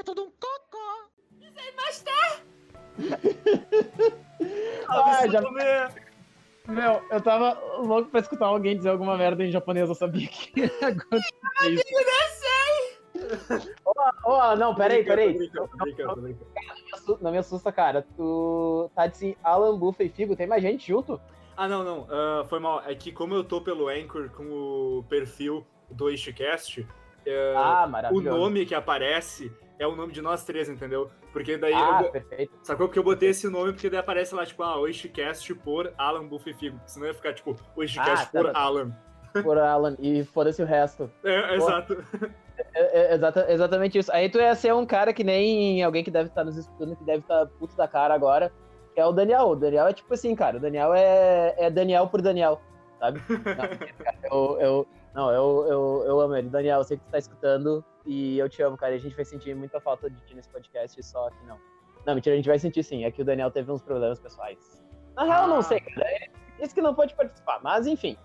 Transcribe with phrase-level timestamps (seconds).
[0.00, 1.08] é tudo um cocô.
[4.88, 5.40] Ah, já...
[6.66, 10.52] Meu, eu tava louco pra escutar alguém dizer alguma merda em japonês, eu sabia que
[10.60, 11.82] ia acontecer.
[14.24, 15.34] Ô, ô, não, peraí, peraí.
[15.36, 17.18] Brincando, brincando, brincando.
[17.20, 18.06] Não me assusta, cara.
[18.16, 21.20] Tu tá assim, Alan, Bufa e Figo, tem mais gente junto?
[21.56, 22.06] Ah, não, não.
[22.10, 22.82] ah, foi mal.
[22.86, 26.86] É que como eu tô pelo Anchor com o perfil do Ishcast,
[27.26, 28.38] é, Ah, o maravilhoso.
[28.38, 31.10] nome que aparece é o nome de nós três, entendeu?
[31.32, 32.52] Porque daí Ah, eu, perfeito.
[32.62, 32.86] Sacou?
[32.88, 36.48] Porque eu botei esse nome porque daí aparece lá, tipo, ah, Oishicast por Alan Buff
[36.50, 36.80] e Figo.
[36.86, 38.58] Senão ia ficar, tipo, Oishicast Ah, tá, por tá.
[38.60, 38.92] Alan.
[39.42, 39.96] Por Alan.
[40.00, 41.10] E foda-se o resto.
[41.22, 42.02] É, exato.
[42.74, 44.10] É, é, exata- exatamente isso.
[44.12, 47.04] Aí tu ia ser um cara que nem alguém que deve estar nos escutando, que
[47.04, 48.50] deve estar puto da cara agora,
[48.94, 49.48] que é o Daniel.
[49.50, 50.56] O Daniel é tipo assim, cara.
[50.56, 52.60] O Daniel é, é Daniel por Daniel,
[52.98, 53.20] sabe?
[53.30, 53.78] Não, cara,
[54.24, 56.48] eu, eu, não, eu, eu, eu amo ele.
[56.48, 58.94] Daniel, eu sei que tu tá escutando e eu te amo, cara.
[58.94, 61.58] A gente vai sentir muita falta de ti nesse podcast, só que não.
[62.06, 63.04] Não, mentira, a gente vai sentir sim.
[63.04, 64.82] É que o Daniel teve uns problemas pessoais.
[65.14, 65.62] Na real, eu não Ah.
[65.62, 66.08] sei, cara.
[66.10, 68.16] Ele disse que não pode participar, mas enfim.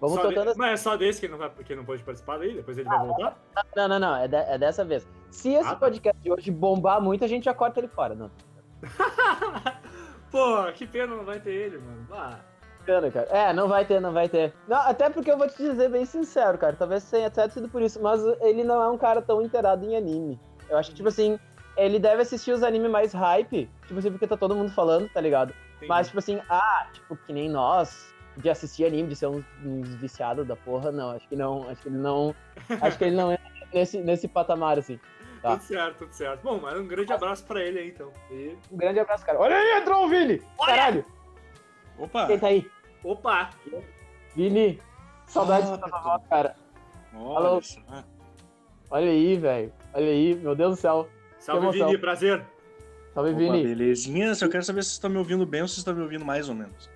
[0.00, 0.58] Vamos Só tocando de...
[0.58, 2.54] Mas é só desse que não, vai, que não pode participar daí?
[2.54, 3.36] Depois ele vai voltar?
[3.74, 5.06] Não, não, não, é, de- é dessa vez.
[5.30, 5.76] Se esse Ah, tá.
[5.76, 8.14] podcast de hoje bombar muito, a gente já corta ele fora.
[8.14, 8.30] Não,
[10.30, 12.06] Pô, que pena não vai ter ele, mano.
[12.12, 12.38] Ah,
[12.88, 13.28] bacana, cara.
[13.30, 14.52] É, não vai ter, não vai ter.
[14.66, 16.74] Não, até porque eu vou te dizer bem sincero, cara.
[16.76, 19.96] Talvez tenha até sido por isso, mas ele não é um cara tão inteirado em
[19.96, 20.40] anime.
[20.68, 21.38] Eu acho que, tipo assim,
[21.76, 25.20] ele deve assistir os animes mais hype, tipo assim, porque tá todo mundo falando, tá
[25.20, 25.52] ligado?
[25.76, 25.88] entendi.
[25.88, 29.94] Mas, tipo assim, ah, tipo, que nem nós, de assistir anime, de ser uns, uns
[29.96, 32.34] viciados da porra, não, acho que não, acho que ele não.
[32.82, 34.98] Acho que ele não entra nesse, nesse patamar, assim.
[35.40, 35.52] tá.
[35.52, 36.42] Tudo certo, tudo certo.
[36.42, 38.12] Bom, mas um grande abraço pra ele aí, então.
[38.30, 38.56] E...
[38.70, 39.38] Um grande abraço, cara.
[39.38, 40.42] Olha aí, entrou o Vini!
[40.58, 40.74] Olha!
[40.74, 41.04] Caralho!
[41.98, 42.26] Opa!
[42.26, 42.70] Quem tá aí?
[43.04, 43.50] Opa!
[44.34, 44.80] Vini!
[45.26, 46.56] Saudades Ah, da tua voz, cara.
[47.14, 47.62] Olha Alô?
[47.62, 47.80] só.
[48.90, 49.72] Olha aí, velho.
[49.94, 51.08] Olha aí, meu Deus do céu.
[51.38, 51.70] Salve.
[51.70, 52.44] Vini, prazer.
[53.14, 53.62] Salve, Opa, Vini.
[53.62, 54.34] belezinha.
[54.34, 56.24] Só quero saber se vocês estão me ouvindo bem ou se vocês estão me ouvindo
[56.24, 56.90] mais ou menos.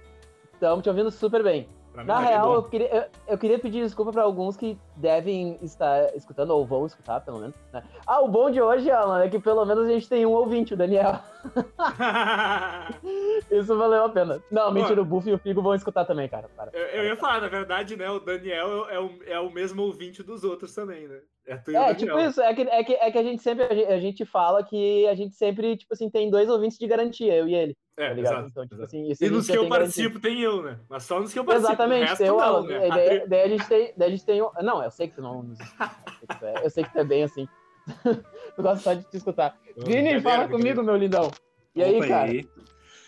[0.55, 1.69] Estamos te ouvindo super bem.
[1.93, 5.59] Pra Na tá real, eu queria, eu, eu queria pedir desculpa pra alguns que devem
[5.63, 7.55] estar escutando, ou vão escutar, pelo menos.
[7.71, 7.83] né?
[8.07, 10.73] Ah, o bom de hoje, Alan, é que pelo menos a gente tem um ouvinte,
[10.73, 11.19] o Daniel.
[13.51, 14.43] Isso valeu a pena.
[14.51, 16.49] Não, mentira, o Buff e o Figo vão escutar também, cara.
[16.57, 16.71] Para.
[16.73, 18.09] eu, eu ia falar, na verdade, né?
[18.11, 21.21] O Daniel é o, é o mesmo ouvinte dos outros também, né?
[21.47, 23.99] É tu É, tipo isso, é que, é, que, é que a gente sempre, a
[23.99, 27.55] gente fala que a gente sempre, tipo assim, tem dois ouvintes de garantia, eu e
[27.55, 28.33] ele, É, tá ligado?
[28.33, 28.87] exato, então, tipo exato.
[28.97, 30.79] assim, E nos que eu participo tem eu, né?
[30.89, 31.73] Mas só nos que eu participo.
[31.73, 32.67] Exatamente, o resto tem o não, Alan.
[32.67, 32.87] né?
[32.87, 34.41] E daí, daí a gente tem, daí a gente tem.
[34.63, 35.91] Não, eu sei que tu não nos escuta,
[36.23, 37.49] eu sei que tu é- Eu sei que tu é bem assim.
[38.57, 39.59] eu gosto só de te escutar.
[39.85, 41.31] Vini, fala comigo, meu lindão.
[41.75, 42.31] E aí, Opa, cara?
[42.31, 42.49] aí?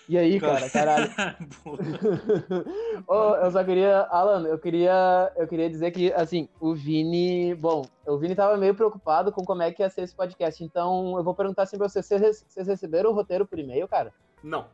[0.08, 1.10] E aí, cara, caralho.
[3.08, 7.82] Ô, eu só queria, Alan, eu queria, eu queria dizer que, assim, o Vini, bom,
[8.06, 11.24] o Vini tava meio preocupado com como é que ia ser esse podcast, então eu
[11.24, 14.12] vou perguntar assim pra vocês, vocês, vocês receberam o roteiro por e-mail, cara?
[14.42, 14.66] Não.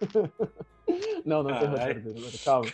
[1.24, 2.02] Não, não tem roteiro,
[2.44, 2.66] calma.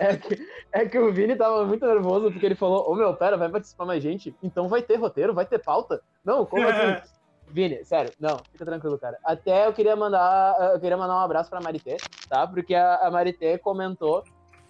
[0.00, 3.36] É que, é que o Vini tava muito nervoso porque ele falou: Ô meu, pera,
[3.36, 4.32] vai participar mais gente?
[4.40, 6.00] Então vai ter roteiro, vai ter pauta?
[6.24, 7.08] Não, como assim?
[7.50, 9.18] Vini, sério, não, fica tranquilo, cara.
[9.24, 11.96] Até eu queria mandar, eu queria mandar um abraço pra Marité,
[12.28, 12.46] tá?
[12.46, 14.22] Porque a, a Marité comentou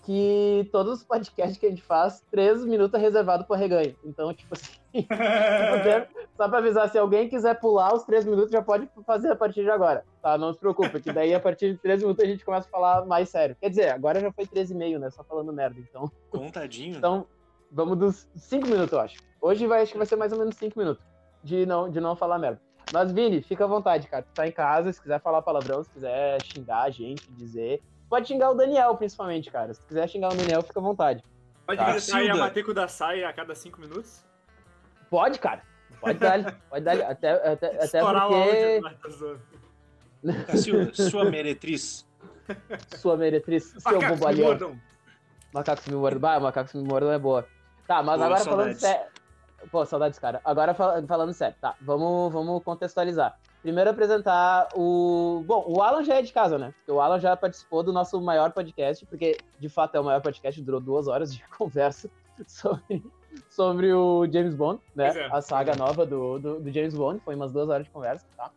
[0.09, 3.95] que todos os podcasts que a gente faz, três minutos é reservado pro reganho.
[4.03, 4.79] Então, tipo assim,
[6.35, 9.65] só pra avisar, se alguém quiser pular os três minutos, já pode fazer a partir
[9.65, 10.39] de agora, tá?
[10.39, 13.05] Não se preocupe, que daí a partir de três minutos a gente começa a falar
[13.05, 13.55] mais sério.
[13.61, 15.11] Quer dizer, agora já foi três e meio, né?
[15.11, 16.11] Só falando merda, então...
[16.31, 16.97] Contadinho.
[16.97, 17.27] Então,
[17.71, 19.19] vamos dos cinco minutos, eu acho.
[19.43, 21.05] Hoje vai, acho que vai ser mais ou menos cinco minutos
[21.43, 22.61] de não, de não falar merda.
[22.93, 24.23] Mas, Vini, fica à vontade, cara.
[24.23, 27.83] Tu tá em casa, se quiser falar palavrão, se quiser xingar a gente, dizer.
[28.09, 29.75] Pode xingar o Daniel, principalmente, cara.
[29.75, 31.23] Se quiser xingar o Daniel, fica à vontade.
[31.67, 32.17] Pode Tá.
[32.17, 32.35] aí a.
[32.35, 34.25] Mateco da saia a cada cinco minutos?
[35.11, 35.63] Pode, cara.
[36.01, 36.99] Pode dar, pode dar.
[37.03, 38.81] Até, até, até porque áudio.
[38.83, 40.45] Vai, tá.
[40.47, 42.07] Cacilda, sua meretriz.
[42.97, 44.47] sua meretriz, seu Macacos me bobalhão.
[44.47, 44.81] mordam.
[45.53, 46.21] Macacos me mordam.
[46.21, 47.47] Bah, macacos me mordam é boa.
[47.87, 48.81] Tá, mas Pô, agora saudades.
[48.81, 49.13] falando sério.
[49.71, 50.41] Pô, saudades, cara.
[50.45, 51.75] Agora fal- falando sério, tá.
[51.81, 53.39] Vamos, vamos contextualizar.
[53.61, 55.43] Primeiro apresentar o.
[55.47, 56.73] Bom, o Alan já é de casa, né?
[56.89, 60.63] O Alan já participou do nosso maior podcast, porque de fato é o maior podcast,
[60.63, 62.09] durou duas horas de conversa
[62.47, 63.03] sobre,
[63.51, 65.09] sobre o James Bond, né?
[65.09, 65.27] É.
[65.37, 67.21] A saga nova do, do, do James Bond.
[67.25, 68.51] Foi umas duas horas de conversa, tá?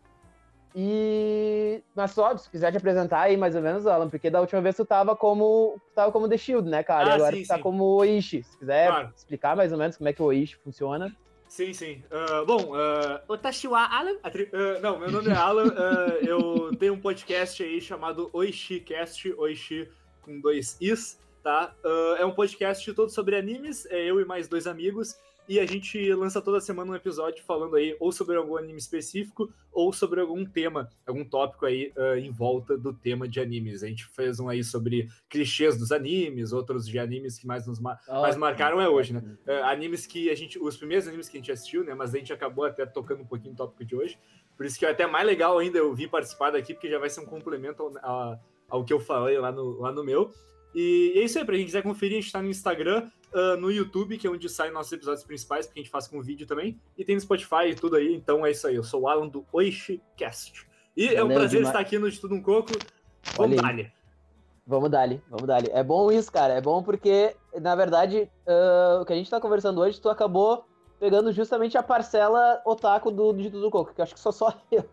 [0.76, 1.82] E.
[1.96, 4.76] Mas só, se quiser te apresentar aí mais ou menos, Alan, porque da última vez
[4.76, 5.76] tu tava como.
[5.90, 7.06] Tu tava como The Shield, né, cara?
[7.06, 7.62] Ah, e agora sim, tu tá sim.
[7.62, 8.44] como Oishi.
[8.44, 9.14] Se quiser Claro.
[9.16, 11.16] explicar mais ou menos como é que o Oishi funciona.
[11.48, 12.02] Sim, sim.
[12.10, 14.16] Ah, bom, uh, Otashiwa Alan.
[14.24, 14.32] ah,
[14.82, 15.74] não, meu nome é Alan.
[15.76, 19.90] ah, eu tenho um podcast aí chamado OishiCast, Oishi
[20.22, 21.74] com dois Is, tá?
[22.20, 25.18] É um podcast todo sobre animes, é eu e mais dois amigos.
[25.52, 29.54] E a gente lança toda semana um episódio falando aí ou sobre algum anime específico
[29.70, 33.84] ou sobre algum tema, algum tópico aí uh, em volta do tema de animes.
[33.84, 37.82] A gente fez um aí sobre clichês dos animes, outros de animes que mais nos
[37.82, 39.22] ma oh, mais marcaram é hoje, né?
[39.46, 41.94] Uh, animes que a gente, os primeiros animes que a gente assistiu, né?
[41.94, 44.18] Mas a gente acabou até tocando um pouquinho no tópico de hoje.
[44.56, 47.10] Por isso que é até mais legal ainda eu vir participar daqui, porque já vai
[47.10, 48.40] ser um complemento ao, ao,
[48.70, 50.32] ao que eu falei lá no, lá no meu.
[50.74, 53.72] E é isso aí, pra quem quiser conferir, a gente tá no Instagram, uh, no
[53.72, 56.80] YouTube, que é onde saem nossos episódios principais, porque a gente faz com vídeo também,
[56.98, 58.76] e tem no Spotify e tudo aí, então é isso aí.
[58.76, 60.66] Eu sou o Alan do OishiCast.
[60.96, 61.68] E Valeu, é um prazer demais.
[61.68, 62.74] estar aqui no De Tudo Um Coco.
[63.38, 63.92] Vamos dar
[64.66, 66.54] Vamos dar vamos dar É bom isso, cara.
[66.54, 70.66] É bom porque, na verdade, uh, o que a gente tá conversando hoje, tu acabou
[71.00, 74.32] pegando justamente a parcela otaku do De Tudo um Coco, que eu acho que sou
[74.32, 74.86] só eu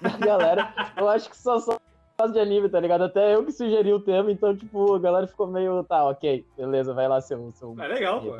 [0.00, 0.74] da galera.
[0.96, 1.78] eu acho que sou só
[2.18, 3.04] gosto de anime, tá ligado?
[3.04, 6.94] Até eu que sugeri o tema, então, tipo, a galera ficou meio, tá, ok, beleza,
[6.94, 7.52] vai lá seu.
[7.52, 8.36] seu é legal, pô.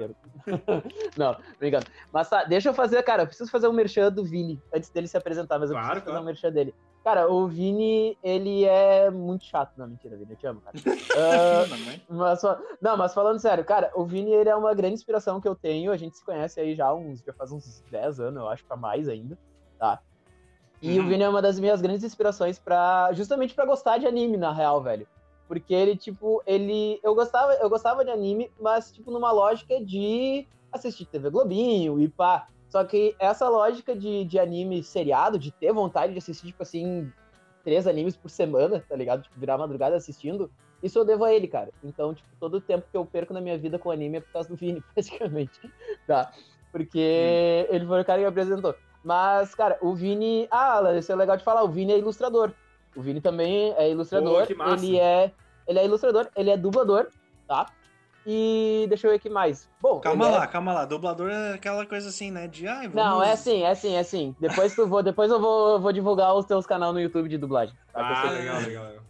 [1.17, 1.87] Não, obrigado.
[2.12, 5.06] Mas tá, deixa eu fazer, cara, eu preciso fazer um merchan do Vini, antes dele
[5.06, 6.19] se apresentar, mas eu claro, preciso claro.
[6.19, 6.75] fazer um merchan dele.
[7.05, 9.73] Cara, o Vini, ele é muito chato.
[9.76, 10.76] Não, mentira, Vini, eu te amo, cara.
[10.82, 12.43] uh, mas,
[12.81, 15.93] não, mas falando sério, cara, o Vini, ele é uma grande inspiração que eu tenho.
[15.93, 18.76] A gente se conhece aí já uns, já faz uns 10 anos, eu acho, pra
[18.76, 19.38] mais ainda,
[19.78, 20.00] tá?
[20.81, 21.06] E uhum.
[21.06, 24.52] o Vini é uma das minhas grandes inspirações para justamente para gostar de anime, na
[24.52, 25.06] real, velho.
[25.49, 26.99] Porque ele, tipo, ele.
[27.02, 32.08] Eu gostava, eu gostava de anime, mas, tipo, numa lógica de assistir TV Globinho e
[32.08, 32.49] pá.
[32.69, 37.11] Só que essa lógica de, de anime seriado, de ter vontade de assistir, tipo assim,
[37.64, 39.23] três animes por semana, tá ligado?
[39.23, 40.50] Tipo, virar madrugada assistindo,
[40.82, 41.70] isso eu devo a ele, cara.
[41.82, 44.32] Então, tipo, todo o tempo que eu perco na minha vida com anime é por
[44.32, 45.61] causa do Vini, praticamente.
[46.06, 46.32] Tá?
[46.73, 47.75] Porque hum.
[47.75, 48.75] ele foi o cara que me apresentou.
[49.06, 50.48] Mas, cara, o Vini.
[50.50, 51.62] Ah, isso é legal de falar.
[51.62, 52.50] O Vini é ilustrador.
[52.96, 54.48] O Vini também é ilustrador.
[54.48, 55.30] Pô, ele é.
[55.64, 57.06] Ele é ilustrador, ele é dublador,
[57.46, 57.66] tá?
[58.26, 59.70] E deixa eu ver aqui mais.
[59.80, 60.46] Bom, calma lá, é...
[60.48, 60.84] calma lá.
[60.84, 62.48] Dublador é aquela coisa assim, né?
[62.48, 62.94] De ai, vamos...
[62.94, 64.34] Não, é assim, é assim, é assim.
[64.40, 67.76] Depois tu vou, depois eu vou, vou divulgar os teus canais no YouTube de dublagem.
[67.92, 68.24] Tá?
[68.24, 69.04] Ah, legal, legal, legal.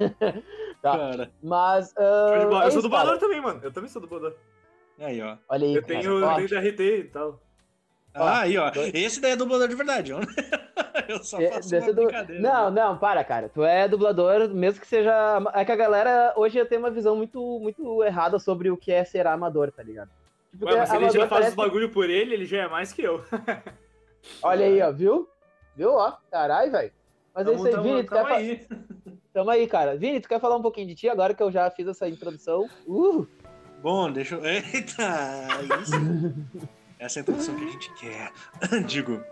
[0.80, 0.96] tá.
[0.96, 1.30] Cara.
[1.42, 1.92] Mas.
[1.92, 3.20] Uh, eu, é sou dublador cara.
[3.20, 3.60] também, mano.
[3.62, 4.34] Eu também sou dublador.
[4.98, 5.36] Aí, ó.
[5.50, 5.74] Olha aí.
[5.74, 6.00] Eu cara.
[6.00, 7.38] tenho, eu tenho DRT e tal.
[8.14, 8.70] Ah, aí, ó.
[8.94, 10.20] Esse daí é dublador de verdade, ó.
[11.08, 12.42] Eu só é, faço uma brincadeira.
[12.42, 12.82] Não, né?
[12.82, 13.48] não, para, cara.
[13.48, 15.12] Tu é dublador, mesmo que seja.
[15.54, 19.04] É que a galera hoje tem uma visão muito, muito errada sobre o que é
[19.04, 20.10] ser amador, tá ligado?
[20.52, 21.48] Tipo, Ué, mas ele já faz parece...
[21.50, 23.22] os bagulho por ele, ele já é mais que eu.
[24.42, 25.28] Olha aí, ó, viu?
[25.76, 26.16] Viu, ó?
[26.30, 26.92] Caralho, velho.
[27.34, 28.66] Mas tamo, é isso aí, tamo, Vini, tu tamo quer aí.
[29.30, 29.96] Tamo aí, cara.
[29.96, 32.68] Vini, tu quer falar um pouquinho de ti agora que eu já fiz essa introdução?
[32.88, 33.24] Uh!
[33.80, 34.44] Bom, deixa eu.
[34.44, 35.46] Eita!
[35.80, 36.68] Isso.
[36.98, 38.32] Essa é a introdução que a gente quer.
[38.86, 39.22] Digo.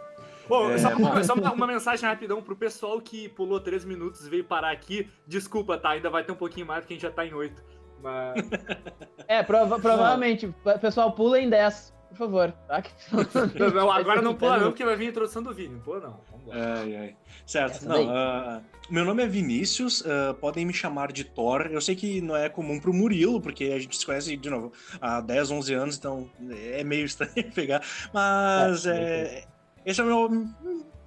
[0.48, 0.78] Bom, é...
[0.78, 4.44] só, uma, só uma, uma, mensagem rapidão pro pessoal que pulou 3 minutos e veio
[4.44, 5.10] parar aqui.
[5.26, 5.90] Desculpa, tá?
[5.90, 7.62] Ainda vai ter um pouquinho mais porque a gente já tá em 8.
[8.02, 8.36] Mas...
[9.28, 10.46] É, prova provavelmente.
[10.46, 12.52] O pessoal pula em 10, por favor.
[12.66, 12.82] Tá?
[13.74, 15.72] Não, agora não pula não, porque vai vir a introdução do vídeo.
[15.72, 16.20] Não pula não.
[16.50, 17.16] Ai, ai.
[17.44, 17.76] Certo.
[17.76, 21.68] Essa não, uh, meu nome é Vinícius, uh, podem me chamar de Thor.
[21.70, 24.72] Eu sei que não é comum pro Murilo, porque a gente se conhece, de novo,
[25.00, 26.30] há 10, 11 anos, então
[26.72, 27.82] é meio estranho pegar.
[28.12, 29.44] Mas é, é,
[29.84, 30.48] esse é o meu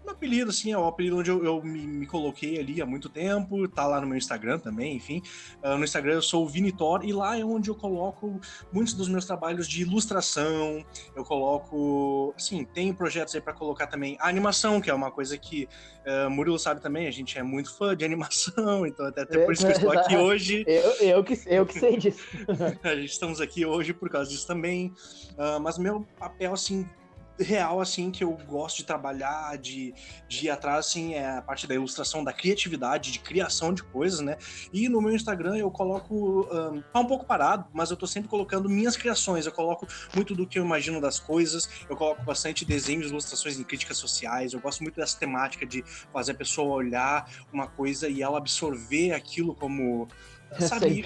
[0.09, 3.07] um apelido, assim, é o apelido onde eu, eu me, me, coloquei ali há muito
[3.09, 5.21] tempo, tá lá no meu Instagram também, enfim.
[5.63, 8.39] Uh, no Instagram eu sou o Vinitor e lá é onde eu coloco
[8.71, 10.83] muitos dos meus trabalhos de ilustração,
[11.15, 15.37] eu coloco, assim, tem projetos aí para colocar também a animação, que é uma coisa
[15.37, 15.67] que
[16.05, 19.53] uh, Murilo sabe também, a gente é muito fã de animação, então até, até por
[19.53, 20.65] isso que eu estou aqui hoje.
[20.67, 22.19] Eu, eu, que, eu que sei disso.
[22.83, 24.93] a gente estamos aqui hoje por causa disso também,
[25.37, 26.87] uh, mas meu papel, assim,
[27.39, 29.93] real, assim, que eu gosto de trabalhar, de,
[30.27, 34.19] de ir atrás, assim, é a parte da ilustração, da criatividade, de criação de coisas,
[34.19, 34.37] né?
[34.73, 38.29] E no meu Instagram eu coloco, um, tá um pouco parado, mas eu tô sempre
[38.29, 42.65] colocando minhas criações, eu coloco muito do que eu imagino das coisas, eu coloco bastante
[42.65, 47.29] desenhos, ilustrações em críticas sociais, eu gosto muito dessa temática de fazer a pessoa olhar
[47.51, 50.07] uma coisa e ela absorver aquilo como
[50.59, 51.05] Sabe?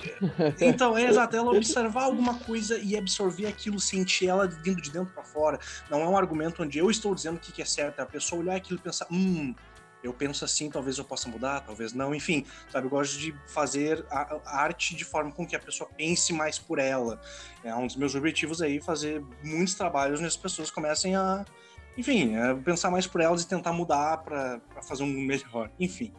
[0.61, 5.13] então, é exato, ela observar alguma coisa e absorver aquilo, sentir ela vindo de dentro
[5.13, 5.59] para fora.
[5.89, 8.41] Não é um argumento onde eu estou dizendo o que é certo, é a pessoa
[8.41, 9.53] olhar aquilo e pensar, hum,
[10.03, 12.85] eu penso assim, talvez eu possa mudar, talvez não, enfim, sabe?
[12.85, 16.59] Eu gosto de fazer a, a arte de forma com que a pessoa pense mais
[16.59, 17.21] por ela.
[17.63, 21.45] É um dos meus objetivos aí, fazer muitos trabalhos onde as pessoas comecem a,
[21.97, 25.69] enfim, é pensar mais por elas e tentar mudar para fazer um melhor.
[25.79, 26.11] Enfim.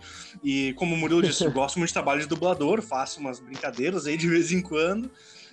[0.42, 4.06] E como o Murilo disse, eu gosto muito de trabalho de dublador, faço umas brincadeiras
[4.06, 5.10] aí de vez em quando,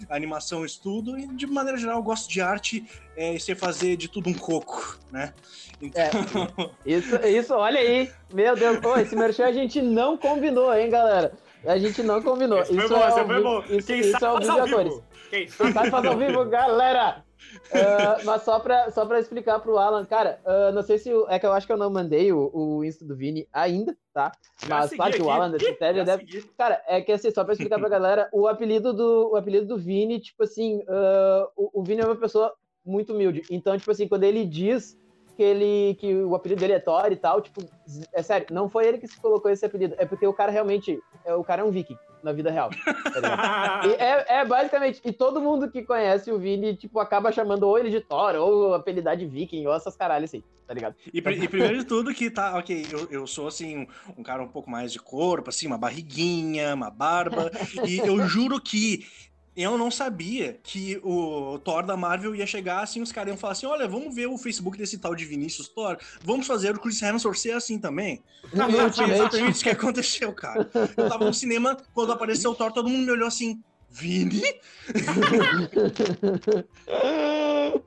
[0.10, 2.86] animação, estudo, e de maneira geral eu gosto de arte
[3.16, 5.34] é, e sei fazer de tudo um coco, né?
[5.82, 6.04] Então...
[6.04, 8.12] É, isso, isso, olha aí.
[8.32, 11.34] Meu Deus, oh, esse merchan a gente não combinou, hein, galera?
[11.66, 12.60] A gente não combinou.
[12.60, 13.64] Esse isso foi bom, é foi bom.
[13.70, 14.94] Isso, Quem isso é o vídeo atores.
[15.30, 17.24] Quem sabe faz ao vivo, galera!
[17.68, 21.10] Uh, mas só pra, só pra explicar pro Alan, cara, uh, não sei se.
[21.28, 24.32] É que eu acho que eu não mandei o, o Insta do Vini ainda, tá?
[24.68, 26.26] Mas claro que o Alan desse já deve.
[26.26, 26.50] Segui.
[26.58, 29.78] Cara, é que assim, só pra explicar pra galera, o apelido do, o apelido do
[29.78, 32.54] Vini, tipo assim, uh, o, o Vini é uma pessoa
[32.86, 33.44] muito humilde.
[33.50, 34.98] Então, tipo assim, quando ele diz
[35.36, 37.62] que ele que o apelido dele é Thor e tal, tipo,
[38.14, 41.00] é sério, não foi ele que se colocou esse apelido, é porque o cara realmente,
[41.26, 42.70] é, o cara é um viking na vida real.
[42.70, 47.78] Tá é, é, basicamente, e todo mundo que conhece o Vini, tipo, acaba chamando ou
[47.78, 50.96] ele de Thor, ou apelidar de viking, ou essas caralhas assim, tá ligado?
[51.14, 53.88] E, e primeiro de tudo que tá, ok, eu, eu sou assim, um,
[54.18, 57.52] um cara um pouco mais de corpo, assim, uma barriguinha, uma barba,
[57.86, 59.06] e eu juro que
[59.56, 63.54] eu não sabia que o Thor da Marvel ia chegar assim, os caras iam falar
[63.54, 67.02] assim: olha, vamos ver o Facebook desse tal de Vinícius Thor, vamos fazer o Chris
[67.02, 68.24] Hemsworth ser assim também.
[68.50, 70.70] foi exatamente isso que aconteceu, cara.
[70.96, 73.62] Eu tava no cinema, quando apareceu o Thor, todo mundo me olhou assim.
[73.94, 74.42] Vini?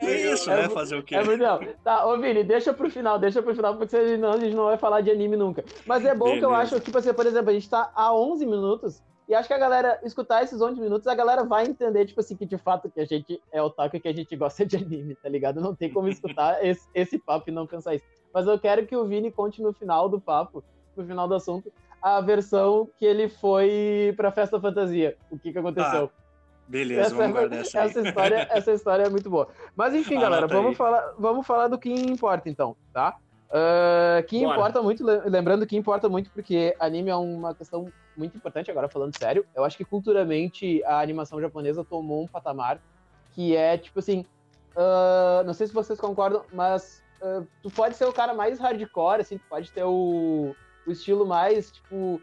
[0.01, 0.69] é isso, é, né?
[0.69, 1.15] Fazer o quê?
[1.15, 1.63] É legal.
[1.83, 4.77] Tá, ô Vini, deixa pro final, deixa pro final, porque senão a gente não vai
[4.77, 5.65] falar de anime nunca.
[5.87, 6.41] Mas é bom Beleza.
[6.41, 9.49] que eu acho, tipo assim, por exemplo, a gente tá há 11 minutos e acho
[9.49, 12.59] que a galera, escutar esses 11 minutos, a galera vai entender, tipo assim, que de
[12.59, 15.61] fato que a gente é otaku e que a gente gosta de anime, tá ligado?
[15.61, 18.05] Não tem como escutar esse, esse papo e não pensar isso.
[18.33, 20.63] Mas eu quero que o Vini conte no final do papo,
[20.95, 25.17] no final do assunto, a versão que ele foi pra Festa Fantasia.
[25.31, 26.11] O que que aconteceu.
[26.15, 26.23] Ah,
[26.69, 29.49] beleza, essa, vamos guardar essa essa história, essa história é muito boa.
[29.75, 33.17] Mas enfim, ah, galera, vamos falar, vamos falar do que importa então, tá?
[33.55, 34.57] Uh, que Bora.
[34.57, 39.17] importa muito, lembrando que importa muito porque anime é uma questão muito importante, agora falando
[39.17, 39.47] sério.
[39.55, 42.81] Eu acho que culturalmente a animação japonesa tomou um patamar
[43.31, 44.27] que é tipo assim.
[44.77, 49.21] Uh, não sei se vocês concordam, mas uh, tu pode ser o cara mais hardcore,
[49.21, 50.53] assim, tu pode ter o,
[50.85, 52.21] o estilo mais, tipo,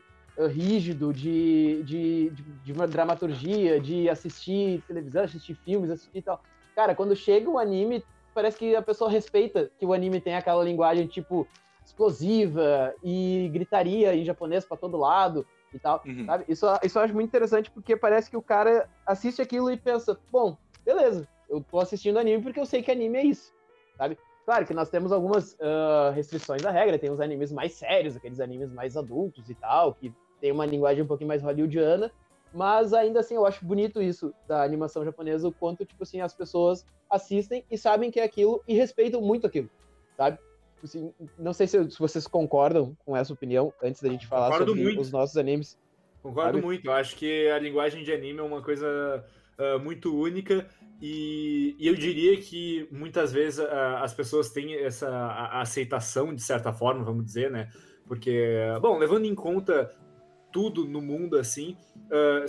[0.49, 6.41] rígido de, de, de, de uma dramaturgia, de assistir televisão, assistir filmes, assistir e tal.
[6.75, 10.63] Cara, quando chega o anime, parece que a pessoa respeita que o anime tem aquela
[10.63, 11.47] linguagem, tipo,
[11.85, 16.25] explosiva e gritaria em japonês para todo lado e tal, uhum.
[16.25, 16.45] sabe?
[16.47, 20.17] Isso, isso eu acho muito interessante porque parece que o cara assiste aquilo e pensa,
[20.31, 23.53] bom, beleza, eu tô assistindo anime porque eu sei que anime é isso,
[23.97, 24.17] sabe?
[24.45, 28.39] Claro que nós temos algumas uh, restrições à regra, tem os animes mais sérios, aqueles
[28.39, 32.11] animes mais adultos e tal, que tem uma linguagem um pouquinho mais hollywoodiana,
[32.53, 36.33] mas ainda assim, eu acho bonito isso da animação japonesa, o quanto, tipo assim, as
[36.33, 39.69] pessoas assistem e sabem que é aquilo e respeitam muito aquilo,
[40.17, 40.37] sabe?
[40.75, 44.49] Tipo assim, não sei se, se, vocês concordam com essa opinião, antes da gente falar
[44.49, 45.01] Concordo sobre muito.
[45.01, 45.77] os nossos animes.
[46.23, 46.65] Concordo sabe?
[46.65, 49.23] muito, eu acho que a linguagem de anime é uma coisa
[49.57, 50.67] uh, muito única
[51.01, 55.09] e, e, eu diria que muitas vezes uh, as pessoas têm essa
[55.51, 57.69] aceitação, de certa forma, vamos dizer, né?
[58.05, 59.91] Porque, bom, levando em conta
[60.51, 61.77] tudo no mundo assim,
[62.07, 62.47] uh,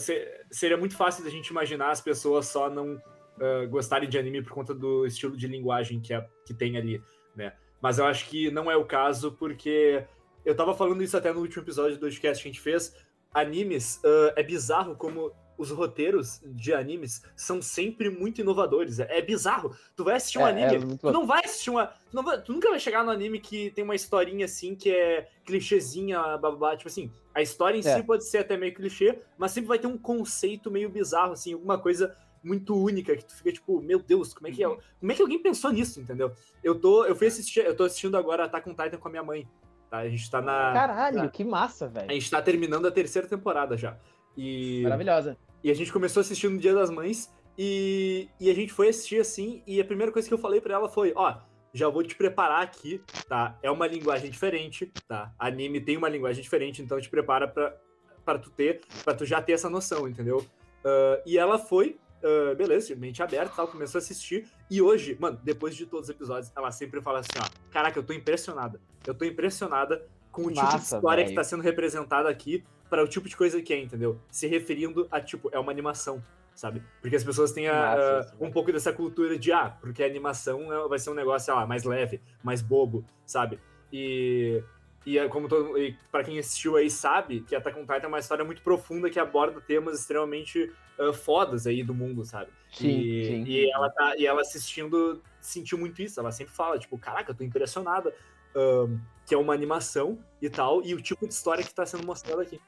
[0.51, 4.53] seria muito fácil da gente imaginar as pessoas só não uh, gostarem de anime por
[4.53, 7.03] conta do estilo de linguagem que, é, que tem ali,
[7.35, 7.55] né?
[7.81, 10.05] Mas eu acho que não é o caso, porque
[10.45, 12.95] eu tava falando isso até no último episódio do podcast que a gente fez.
[13.35, 15.33] Animes, uh, é bizarro como
[15.63, 18.99] os roteiros de animes são sempre muito inovadores.
[18.99, 19.75] É, é bizarro.
[19.95, 21.87] Tu vai assistir um é, anime, é tu não vai assistir uma.
[21.87, 24.91] Tu, não vai, tu, nunca vai chegar no anime que tem uma historinha assim que
[24.91, 26.77] é clichêzinha, babá.
[26.77, 27.97] Tipo assim, a história em é.
[27.97, 31.53] si pode ser até meio clichê, mas sempre vai ter um conceito meio bizarro, assim,
[31.53, 34.69] alguma coisa muito única que tu fica tipo, meu Deus, como é que é?
[34.69, 34.79] Uhum.
[34.99, 36.33] Como é que alguém pensou nisso, entendeu?
[36.63, 39.23] Eu tô, eu fui assistir, eu tô assistindo agora Attack on Titan com a minha
[39.23, 39.49] mãe.
[39.89, 39.99] Tá?
[39.99, 42.11] A gente tá na Caralho, na, que massa, velho.
[42.11, 43.97] A gente tá terminando a terceira temporada já.
[44.37, 45.37] E Maravilhosa.
[45.63, 49.21] E a gente começou assistindo no Dia das Mães e, e a gente foi assistir
[49.21, 51.37] assim, e a primeira coisa que eu falei para ela foi, ó,
[51.73, 53.59] já vou te preparar aqui, tá?
[53.63, 55.33] É uma linguagem diferente, tá?
[55.39, 57.77] Anime tem uma linguagem diferente, então te prepara pra,
[58.25, 60.39] pra tu ter, pra tu já ter essa noção, entendeu?
[60.39, 65.39] Uh, e ela foi, uh, beleza, mente aberta tal, começou a assistir, e hoje, mano,
[65.43, 69.15] depois de todos os episódios, ela sempre fala assim, ó, caraca, eu tô impressionada, eu
[69.15, 71.29] tô impressionada com o Massa, tipo de história véio.
[71.29, 74.21] que tá sendo representada aqui, para o tipo de coisa que é, entendeu?
[74.31, 76.23] Se referindo a, tipo, é uma animação,
[76.55, 76.83] sabe?
[77.01, 77.97] Porque as pessoas têm a,
[78.39, 81.47] uh, um pouco dessa cultura de, ah, porque a animação é, vai ser um negócio,
[81.47, 83.59] sei lá, mais leve, mais bobo, sabe?
[83.91, 84.63] E,
[85.07, 88.07] e é como todo e para quem assistiu aí sabe que Attack on Titan é
[88.09, 92.51] uma história muito profunda que aborda temas extremamente uh, fodas aí do mundo, sabe?
[92.71, 93.45] Sim, e, sim.
[93.45, 97.35] e ela tá e ela assistindo sentiu muito isso, ela sempre fala, tipo, caraca, eu
[97.35, 98.15] tô impressionada
[98.55, 102.05] um, que é uma animação e tal, e o tipo de história que tá sendo
[102.05, 102.61] mostrada aqui.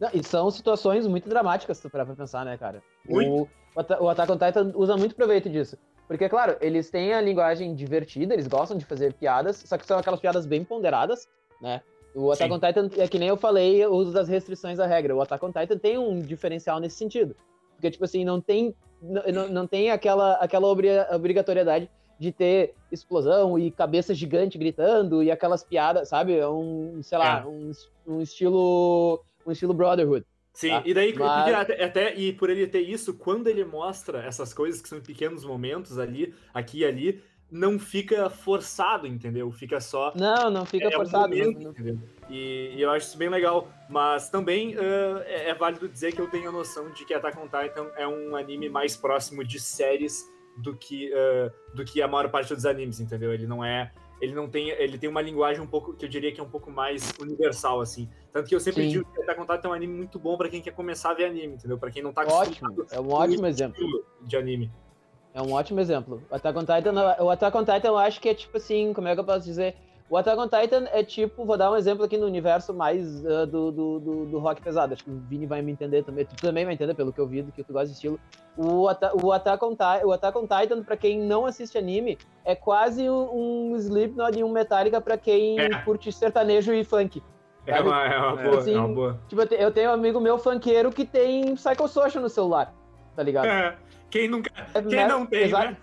[0.00, 2.82] Não, e são situações muito dramáticas, tu parar pra pensar, né, cara?
[3.08, 3.48] O,
[4.00, 5.76] o Attack on Titan usa muito proveito disso.
[6.06, 9.98] Porque, claro, eles têm a linguagem divertida, eles gostam de fazer piadas, só que são
[9.98, 11.28] aquelas piadas bem ponderadas,
[11.60, 11.82] né?
[12.14, 12.56] O Attack Sim.
[12.56, 15.14] on Titan, é que nem eu falei, o uso das restrições da regra.
[15.14, 17.36] O Attack on Titan tem um diferencial nesse sentido.
[17.74, 21.88] Porque, tipo assim, não tem não, não tem aquela, aquela obrigatoriedade
[22.18, 26.36] de ter explosão e cabeça gigante gritando e aquelas piadas, sabe?
[26.36, 27.46] É um, sei lá, é.
[27.46, 27.70] um,
[28.06, 30.24] um, estilo um estilo Brotherhood.
[30.52, 30.82] Sim, tá?
[30.84, 31.54] e daí, Mas...
[31.54, 35.44] até, até, e por ele ter isso, quando ele mostra essas coisas que são pequenos
[35.44, 39.50] momentos ali, aqui e ali, não fica forçado, entendeu?
[39.50, 40.12] Fica só.
[40.14, 41.32] Não, não fica é, forçado.
[41.32, 43.68] Um momento, não, E, e, eu acho isso bem legal.
[43.88, 47.38] Mas também uh, é, é, válido dizer que eu tenho a noção de que Attack
[47.38, 50.28] on Titan é um anime mais próximo de séries
[50.58, 53.32] do que, uh, do que a maior parte dos animes, entendeu?
[53.32, 53.92] Ele não é.
[54.20, 54.70] Ele não tem.
[54.70, 57.80] Ele tem uma linguagem um pouco que eu diria que é um pouco mais universal,
[57.80, 58.08] assim.
[58.32, 58.88] Tanto que eu sempre Sim.
[58.88, 61.14] digo que Attack on Titan é um anime muito bom para quem quer começar a
[61.14, 61.78] ver anime, entendeu?
[61.78, 64.70] Para quem não tá Ótimo, é um ótimo exemplo de anime.
[65.34, 66.22] É um ótimo exemplo.
[66.30, 69.08] O Attack on Titan, o Attack on Titan eu acho que é tipo assim, como
[69.08, 69.76] é que eu posso dizer?
[70.10, 73.46] O Attack on Titan é tipo, vou dar um exemplo aqui no universo mais uh,
[73.46, 74.94] do, do, do, do, rock pesado.
[74.94, 76.24] Acho que o Vini vai me entender também.
[76.24, 78.18] Tu também vai entender pelo que eu vi, do que tu gosta de estilo.
[78.56, 82.54] O, Ata o, Attack, on o Attack on Titan, pra quem não assiste anime, é
[82.54, 85.68] quase um, Slipknot e um Metallica pra quem é.
[85.82, 87.22] curte sertanejo e funk.
[87.66, 89.20] É uma, é, uma boa, assim, é uma boa.
[89.28, 92.72] Tipo, eu tenho um amigo meu funkeiro que tem Psychosocial no celular,
[93.14, 93.46] tá ligado?
[93.46, 93.76] É.
[94.10, 94.50] Quem nunca.
[94.74, 95.76] É quem não tem, né?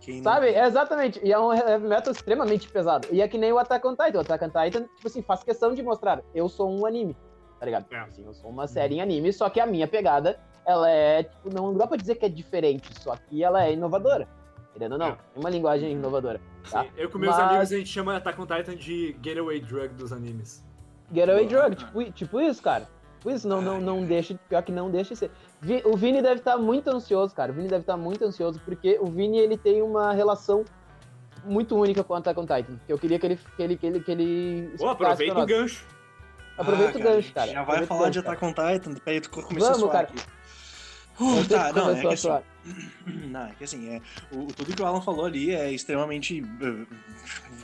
[0.00, 0.48] Quem Sabe?
[0.48, 1.20] É exatamente.
[1.22, 3.06] E é um heavy metal extremamente pesado.
[3.10, 4.18] E é que nem o Attack on Titan.
[4.18, 6.22] O Attack on Titan, tipo assim, faz questão de mostrar.
[6.34, 7.16] Eu sou um anime.
[7.58, 7.86] Tá ligado?
[7.90, 7.98] É.
[7.98, 11.52] Assim, eu sou uma série em anime, só que a minha pegada, ela é, tipo,
[11.52, 14.28] não dá pra dizer que é diferente, só que ela é inovadora.
[14.72, 15.08] Querendo ou não.
[15.08, 15.18] É.
[15.34, 16.40] Uma linguagem inovadora.
[16.70, 16.84] Tá?
[16.84, 16.90] Sim.
[16.96, 17.48] Eu com meus Mas...
[17.48, 20.64] amigos, a gente chama Attack on Titan de Getaway Drug dos animes.
[21.12, 22.88] Getaway Drug, tipo, tipo isso, cara.
[23.26, 25.30] Isso, não, não, não deixa, pior que não deixa de ser.
[25.84, 27.50] O Vini deve estar tá muito ansioso, cara.
[27.50, 30.64] O Vini deve estar tá muito ansioso, porque o Vini ele tem uma relação
[31.44, 32.78] muito única com o Attack on Titan.
[32.86, 33.36] Que eu queria que ele.
[33.56, 35.86] Que ele, que ele, que ele oh, aproveita o gancho.
[36.56, 37.52] Aproveita ah, o gancho, cara.
[37.52, 40.08] Já vai falar de Attack on Titan, peraí, tu começou Vamos, a cara.
[40.08, 40.38] Aqui.
[41.20, 42.28] Uh, tá, não, é que assim,
[43.26, 46.86] não, é que assim, é, o, tudo que o Alan falou ali é extremamente uh,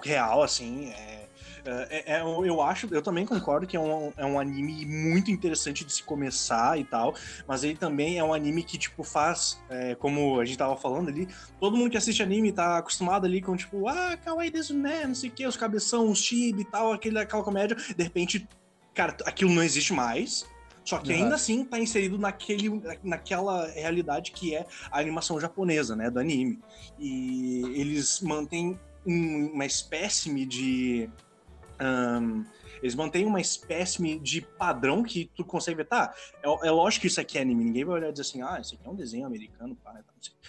[0.02, 1.23] real, assim, é,
[1.64, 5.85] é, é, eu acho, eu também concordo que é um, é um anime muito interessante
[5.85, 7.14] de se começar e tal,
[7.46, 11.09] mas ele também é um anime que, tipo, faz, é, como a gente tava falando
[11.09, 15.07] ali, todo mundo que assiste anime tá acostumado ali com, tipo, ah, kawaii desu né,
[15.07, 18.46] não sei o que, os cabeção, os chibi e tal, aquele, aquela comédia, de repente,
[18.92, 20.46] cara, aquilo não existe mais,
[20.85, 26.11] só que ainda assim tá inserido naquele, naquela realidade que é a animação japonesa, né,
[26.11, 26.61] do anime.
[26.98, 31.09] E eles mantêm um, uma espécime de
[31.80, 32.44] um,
[32.82, 36.14] eles mantêm uma espécie de padrão que tu consegue ver, tá?
[36.42, 38.58] É, é, lógico que isso aqui é anime, ninguém vai olhar e dizer assim, ah,
[38.60, 40.02] isso aqui é um desenho americano, pá, né?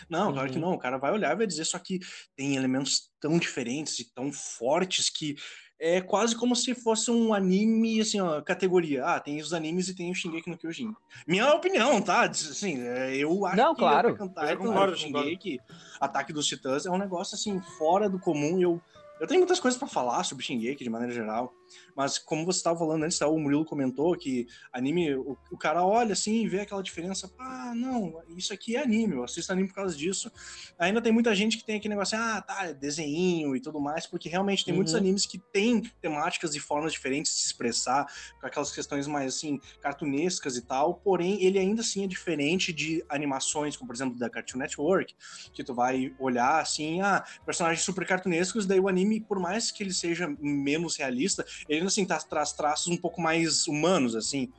[0.09, 0.61] Não, claro que uhum.
[0.61, 1.99] não, o cara vai olhar e vai dizer, só que
[2.35, 5.35] tem elementos tão diferentes e tão fortes que
[5.79, 9.05] é quase como se fosse um anime, assim, ó, categoria.
[9.05, 10.93] Ah, tem os animes e tem o Shingeki no Kyojin.
[11.27, 12.23] Minha opinião, tá?
[12.23, 14.15] Assim, é, eu acho não, que claro.
[14.15, 15.59] cantar eu concordo, Shingeki,
[15.99, 18.81] Ataque dos Titãs, é um negócio, assim, fora do comum eu
[19.19, 21.54] eu tenho muitas coisas para falar sobre Shingeki de maneira geral,
[21.95, 25.85] mas como você estava falando antes, tá, o Murilo comentou que anime, o, o, cara
[25.85, 29.69] olha assim e vê aquela diferença, ah, não, isso aqui é anime, eu assisto anime
[29.69, 30.31] por causa disso.
[30.77, 34.05] Ainda tem muita gente que tem aquele negócio, ah, tá, é desenho e tudo mais,
[34.05, 34.77] porque realmente tem uhum.
[34.77, 38.05] muitos animes que têm temáticas e formas diferentes de se expressar,
[38.39, 43.03] com aquelas questões mais assim, cartunescas e tal, porém ele ainda assim é diferente de
[43.09, 45.15] animações, como por exemplo da Cartoon Network,
[45.53, 49.83] que tu vai olhar assim, ah, personagens super cartunescos, daí o anime, por mais que
[49.83, 54.51] ele seja menos realista, ele assim tá, traz traços um pouco mais humanos, assim.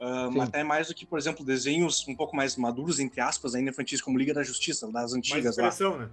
[0.00, 3.70] Uh, até mais do que, por exemplo, desenhos um pouco mais maduros, entre aspas, ainda
[3.70, 5.96] infantis, como Liga da Justiça, das antigas mais lá.
[5.98, 6.10] Né?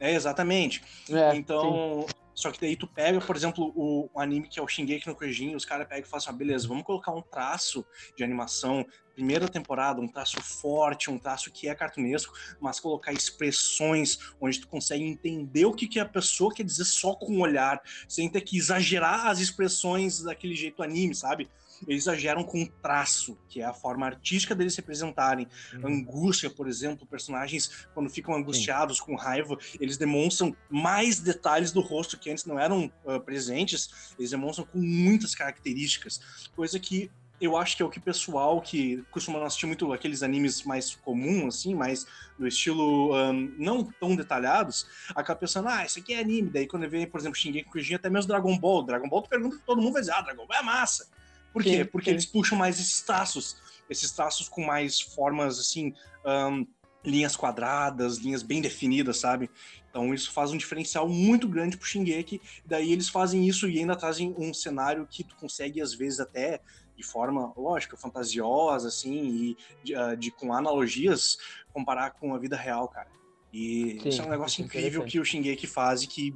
[0.00, 0.82] É, exatamente.
[1.10, 2.14] É, então, sim.
[2.34, 5.14] Só que daí tu pega, por exemplo, o, o anime que é o Shingeki no
[5.14, 8.84] Kyojin, os caras pegam e falam assim, ah, beleza, vamos colocar um traço de animação,
[9.14, 14.68] primeira temporada, um traço forte, um traço que é cartunesco, mas colocar expressões onde tu
[14.68, 18.40] consegue entender o que, que a pessoa quer dizer só com o olhar, sem ter
[18.40, 21.48] que exagerar as expressões daquele jeito anime, sabe?
[21.88, 25.46] Eles exageram com traço, que é a forma artística deles se representarem.
[25.74, 25.86] Uhum.
[25.86, 29.04] Angústia, por exemplo, personagens, quando ficam angustiados, Sim.
[29.04, 34.30] com raiva, eles demonstram mais detalhes do rosto que antes não eram uh, presentes, eles
[34.30, 36.20] demonstram com muitas características,
[36.54, 40.22] coisa que eu acho que é o que o pessoal que costuma assistir muito aqueles
[40.22, 42.06] animes mais comuns, assim, mais
[42.38, 46.50] do estilo um, não tão detalhados, acaba pensando, ah, isso aqui é anime.
[46.50, 48.84] Daí quando vê, por exemplo, Shingeki Kyojin, até mesmo Dragon Ball.
[48.84, 51.08] Dragon Ball, tu pergunta todo mundo vai dizer, ah, Dragon Ball é massa.
[51.54, 51.78] Por quê?
[51.78, 52.10] Sim, Porque sim.
[52.10, 53.56] eles puxam mais esses traços,
[53.88, 55.94] esses traços com mais formas, assim,
[56.26, 56.66] um,
[57.04, 59.48] linhas quadradas, linhas bem definidas, sabe?
[59.88, 62.42] Então isso faz um diferencial muito grande pro Shingeki.
[62.66, 66.60] Daí eles fazem isso e ainda trazem um cenário que tu consegue, às vezes, até
[66.96, 71.38] de forma, lógico, fantasiosa, assim, e de, uh, de, com analogias,
[71.72, 73.08] comparar com a vida real, cara.
[73.52, 76.34] E Sim, isso é um negócio é incrível que o Shingeki faz e que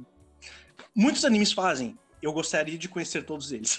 [0.95, 1.97] muitos animes fazem.
[2.21, 3.77] Eu gostaria de conhecer todos eles.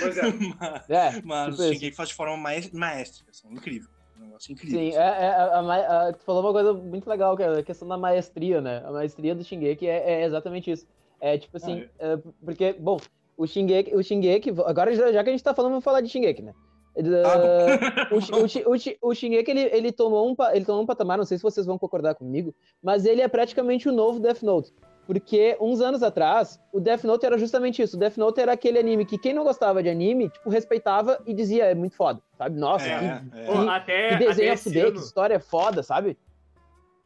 [0.00, 0.22] Pois é.
[0.58, 3.88] mas é, mas tipo o Shingeki faz de forma maestra, assim, incrível.
[4.18, 4.78] Um negócio incrível.
[4.78, 4.98] Sim, assim.
[4.98, 7.86] é, é a, a, a, tu falou uma coisa muito legal, que é a questão
[7.86, 8.82] da maestria, né?
[8.84, 10.86] A maestria do Shingeki é, é exatamente isso.
[11.20, 12.18] É tipo assim, ah, é.
[12.44, 12.98] porque, bom,
[13.36, 16.42] o Shingeki, o Shingeki, agora já, que a gente tá falando, vamos falar de Shingeki,
[16.42, 16.54] né?
[16.96, 17.04] Uh,
[18.14, 21.36] o, o, o, o Shingeki, ele, ele, tomou um, ele tomou um patamar, não sei
[21.36, 24.72] se vocês vão concordar comigo, mas ele é praticamente o novo Death Note.
[25.06, 27.96] Porque uns anos atrás, o Death Note era justamente isso.
[27.96, 31.32] O Death Note era aquele anime que quem não gostava de anime, tipo, respeitava e
[31.32, 32.58] dizia, é muito foda, sabe?
[32.58, 33.04] Nossa, é, que,
[33.38, 33.44] é.
[33.44, 36.18] Que, até, que desenho até fuder, que história foda, sabe?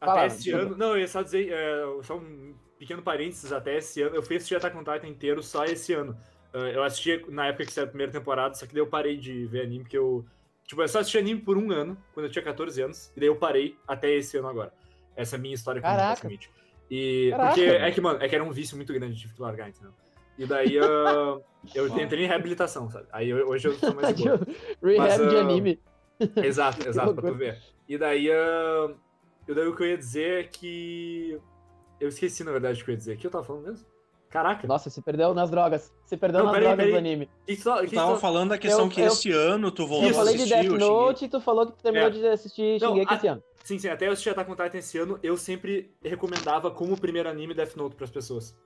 [0.01, 0.77] Até Fala, esse ano...
[0.79, 4.37] Não, eu ia só dizer, é, só um pequeno parênteses, até esse ano, eu fui
[4.37, 6.17] assistir Attack on Titan inteiro só esse ano.
[6.55, 9.19] Uh, eu assisti na época que saiu a primeira temporada, só que daí eu parei
[9.19, 10.25] de ver anime, porque eu.
[10.67, 13.29] Tipo, eu só assisti anime por um ano, quando eu tinha 14 anos, e daí
[13.29, 14.73] eu parei até esse ano agora.
[15.15, 16.51] Essa é a minha história com o basicamente.
[16.91, 17.31] E.
[17.31, 17.49] Caraca.
[17.55, 19.93] Porque é que, mano, é que era um vício muito grande, tive que largar, entendeu?
[20.37, 21.43] E daí uh,
[21.75, 23.07] eu entrei em reabilitação, sabe?
[23.13, 24.41] Aí hoje eu sou mais boa.
[24.83, 25.81] Rehab Mas, uh, de anime.
[26.37, 27.59] Exato, exato, pra tu ver.
[27.89, 28.95] E daí, uh,
[29.47, 31.39] e daí o que eu ia dizer é que.
[32.01, 33.15] Eu esqueci, na verdade, o que eu ia dizer.
[33.15, 33.87] O que eu tava falando mesmo?
[34.31, 34.67] Caraca.
[34.67, 35.93] Nossa, você perdeu nas drogas.
[36.07, 36.93] Você perdeu não, nas drogas peraí.
[36.93, 37.29] do anime.
[37.47, 38.19] Que só, que tava só...
[38.19, 40.43] falando da questão eu, que eu, esse ano tu voltou a assistir.
[40.43, 42.11] Eu falei de Death Note e tu falou que tu terminou é.
[42.11, 43.43] de assistir Shingeki esse ano.
[43.63, 47.29] Sim, sim, até eu assisti Attack on Titan esse ano, eu sempre recomendava como primeiro
[47.29, 48.57] anime Death Note pras pessoas.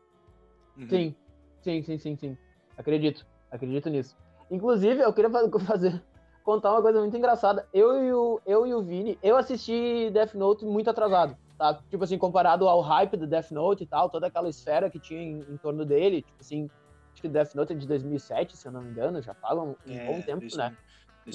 [0.77, 0.89] Uhum.
[0.89, 1.15] Sim,
[1.63, 2.39] sim, sim, sim, sim.
[2.77, 4.17] Acredito, acredito nisso.
[4.51, 5.31] Inclusive, eu queria
[5.67, 6.03] fazer,
[6.43, 7.69] contar uma coisa muito engraçada.
[7.73, 11.75] Eu e o, eu e o Vini, eu assisti Death Note muito atrasado tá?
[11.91, 15.21] Tipo assim, comparado ao hype do Death Note e tal, toda aquela esfera que tinha
[15.21, 16.71] em, em torno dele, tipo assim,
[17.13, 19.95] acho que Death Note é de 2007, se eu não me engano, já falam um,
[19.95, 20.77] é, bom tempo, né?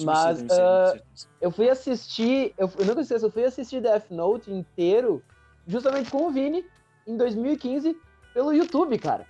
[0.04, 1.00] Mas uh,
[1.40, 5.22] eu fui assistir, eu, eu nunca esqueço, eu fui assistir Death Note inteiro
[5.66, 6.64] justamente com o Vini
[7.06, 7.96] em 2015
[8.32, 9.26] pelo YouTube, cara.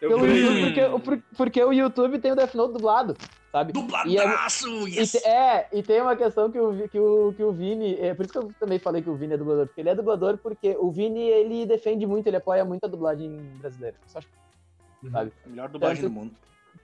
[0.00, 3.16] Eu pelo YouTube, porque, porque o YouTube tem o Death Note dublado
[3.52, 3.72] sabe?
[3.72, 4.88] Dubladaço!
[4.88, 5.14] E é, yes.
[5.14, 7.94] e, é, e tem uma questão que o, que o, que o Vini.
[8.00, 9.94] É, por isso que eu também falei que o Vini é dublador, porque ele é
[9.94, 13.96] dublador porque o Vini ele defende muito, ele apoia muito a dublagem brasileira.
[14.06, 14.28] Só acho,
[15.02, 15.10] uhum.
[15.10, 15.32] sabe?
[15.44, 16.34] A melhor dublagem tanto, do mundo.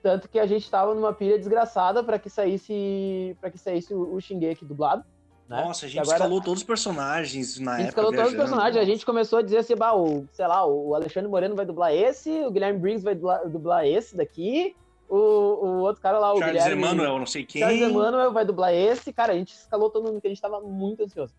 [0.01, 4.15] Tanto que a gente tava numa pilha desgraçada para que saísse para que saísse o,
[4.15, 5.03] o Shingeki dublado.
[5.49, 5.63] Né?
[5.65, 7.73] Nossa, a gente agora, escalou todos os personagens na época.
[7.73, 8.77] A gente escalou todos os personagens.
[8.77, 11.91] A gente começou a dizer assim, bah, o, sei lá, o Alexandre Moreno vai dublar
[11.91, 14.75] esse, o Guilherme Briggs vai dublar, dublar esse daqui,
[15.09, 17.61] o, o outro cara lá, o Charles Guilherme, Emmanuel, não sei quem.
[17.61, 19.11] Charles Emmanuel vai dublar esse.
[19.11, 21.33] Cara, a gente escalou todo mundo que a gente tava muito ansioso?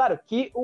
[0.00, 0.62] Claro que o,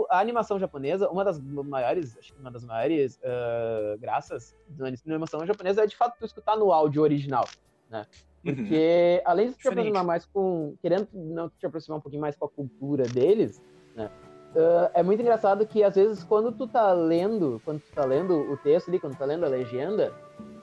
[0.00, 4.86] o, a animação japonesa, uma das maiores, acho que uma das maiores uh, graças da
[4.86, 7.44] animação japonesa é de fato tu escutar no áudio original,
[7.90, 8.06] né?
[8.42, 8.54] Uhum.
[8.54, 9.30] Porque uhum.
[9.30, 10.74] além de te aproximar mais com.
[10.80, 13.60] Querendo não te aproximar um pouquinho mais com a cultura deles,
[13.94, 14.10] né?
[14.54, 18.50] Uh, é muito engraçado que às vezes quando tu tá lendo, quando tu tá lendo
[18.50, 20.14] o texto ali, quando tu tá lendo a legenda,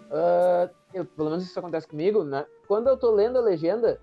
[0.10, 2.48] uh, eu, pelo menos isso acontece comigo, né?
[2.68, 4.02] Quando eu tô lendo a legenda,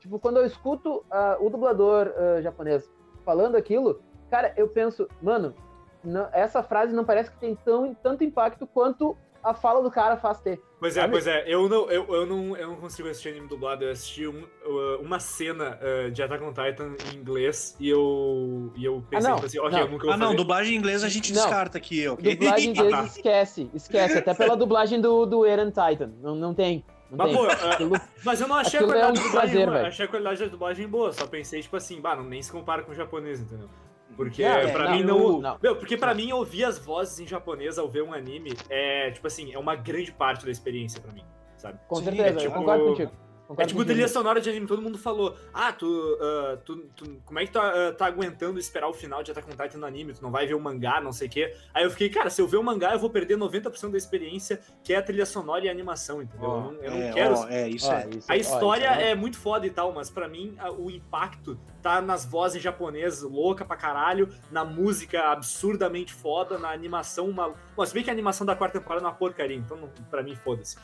[0.00, 2.92] tipo, quando eu escuto uh, o dublador japonês
[3.24, 5.54] falando aquilo, cara, eu penso, mano,
[6.02, 10.16] não, essa frase não parece que tem tão, tanto impacto quanto a fala do cara
[10.16, 10.60] faz ter.
[10.80, 11.12] Pois é, sabe?
[11.12, 11.44] pois é.
[11.46, 13.84] Eu não, eu, eu, não, eu não consigo assistir anime dublado.
[13.84, 18.72] Eu assisti um, uh, uma cena uh, de Attack on Titan em inglês e eu,
[18.74, 19.80] e eu pensei ah, assim, ok, não.
[19.80, 21.42] eu nunca vou Ah, não, dublagem em inglês a gente não.
[21.42, 22.36] descarta aqui, ok?
[22.36, 24.18] Dublagem em inglês esquece, esquece.
[24.18, 26.12] Até pela dublagem do, do Eren Titan.
[26.22, 26.84] Não, não tem.
[27.16, 30.08] Mas, pô, aquilo, mas eu não achei a é qualidade, é um dublagem, achei a
[30.08, 32.94] qualidade da dublagem boa, só pensei, tipo assim, bah, não, nem se compara com o
[32.94, 33.68] japonês, entendeu?
[34.16, 35.40] Porque é, pra não, mim não.
[35.40, 35.58] não.
[35.62, 39.26] Meu, porque pra mim ouvir as vozes em japonês ao ver um anime é, tipo
[39.26, 41.24] assim, é uma grande parte da experiência pra mim,
[41.56, 41.78] sabe?
[41.88, 43.12] Com certeza, é, tipo, eu concordo contigo.
[43.58, 47.38] É tipo trilha sonora de anime, todo mundo falou, ah, tu, uh, tu, tu, como
[47.38, 50.14] é que tu uh, tá aguentando esperar o final de Attack on Titan no anime,
[50.14, 51.54] tu não vai ver o mangá, não sei o quê.
[51.74, 54.60] Aí eu fiquei, cara, se eu ver o mangá, eu vou perder 90% da experiência,
[54.82, 56.48] que é a trilha sonora e a animação, entendeu?
[56.48, 57.34] Oh, eu não, eu não é, quero...
[57.38, 58.08] Oh, é, isso oh, é.
[58.28, 62.24] a história é, é muito foda e tal, mas para mim o impacto tá nas
[62.24, 67.52] vozes japonesas louca pra caralho, na música absurdamente foda, na animação uma...
[67.76, 70.34] Bom, se bem que a animação da quarta temporada é uma porcaria, então para mim
[70.34, 70.76] foda-se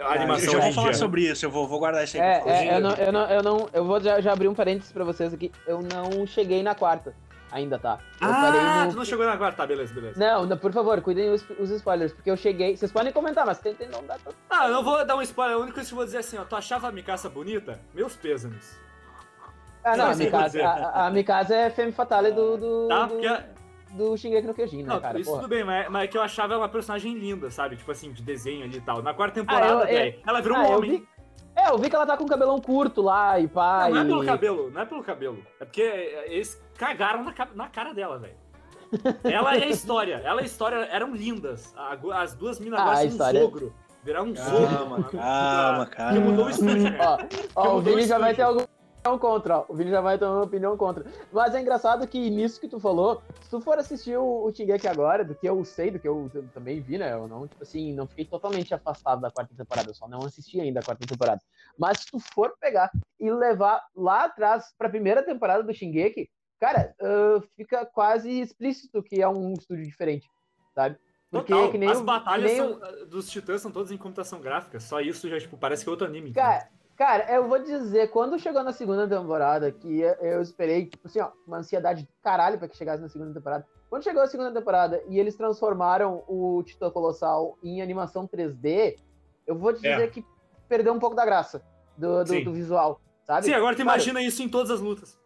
[0.00, 0.52] a animação.
[0.52, 2.22] Eu já vou falar sobre isso, eu vou, vou guardar isso aí.
[2.22, 3.68] É, é eu, não, eu, não, eu não.
[3.72, 5.50] Eu vou já, já abrir um parênteses pra vocês aqui.
[5.66, 7.14] Eu não cheguei na quarta.
[7.50, 7.98] Ainda tá.
[8.20, 8.92] Eu ah, no...
[8.92, 10.20] tu não chegou na quarta, tá, beleza, beleza.
[10.20, 12.76] Não, não, por favor, cuidem os, os spoilers, porque eu cheguei.
[12.76, 14.18] Vocês podem comentar, mas tentem não dar.
[14.50, 16.20] Ah, eu não vou dar um spoiler, a única coisa que eu vou dizer é
[16.20, 16.44] assim, ó.
[16.44, 17.80] Tu achava a Mikasa bonita?
[17.94, 18.78] Meus pêsames.
[19.82, 22.58] Ah, não, a Mikasa, a, a Mikasa é Femme Fatale do.
[22.58, 23.14] do tá, do...
[23.14, 23.57] porque
[23.90, 25.18] do Shingeki no Kyojin, né, não, cara?
[25.18, 25.42] Isso porra.
[25.42, 27.76] tudo bem, mas, mas é que eu achava ela uma personagem linda, sabe?
[27.76, 29.02] Tipo assim, de desenho ali e tal.
[29.02, 30.90] Na quarta temporada, ah, eu, eu, ela virou ah, um homem.
[30.90, 31.08] Vi...
[31.56, 33.88] É, É, eu vi que ela tá com o cabelão curto lá e pá.
[33.90, 35.38] Não, não é e- pelo cabelo, não é pelo cabelo.
[35.60, 35.80] É porque
[36.26, 38.36] eles cagaram na, na cara dela, velho.
[39.24, 40.22] Ela é a história.
[40.24, 41.74] Ela e a história eram lindas.
[42.14, 43.74] As duas minas Ah, agora são um história- sogro.
[44.02, 45.18] Viraram um Calma, sogro.
[45.18, 46.20] calma, Que calma.
[46.20, 46.98] mudou o estúdio, né?
[47.00, 47.18] Ó,
[47.56, 48.66] ó, o Vini já vai ter estúdio.
[48.98, 49.64] Opinião contra.
[49.68, 51.04] O Vini já vai ter uma opinião contra.
[51.32, 54.86] Mas é engraçado que nisso que tu falou, se tu for assistir o, o Shingeki
[54.88, 57.12] agora, do que eu sei, do que eu, também vi, né?
[57.12, 60.60] Eu não, tipo assim, não fiquei totalmente afastado da quarta temporada, eu só não assisti
[60.60, 61.40] ainda a quarta temporada.
[61.78, 66.28] Mas se tu for pegar e levar lá atrás pra primeira temporada do Shingeki,
[66.60, 70.28] cara, ah, fica quase explícito que é um estúdio diferente,
[70.74, 70.96] sabe?
[71.30, 74.80] Porque Total, as o- batalhas são- ah, dos titãs são todas em computação gráfica.
[74.80, 76.32] Só isso já, tipo, parece que é outro anime.
[76.32, 81.20] Cara, cara, eu vou dizer, quando chegou na segunda temporada, que eu esperei, tipo assim,
[81.20, 83.64] ó, uma ansiedade do caralho pra que chegasse na segunda temporada.
[83.88, 88.98] Quando chegou a segunda temporada e eles transformaram o Titã Colossal em animação 3D,
[89.46, 89.92] eu vou te É.
[89.94, 90.22] dizer que
[90.68, 91.62] perdeu um pouco da graça
[91.96, 93.46] do, do, do visual, sabe?
[93.46, 95.18] Sim, agora tu Cara, imagina isso em todas as lutas.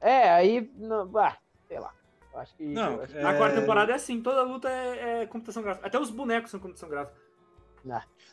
[0.00, 1.36] É, aí, não, ah,
[1.68, 1.92] sei lá.
[2.32, 2.64] Eu acho que.
[2.64, 3.38] Não, acho que- Na É.
[3.38, 5.86] quarta temporada é assim, toda luta é, é computação gráfica.
[5.86, 7.16] Até os bonecos são computação gráfica.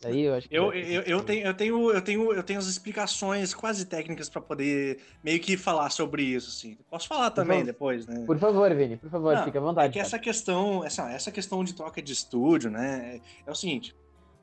[0.04, 0.56] Aí eu acho que.
[0.56, 4.42] Eu, eu, eu, tenho, eu, tenho, eu, tenho, eu tenho as explicações quase técnicas pra
[4.42, 6.78] poder meio que falar sobre isso, assim.
[6.90, 8.24] Posso falar também depois, né?
[8.26, 9.94] Por favor, Vini, por favor, Não, fica à É vontade.
[9.94, 10.08] que cara.
[10.08, 13.20] essa questão, essa, essa questão de troca de estúdio, né?
[13.46, 13.96] É o seguinte.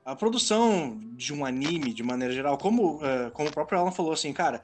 [0.05, 4.12] A produção de um anime, de maneira geral, como, eh, como o próprio Alan falou
[4.12, 4.61] assim, cara,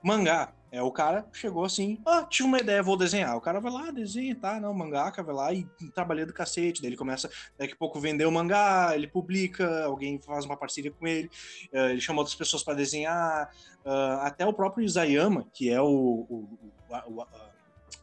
[0.00, 3.36] mangá, é o cara chegou assim, ah, tinha uma ideia, vou desenhar.
[3.36, 6.80] O cara vai lá, desenha, tá, não, mangaka vai lá e trabalha do cacete.
[6.82, 10.90] Daí ele começa, daqui a pouco, vender o mangá, ele publica, alguém faz uma parceria
[10.92, 11.30] com ele,
[11.72, 13.48] eh, ele chama outras pessoas para desenhar,
[13.84, 17.26] ah, até o próprio Isayama, que é o- o- o- o-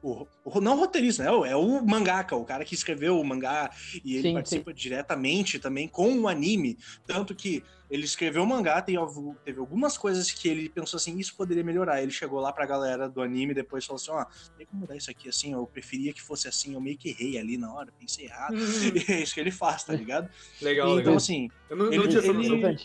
[0.04, 1.30] o, o- não roteirista, né?
[1.30, 3.70] É o, é o mangaka, o cara que escreveu o mangá
[4.04, 6.78] e ele Sim, participa diretamente também com o anime.
[7.06, 8.96] Tanto que ele escreveu o mangá, tem,
[9.44, 12.02] teve algumas coisas que ele pensou assim, isso poderia melhorar.
[12.02, 14.26] Ele chegou lá pra galera do anime e depois falou assim: ó,
[14.58, 15.52] tem como mudar isso aqui assim?
[15.52, 18.56] Eu preferia que fosse assim, eu meio que errei ali na hora, pensei errado.
[18.96, 20.30] E é isso que ele faz, tá ligado?
[20.62, 21.16] legal, então, legal.
[21.18, 22.78] assim, Eu não, não ele- tinha essa ele-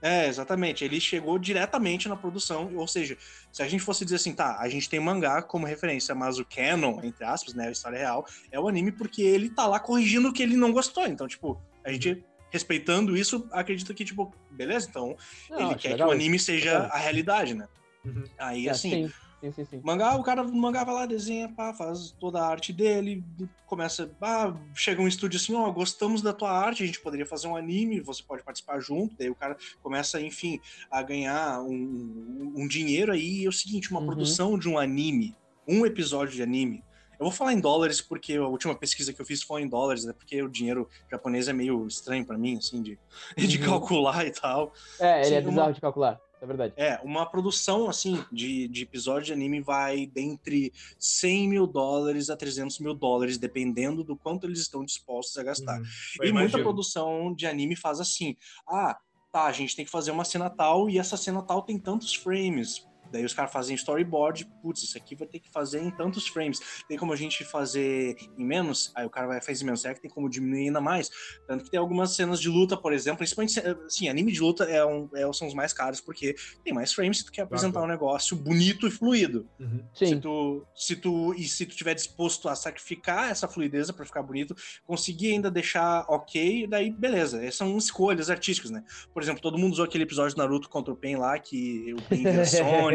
[0.00, 0.84] é, exatamente.
[0.84, 3.18] Ele chegou diretamente na produção, ou seja,
[3.52, 6.44] se a gente fosse dizer assim, tá, a gente tem mangá como referência, mas o
[6.44, 10.28] canon, entre aspas, né, a história real, é o anime porque ele tá lá corrigindo
[10.28, 11.04] o que ele não gostou.
[11.06, 15.16] Então, tipo, a gente, respeitando isso, acredita que, tipo, beleza, então
[15.50, 16.12] Não, ele quer que o isso.
[16.12, 17.66] anime seja a realidade, né?
[18.04, 18.24] Uhum.
[18.38, 19.80] Aí, É, assim, sim, sim, sim, sim.
[19.84, 23.22] Mangá, o cara mangá vai lá, desenha, pá, faz toda a arte dele,
[23.66, 27.48] começa, ah, chega um estúdio assim, ó, gostamos da tua arte, a gente poderia fazer
[27.48, 30.58] um anime, você pode participar junto, daí o cara começa, enfim,
[30.90, 34.06] a ganhar um, um dinheiro aí, e é o seguinte, uma Uhum.
[34.06, 36.82] produção de um anime, um episódio de anime,
[37.18, 40.06] eu vou falar em dólares porque a última pesquisa que eu fiz foi em dólares,
[40.06, 42.98] é porque o dinheiro japonês é meio estranho pra mim, assim, de,
[43.36, 43.64] de Uhum.
[43.64, 44.72] calcular e tal.
[45.00, 46.74] É, ele é Sim, uma- bizarro de calcular, é verdade.
[46.76, 52.36] É, uma produção, assim, de, de episódio de anime vai dentre 100 mil dólares a
[52.36, 55.78] 300 mil dólares, dependendo do quanto eles estão dispostos a gastar.
[55.80, 55.84] Uhum.
[56.24, 58.36] E muita produção de anime faz assim:
[58.68, 58.96] ah,
[59.32, 62.14] tá, a gente tem que fazer uma cena tal e essa cena tal tem tantos
[62.14, 62.86] frames.
[63.10, 66.60] Daí os caras fazem storyboard, putz, isso aqui vai ter que fazer em tantos frames.
[66.88, 68.92] Tem como a gente fazer em menos?
[68.94, 69.80] Aí o cara vai fazer em menos.
[69.80, 71.10] Será que tem como diminuir ainda mais?
[71.46, 74.84] Tanto que tem algumas cenas de luta, por exemplo, principalmente, assim, anime de luta é
[74.84, 77.86] um, é- são os mais caros, porque tem mais frames se tu quer apresentar Claro.
[77.86, 79.48] um negócio bonito e fluido.
[79.60, 79.84] Uhum.
[79.94, 84.04] Se Sim, tu, se tu e se tu tiver disposto a sacrificar essa fluidez para
[84.04, 84.54] ficar bonito,
[84.86, 87.38] conseguir ainda deixar ok, daí beleza.
[87.42, 88.82] Essas são escolhas artísticas, né?
[89.12, 92.02] Por exemplo, todo mundo usou aquele episódio de Naruto contra o Pen lá, que o
[92.02, 92.44] Pen vira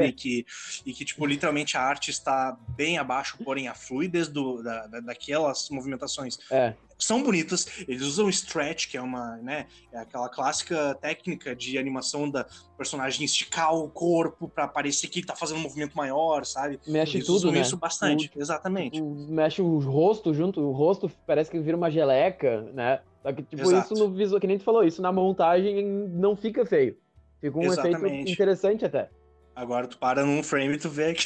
[0.08, 0.46] Sonic,
[0.86, 5.00] e que, tipo, literalmente a arte está bem abaixo, porém a fluidez do, da, da-
[5.00, 6.74] daquelas movimentações é.
[6.98, 7.68] são bonitas.
[7.88, 12.46] Eles usam stretch, que é uma, né, é aquela clássica técnica de animação da
[12.78, 16.80] personagem esticar o corpo para parecer que ele tá fazendo um movimento maior, sabe?
[16.88, 17.62] Mexe Eles tudo, usam né?
[17.62, 19.02] isso bastante, exatamente.
[19.02, 23.02] O- Mexe o rosto junto, o rosto parece que vira uma geleca, né?
[23.22, 23.94] Só que, tipo, Exato.
[23.94, 26.98] isso no visual, que nem tu falou, isso na montagem não fica feio.
[27.40, 28.32] Fica um efeito Exatamente.
[28.32, 29.10] interessante até.
[29.56, 31.26] Agora tu para num frame e tu vê que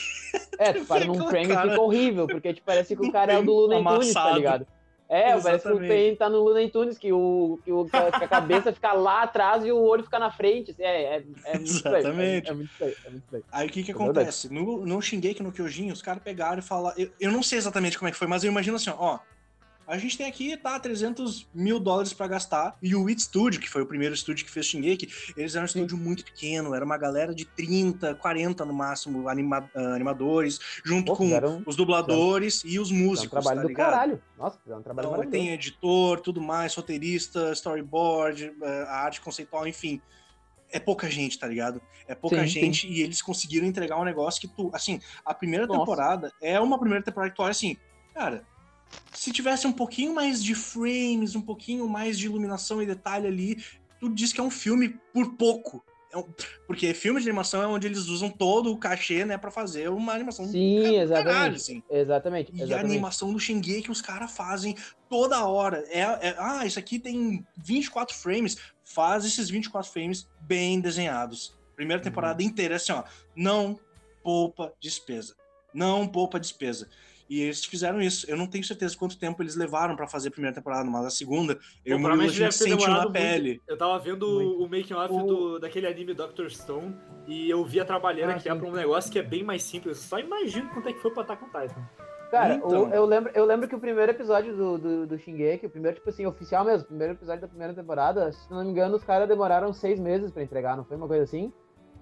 [0.60, 3.34] É, tu para num frame e cara fica horrível, porque te parece que o cara
[3.34, 4.68] é o do Looney Tunes, tá ligado?
[5.10, 5.80] É, parece que o.
[5.80, 9.64] Pen tá no Looney Tunes, que, o, que, o, que a cabeça fica lá atrás
[9.64, 10.76] e o olho fica na frente.
[10.78, 11.96] É, é, é muito feio.
[11.96, 12.50] Exatamente.
[12.50, 13.46] É, é muito é muito feio.
[13.50, 14.52] Aí o que que É acontece?
[14.54, 16.98] No, no Shingeki no Kyojin, os caras pegaram e falaram...
[17.00, 19.20] Eu, eu não sei exatamente como é que foi, mas eu imagino assim, ó...
[19.88, 22.76] A gente tem aqui, tá, 300 mil dólares pra gastar.
[22.84, 25.66] E o It Studio, que foi o primeiro estúdio que fez Shingeki, eles eram um
[25.66, 26.76] estúdio muito pequeno.
[26.76, 31.64] Era uma galera de 30, 40 no máximo anima- ah, animadores, junto Pô, com fizeram-
[31.66, 34.22] os dubladores e os fizeram um músicos, trabalho tá do caralho.
[34.38, 39.66] Nossa, fizeram um trabalho Então, tem editor, tudo mais, roteirista, storyboard, eh, a arte conceitual,
[39.66, 40.02] enfim.
[40.70, 41.82] é pouca gente, tá ligado?
[42.10, 45.66] É pouca Sim, gente e eles conseguiram entregar um negócio que tu, assim, a primeira
[45.66, 45.80] Nossa.
[45.80, 47.78] temporada é uma primeira temporada que tu olha assim,
[48.14, 48.46] cara,
[49.14, 53.64] se tivesse um pouquinho mais de frames, um pouquinho mais de iluminação e detalhe ali,
[54.00, 55.84] tu diz que é um filme por pouco.
[56.14, 56.24] É um-
[56.66, 60.14] porque filme de animação é onde eles usam todo o cachê, né, pra fazer uma
[60.14, 61.56] animação Sim, caralho, exatamente.
[61.58, 61.84] assim.
[61.90, 62.52] Exatamente.
[62.54, 62.92] E a exatamente.
[62.92, 64.76] animação do Shingeki os caras fazem
[65.10, 65.84] toda hora.
[65.90, 68.56] É, é- ah, isso aqui tem 24 frames.
[68.86, 71.54] Faz esses 24 frames bem desenhados.
[71.76, 73.04] Primeira temporada inteira é assim, ó.
[73.36, 73.78] Não
[74.24, 75.36] poupa despesa.
[75.74, 76.88] Não poupa despesa.
[77.30, 78.30] E eles fizeram isso.
[78.30, 81.10] Eu não tenho certeza quanto tempo eles levaram pra fazer a primeira temporada, mas a
[81.10, 83.12] segunda, eu o Murilo, a gente deve sentiu na muito.
[83.12, 83.62] pele.
[83.68, 84.64] Eu tava vendo Muito.
[84.64, 86.96] o making off O- do, daquele anime Doctor Stone
[87.28, 88.58] e eu vi a trabalhando Ah, aqui sim.
[88.58, 89.98] pra um negócio que é bem mais simples.
[89.98, 91.82] Só imagino quanto é que foi pra Attack on Titan.
[92.32, 92.90] Cara, Então.
[92.90, 95.96] o- eu, lembro, eu lembro que o primeiro episódio do, do, do Shingeki, o primeiro,
[95.96, 99.04] tipo assim, oficial mesmo, o primeiro episódio da primeira temporada, se não me engano, os
[99.04, 101.54] caras demoraram seis meses pra entregar, não foi uma coisa assim?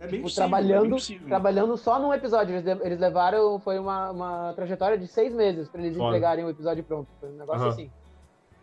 [0.06, 1.28] É bem Tipo, possível, trabalhando- é.
[1.28, 5.68] Trabalhando só num episódio, eles, le- eles levaram, foi uma, uma trajetória de seis meses
[5.70, 6.10] pra eles Foda.
[6.10, 7.08] entregarem o episódio pronto.
[7.20, 7.70] Foi um negócio Aham.
[7.72, 7.92] assim.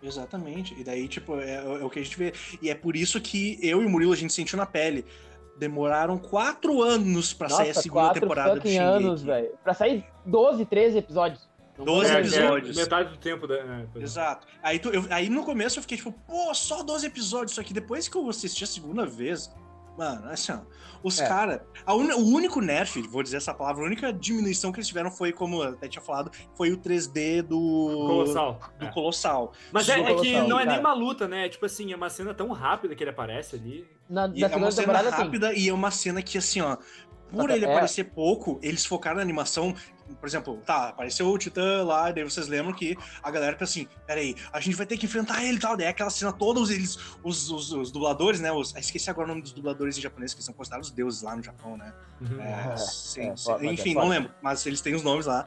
[0.03, 0.75] Exatamente.
[0.79, 2.33] E daí, tipo, é, é o que a gente vê.
[2.61, 5.05] E é por isso que eu e o Murilo a gente sentiu na pele.
[5.59, 8.79] Demoraram quatro anos pra sair a segunda quatro temporada do Shingeki.
[8.83, 9.51] anos, velho.
[9.63, 11.49] Pra sair 12, 13 episódios.
[11.79, 12.77] Não 12 foi- É, episódios.
[12.77, 13.55] é metade do tempo da.
[13.57, 14.05] é, pois é.
[14.05, 14.47] Exato.
[14.63, 17.53] Aí, tu- eu- aí no começo eu fiquei tipo, pô, só 12 episódios.
[17.55, 19.51] Só que depois que eu assisti a segunda vez,
[19.97, 20.61] mano, assim, ó,
[21.03, 21.27] os É.
[21.27, 21.61] caras.
[21.87, 21.95] O
[22.35, 25.71] único nerf, vou dizer essa palavra, a única diminuição que eles tiveram foi, como eu
[25.71, 27.59] até tinha falado, foi o 3D do.
[27.59, 28.61] Colossal.
[28.79, 28.91] Do É.
[28.93, 29.53] Colossal.
[29.73, 30.81] Mas é, é que Colossal, não é nem cara.
[30.81, 31.49] uma luta, né?
[31.49, 33.87] Tipo assim, é uma cena tão rápida que ele aparece ali.
[34.09, 36.77] Na, E na é uma cena rápida e é uma cena que, assim, ó,
[37.31, 39.75] por ele é- aparecer pouco, eles focaram na animação.
[40.15, 43.89] Por exemplo, tá, apareceu o Titã lá, daí vocês lembram que a galera pensa assim:
[44.07, 45.77] peraí, a gente vai ter que enfrentar ele e tal.
[45.77, 48.53] Daí é aquela cena, todos eles, os, os, os dubladores, né?
[48.53, 51.37] Os, ah, esqueci agora o nome dos dubladores em japonês, que são considerados deuses lá
[51.37, 51.93] no Japão, né?
[52.21, 52.41] Uhum.
[52.41, 53.53] É, É, sim, é, sim.
[53.53, 54.05] é enfim, foda.
[54.05, 55.47] não lembro, mas eles têm os nomes lá.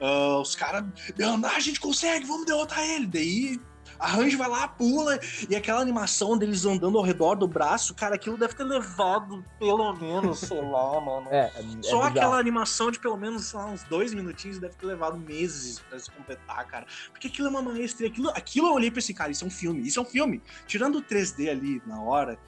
[0.00, 0.84] Ah, os caras,
[1.22, 3.06] ah, a gente consegue, vamos derrotar ele.
[3.06, 3.60] Daí
[3.98, 8.14] a Range vai lá, pula, e aquela animação deles andando ao redor do braço, cara,
[8.14, 11.26] aquilo deve ter levado pelo menos, sei lá, mano.
[11.30, 12.02] É, é, é Só bizarro.
[12.04, 15.98] aquela animação de pelo menos sei lá, uns dois minutinhos deve ter levado meses pra
[15.98, 16.86] se completar, cara.
[17.10, 18.08] Porque aquilo é uma maestria.
[18.08, 19.86] Aquilo, aquilo eu olhei pra esse cara, isso é um filme.
[19.86, 20.42] Isso é um filme.
[20.66, 22.38] Tirando o 3D ali na hora,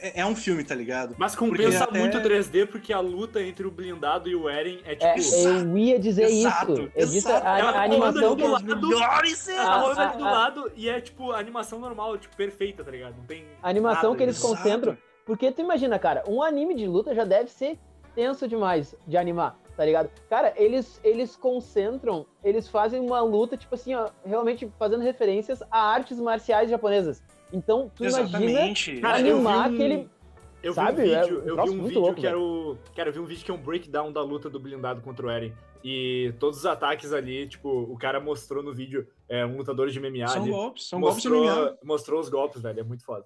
[0.00, 1.14] é, é um filme, tá ligado?
[1.18, 4.80] Mas compensa até- muito o 3D porque a luta entre o blindado e o Eren
[4.84, 5.04] é tipo.
[5.06, 6.90] É, Exato, eu ia dizer exato, isso.
[7.12, 7.46] Disse exato.
[7.46, 8.88] a, Ela a animação rolando que do eles- lado.
[8.88, 12.90] melhores Ela tá aqui do lado e é tipo a animação normal, tipo, perfeita, tá
[12.90, 13.14] ligado?
[13.16, 13.44] Não tem.
[13.62, 14.54] a animação nada, que eles exato.
[14.56, 14.98] concentram.
[15.24, 17.78] Porque tu imagina, cara, um anime de luta já deve ser
[18.14, 20.10] tenso demais de animar, tá ligado?
[20.28, 25.78] Cara, eles, eles concentram, eles fazem uma luta, tipo assim, ó, realmente fazendo referências a
[25.92, 27.22] artes marciais japonesas.
[27.52, 29.00] Então, tu imagina Exatamente.
[29.00, 30.08] Cara, eu vi animar um- aquele.
[30.62, 31.02] Eu Sabe?
[31.02, 32.76] vi um É vídeo, um eu vi um vídeo louco, que era o.
[32.94, 35.30] Cara, eu vi um vídeo que é um breakdown da luta do blindado contra o
[35.30, 35.52] Eren.
[35.82, 39.98] E todos os ataques ali, tipo, o cara mostrou no vídeo é, um lutador de
[39.98, 40.50] MMA São ali.
[40.50, 41.78] golpes, são golpes de mostrou, MMA.
[41.82, 42.80] mostrou os golpes, velho.
[42.80, 43.24] É muito foda.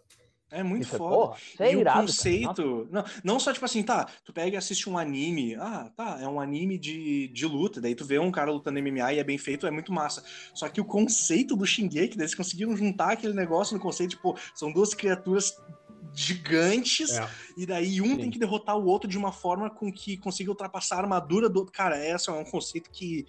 [0.50, 1.14] É muito Isso é, foda.
[1.16, 2.06] porra, isso é e irado, o cara.
[2.06, 2.88] conceito.
[2.90, 5.56] Não, não só tipo assim, tá, tu pega e assiste um anime.
[5.56, 7.80] Ah, tá, é um anime de, de luta.
[7.80, 10.22] Daí tu vê um cara lutando MMA e é bem feito, é muito massa.
[10.54, 14.38] Só que o conceito do Shingeki, daí eles conseguiram juntar aquele negócio no conceito, tipo,
[14.54, 15.56] são duas criaturas
[16.14, 17.28] gigantes, É.
[17.56, 18.16] e daí um Sim.
[18.18, 21.58] tem que derrotar o outro de uma forma com que consiga ultrapassar a armadura do
[21.60, 21.72] outro.
[21.72, 23.26] Cara, esse é um conceito que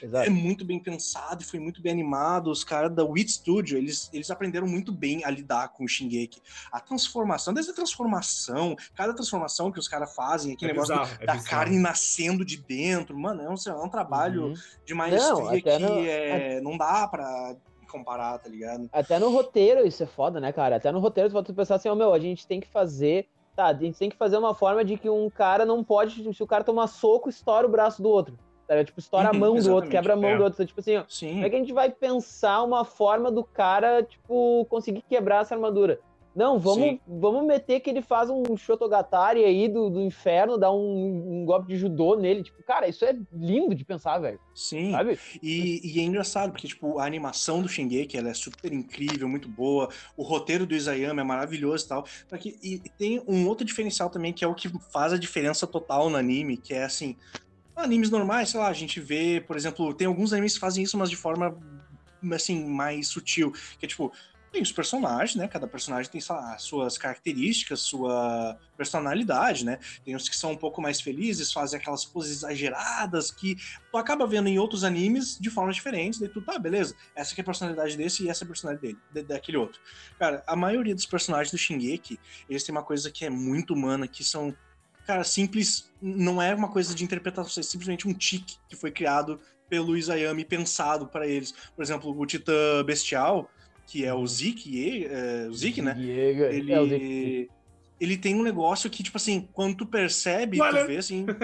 [0.00, 0.30] é Exato.
[0.30, 2.50] muito bem pensado e foi muito bem animado.
[2.50, 6.40] Os caras da Wit Studio, eles, eles aprenderam muito bem a lidar com o Shingeki.
[6.70, 11.18] A transformação, desde a transformação, cada transformação que os caras fazem, aquele É negócio bizarro,
[11.20, 11.50] é da bizarro.
[11.50, 14.54] carne nascendo de dentro, mano, é um, é um trabalho Uhum.
[14.86, 17.56] de maestria até que no- é, não dá pra
[17.88, 18.88] comparar, tá ligado?
[18.92, 20.76] Até no roteiro isso é foda, né, cara?
[20.76, 23.26] Até no roteiro tu pode pensar assim, ó, meu, a gente tem que fazer.
[23.56, 26.32] Tá, a gente tem que fazer uma forma de que um cara não pode.
[26.32, 28.38] Se o cara tomar soco, estoura o braço do outro.
[28.68, 28.84] Tá?
[28.84, 30.36] Tipo, estoura Uhum, a mão do outro, quebra a mão é.
[30.36, 30.56] do outro.
[30.56, 31.32] Então, tipo assim, ó, Sim.
[31.32, 35.54] como é que a gente vai pensar uma forma do cara, tipo, conseguir quebrar essa
[35.54, 35.98] armadura?
[36.38, 37.00] Não, vamos, Sim.
[37.04, 41.66] vamos meter que ele faz um Shotogatari aí do, do inferno, dá um, um golpe
[41.66, 42.44] de judô nele.
[42.44, 44.38] Tipo, cara, isso é lindo de pensar, velho.
[44.54, 44.92] Sim.
[44.92, 45.18] Sabe?
[45.42, 49.48] E, e é engraçado, porque, tipo, a animação do Shingeki, ela é super incrível, muito
[49.48, 49.88] boa.
[50.16, 52.06] O roteiro do Isayama é maravilhoso e tal.
[52.28, 55.18] Só que, e, e tem um outro diferencial também, que é o que faz a
[55.18, 57.16] diferença total no anime, que é, assim,
[57.74, 60.96] animes normais, sei lá, a gente vê, por exemplo, tem alguns animes que fazem isso,
[60.96, 61.58] mas de forma,
[62.32, 63.50] assim, mais sutil.
[63.80, 64.12] Que é, tipo,
[64.52, 65.48] tem os personagens, né?
[65.48, 66.20] Cada personagem tem
[66.58, 69.78] suas características, sua personalidade, né?
[70.04, 73.56] Tem os que são um pouco mais felizes, fazem aquelas poses exageradas que
[73.90, 77.40] tu acaba vendo em outros animes de formas diferentes, daí tu, tá, beleza, essa aqui
[77.40, 79.80] é a personalidade desse e essa é a personalidade dele, de, daquele outro.
[80.18, 82.18] Cara, a maioria dos personagens do Shingeki,
[82.48, 84.54] eles têm uma coisa que é muito humana, que são,
[85.06, 89.40] cara, simples, não é uma coisa de interpretação, é simplesmente um tique que foi criado
[89.68, 91.52] pelo Isayami pensado para eles.
[91.76, 93.50] Por exemplo, o Titã Bestial,
[93.88, 95.96] que é o Zik, é, o Zik, né?
[95.98, 97.50] Ele, é o Zik.
[97.98, 101.26] ele tem um negócio que, tipo assim, quando tu percebe, tu vê assim.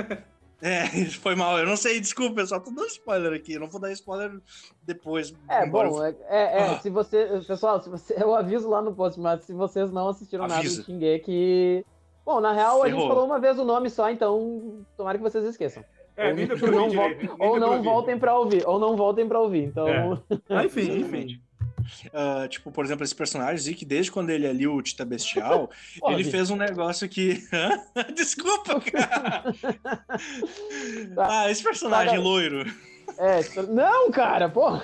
[0.63, 0.87] É,
[1.21, 3.79] foi mal, eu não sei, desculpa, eu só tô dando spoiler aqui, eu não vou
[3.79, 4.41] dar spoiler
[4.83, 5.35] depois.
[5.47, 6.79] É, bom, é, é, é ah.
[6.81, 10.45] se você, pessoal, se você, eu aviso lá no post, mas se vocês não assistiram
[10.45, 10.57] Avisa.
[10.57, 11.85] nada do Shingeki,
[12.25, 12.85] bom, na real Ferrou.
[12.85, 15.85] a gente falou uma vez o nome só, então tomara que vocês esqueçam.
[16.17, 17.03] É, ou, não, vo
[17.41, 19.87] ou não voltem pra ouvir, ou não voltem pra ouvir, então...
[19.87, 20.19] É.
[20.49, 21.43] Ah, enfim, enfim.
[22.07, 25.71] Uh, tipo, por exemplo, esse personagem, Zeke, desde quando ele é ali o Tita Bestial,
[26.09, 27.43] ele fez um negócio que.
[28.15, 29.45] Desculpa, cara!
[31.15, 31.43] Tá.
[31.43, 32.65] ah, esse personagem loiro.
[33.19, 34.81] É, não, cara, pô!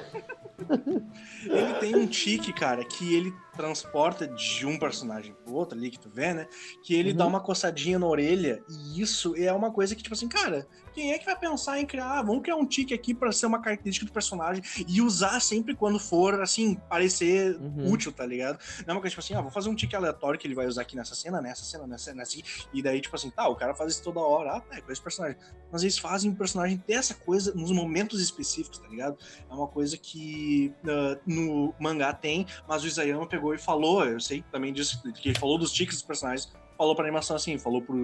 [1.46, 5.98] ele tem um tique, cara, que ele transporta de um personagem pro outro ali, que
[5.98, 6.46] tu vê, né?
[6.82, 7.16] Que ele uhum.
[7.16, 11.12] dá uma coçadinha na orelha, e isso é uma coisa que, tipo assim, cara, quem
[11.12, 13.60] é que vai pensar em criar, ah, vamos criar um tique aqui para ser uma
[13.60, 17.90] característica do personagem e usar sempre quando for, assim, parecer uhum.
[17.90, 18.58] útil, tá ligado?
[18.86, 20.66] Não é uma coisa tipo assim, ah, vou fazer um tique aleatório que ele vai
[20.66, 22.42] usar aqui nessa cena, nessa cena, nessa cena, assim,
[22.72, 25.02] e daí, tipo assim, tá, o cara faz isso toda hora, ah, é com esse
[25.02, 25.36] personagem.
[25.70, 29.16] Mas eles fazem o personagem ter essa coisa nos momentos específicos, tá ligado?
[29.48, 34.20] É uma coisa que uh, no mangá tem, mas o Isayama pegou e falou, eu
[34.20, 37.82] sei também disso, que ele falou dos tiques dos personagens, falou pra animação assim, falou
[37.82, 37.94] pro,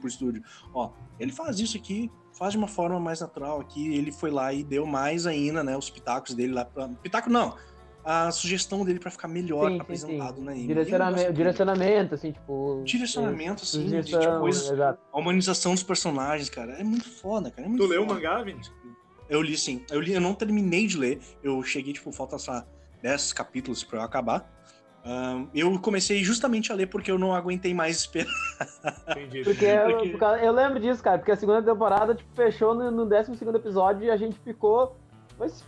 [0.00, 0.42] pro estúdio,
[0.74, 0.90] ó,
[1.20, 3.94] ele faz isso aqui, faz de uma forma mais natural aqui.
[3.94, 5.76] Ele foi lá e deu mais ainda, né?
[5.76, 6.64] Os pitacos dele lá.
[6.64, 6.88] Pra...
[6.88, 7.56] Pitaco não!
[8.04, 10.44] A sugestão dele para ficar melhor sim, apresentado sim, sim.
[10.44, 12.82] na Direcionamento, direcionamento, assim, tipo.
[12.84, 14.80] Direcionamento, assim, de, de coisas.
[14.80, 16.72] A humanização dos personagens, cara.
[16.72, 17.64] É muito foda, cara.
[17.64, 17.94] É muito tu foda.
[17.94, 18.60] leu o mangá, Vini?
[19.28, 19.84] Eu li sim.
[19.88, 21.20] Eu li, eu não terminei de ler.
[21.44, 22.54] Eu cheguei, tipo, falta, sei
[23.02, 24.50] 10 capítulos para eu acabar.
[25.04, 28.32] Um, eu comecei justamente a ler porque eu não aguentei mais esperar.
[29.10, 29.42] Entendi.
[29.42, 30.24] Porque, porque...
[30.24, 34.04] Eu, eu, lembro disso, cara, porque a segunda temporada tipo, fechou no, no 12 episódio
[34.04, 34.96] e a gente ficou.
[35.38, 35.64] Mas,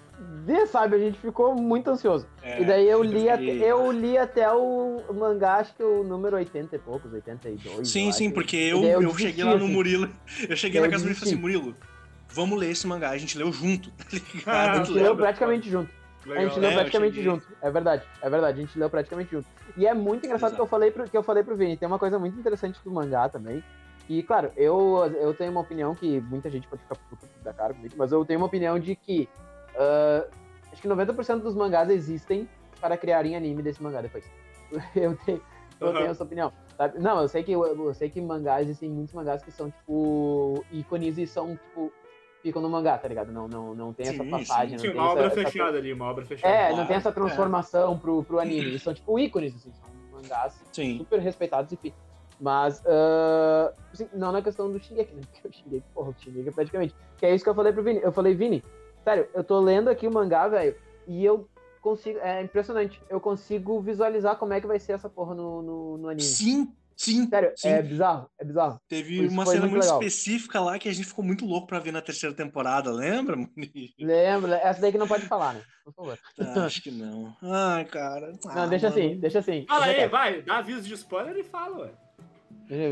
[0.47, 2.29] Deus sabe, a gente ficou muito ansioso.
[2.43, 6.37] É, e daí eu li, até, eu li até o mangá, acho que o número
[6.37, 7.89] 80 e poucos, 82.
[7.89, 8.35] Sim, sim, acho.
[8.35, 9.73] porque eu, eu, eu cheguei lá no assim.
[9.73, 10.09] Murilo.
[10.49, 11.77] Eu cheguei eu na casa dele e falei assim: Murilo,
[12.29, 13.11] vamos ler esse mangá.
[13.11, 14.43] A gente leu junto, tá ligado?
[14.47, 16.04] Ah, a gente leu praticamente junto.
[16.27, 16.45] Legal.
[16.45, 17.47] A gente leu é, praticamente junto.
[17.61, 18.59] É verdade, é verdade.
[18.59, 19.47] A gente leu praticamente junto.
[19.77, 21.77] E é muito engraçado que eu falei pro, que eu falei pro Vini.
[21.77, 23.63] Tem uma coisa muito interessante do mangá também.
[24.09, 26.97] E, claro, eu, eu tenho uma opinião que muita gente pode ficar
[27.43, 29.29] da cara comigo, mas eu tenho uma opinião de que
[29.75, 30.29] uh,
[30.71, 32.49] acho que 90% dos mangás existem
[32.81, 34.25] para criarem anime desse mangá depois.
[34.95, 35.41] Eu tenho,
[35.81, 35.95] eu uhum.
[35.95, 36.53] tenho essa opinião.
[36.77, 36.99] Sabe?
[36.99, 40.65] Não, eu sei que eu, eu, sei que mangás existem muitos mangás que são tipo
[40.73, 41.93] ícones e são tipo
[42.45, 43.33] ficam no mangá, tá ligado?
[43.33, 44.79] Não, não, não tem sim, essa passagem.
[44.79, 45.79] Sim, sim uma obra essa, fechada essa...
[45.79, 46.55] ali, uma obra fechada.
[46.55, 46.77] É, claro.
[46.77, 47.97] não tem essa transformação é.
[47.97, 48.67] pro, pro anime.
[48.67, 50.99] Eles são tipo ícones, assim, são mangás sim.
[50.99, 51.95] super respeitados, enfim.
[52.39, 55.23] Mas, uh, assim, não na questão do Shingeki, né?
[55.33, 56.95] Porque o Shingeki, porra, o Shingeki é praticamente.
[57.17, 58.01] Que é isso que eu falei pro Vini.
[58.03, 58.63] Eu falei, Vini,
[59.03, 60.77] sério, eu tô lendo aqui o mangá, velho,
[61.07, 61.49] e eu
[61.81, 62.19] consigo.
[62.19, 63.01] É impressionante.
[63.09, 66.21] Eu consigo visualizar como é que vai ser essa porra no, no, no anime.
[66.21, 67.29] Sim, Sim.
[67.29, 67.69] Sério, sim.
[67.69, 68.81] é bizarro, é bizarro.
[68.89, 71.93] Teve uma cena muito, muito específica lá que a gente ficou muito louco pra ver
[71.93, 73.37] na terceira temporada, lembra,
[73.99, 75.63] Lembra, essa daí que não pode falar, né?
[75.85, 76.19] Por favor.
[76.41, 77.37] Ah, acho que não.
[77.43, 78.33] Ai, cara.
[78.47, 79.01] Ah, não, deixa mano.
[79.01, 79.65] assim, deixa assim.
[79.69, 81.91] Fala aí, vai, dá aviso de spoiler e fala, ué.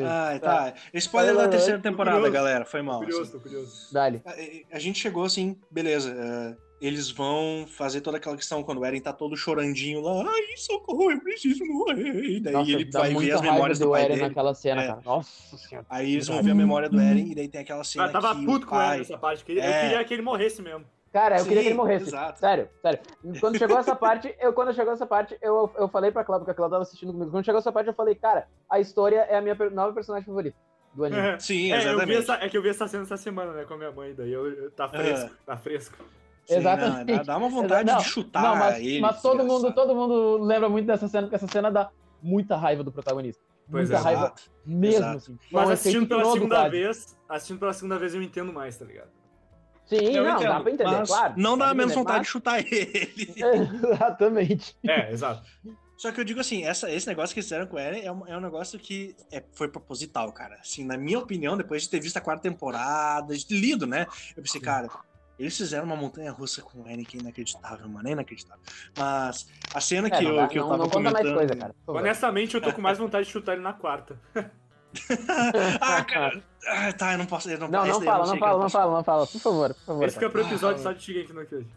[0.07, 0.75] Ai, tá.
[0.95, 2.35] Spoiler da terceira temporada, curioso.
[2.35, 2.65] galera.
[2.65, 2.99] Foi mal.
[2.99, 3.39] Curioso, assim.
[3.39, 3.93] curioso.
[3.93, 4.23] Dale.
[4.25, 6.13] A, a, gente chegou assim, beleza.
[6.13, 10.57] Uh, eles vão fazer toda aquela questão quando o Eren tá todo chorandinho lá, ai,
[10.57, 12.25] socorro, eu preciso morrer.
[12.25, 14.29] E daí Nossa, ele vai ver as memórias do, do pai Eren dele.
[14.29, 14.87] naquela cena, é.
[14.89, 15.01] cara.
[15.05, 15.87] Nossa senhora.
[15.89, 18.07] Aí eles vão ver a memória do Eren e daí tem aquela cena.
[18.07, 18.97] Eu tava puto com pai...
[18.97, 19.69] ele nessa parte, que é...
[19.69, 20.85] eu queria que ele morresse mesmo.
[21.13, 22.07] Cara, eu Sim, queria que ele morresse.
[22.07, 22.39] Exato.
[22.41, 22.99] Sério, sério.
[23.39, 26.53] Quando chegou essa parte, eu quando chegou essa parte, eu, eu falei pra Cláudia, porque
[26.53, 27.31] a Cláudia tava assistindo comigo.
[27.31, 30.57] Quando chegou essa parte, eu falei, cara, a história é a minha nova personagem favorita
[30.95, 31.41] do anime.
[31.41, 32.13] Sim, exatamente.
[32.13, 34.15] É, essa, é que eu vi essa cena essa semana, né, com a minha mãe,
[34.15, 35.37] daí eu, eu tá fresco, uhum.
[35.45, 35.97] tá fresco.
[36.45, 37.13] Sim, Exatamente.
[37.13, 39.01] Não, dá uma vontade não, de chutar não, mas, ele.
[39.01, 41.91] Mas todo mundo, todo mundo lembra muito dessa cena, porque essa cena dá
[42.23, 43.43] muita raiva do protagonista.
[43.71, 45.17] Pois muita é, raiva exato, mesmo, exato.
[45.17, 45.39] assim.
[45.51, 49.11] Mas assistindo pela segunda vez, assistindo pela segunda vez eu entendo mais, tá ligado?
[49.87, 51.35] Sim, eu não, entendo, dá pra entender, claro.
[51.37, 52.27] Não dá, menos vontade mas...
[52.27, 53.35] de chutar ele.
[53.93, 54.77] Exatamente.
[54.87, 55.43] É, exato.
[55.97, 58.27] Só que eu digo assim, essa, esse negócio que fizeram com o Eren é um,
[58.27, 60.57] é um negócio que é, foi proposital, cara.
[60.57, 64.07] Assim, na minha opinião, depois de ter visto a quarta temporada, de ter lido, né?
[64.37, 64.89] Eu pensei, cara,
[65.43, 68.09] Eles fizeram uma montanha russa com o é inacreditável, mano.
[68.09, 68.63] É inacreditável.
[68.97, 71.15] Mas a cena É, que, não, eu, dá- que eu não, tava não conta mais
[71.27, 71.35] comentando.
[71.37, 71.75] coisa, cara.
[71.87, 74.19] Honestamente, eu tô com mais vontade de chutar ele na quarta.
[75.81, 76.43] ah, cara.
[76.67, 77.51] Ah, tá, eu não posso.
[77.51, 79.27] Eu não, Não, não eu fala, não que eu fala, não fala, não fala.
[79.27, 80.05] Por favor, por favor.
[80.05, 80.33] Esse fica cara.
[80.45, 81.69] pro episódio Ah, só de Shigeki no Kyojin.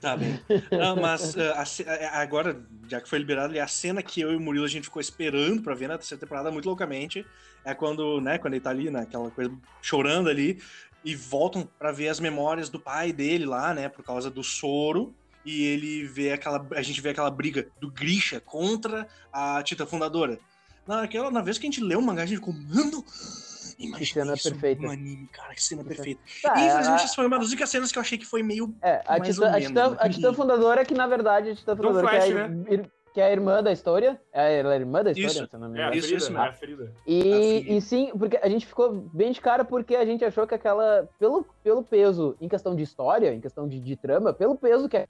[0.00, 0.40] Tá bem.
[0.72, 4.32] Não, mas ah, a ce- a- agora, já que foi liberado a cena que eu
[4.32, 7.24] e o Murilo a gente ficou esperando pra ver na terceira temporada muito loucamente
[7.64, 10.60] é quando, né, quando ele tá ali, naquela coisa, chorando ali,
[11.04, 15.14] e voltam pra ver as memórias do pai dele lá, né, por causa do soro.
[15.44, 16.64] E ele vê aquela.
[16.72, 20.38] A gente vê aquela briga do Grisha contra a Tita Fundadora.
[20.86, 23.04] Naquela, na vez que a gente leu o mangá, a gente ficou, mano.
[23.78, 24.82] Imagina cena isso perfeita.
[24.82, 26.20] num anime, cara, que cena perfeita.
[26.42, 28.72] Tá, e infelizmente, essa foi uma das únicas cenas que eu achei que foi meio
[28.80, 29.96] É, a mais titã, ou a, titã, né?
[29.98, 33.24] a titã fundadora, que na verdade a titã fundadora, Flash, que, é ir- que é
[33.26, 34.20] a irmã da história.
[34.32, 35.46] É, ela é a irmã da história, Isso.
[35.46, 35.90] se eu não me É.
[35.96, 36.38] Isso, isso né?
[36.40, 36.50] mesmo.
[36.50, 36.92] A ferida.
[37.06, 37.76] E, Assim.
[37.76, 41.08] e sim, porque a gente ficou bem de cara porque a gente achou que aquela.
[41.18, 44.96] Pelo, pelo peso, em questão de história, em questão de, de trama, pelo peso que
[44.96, 45.06] é.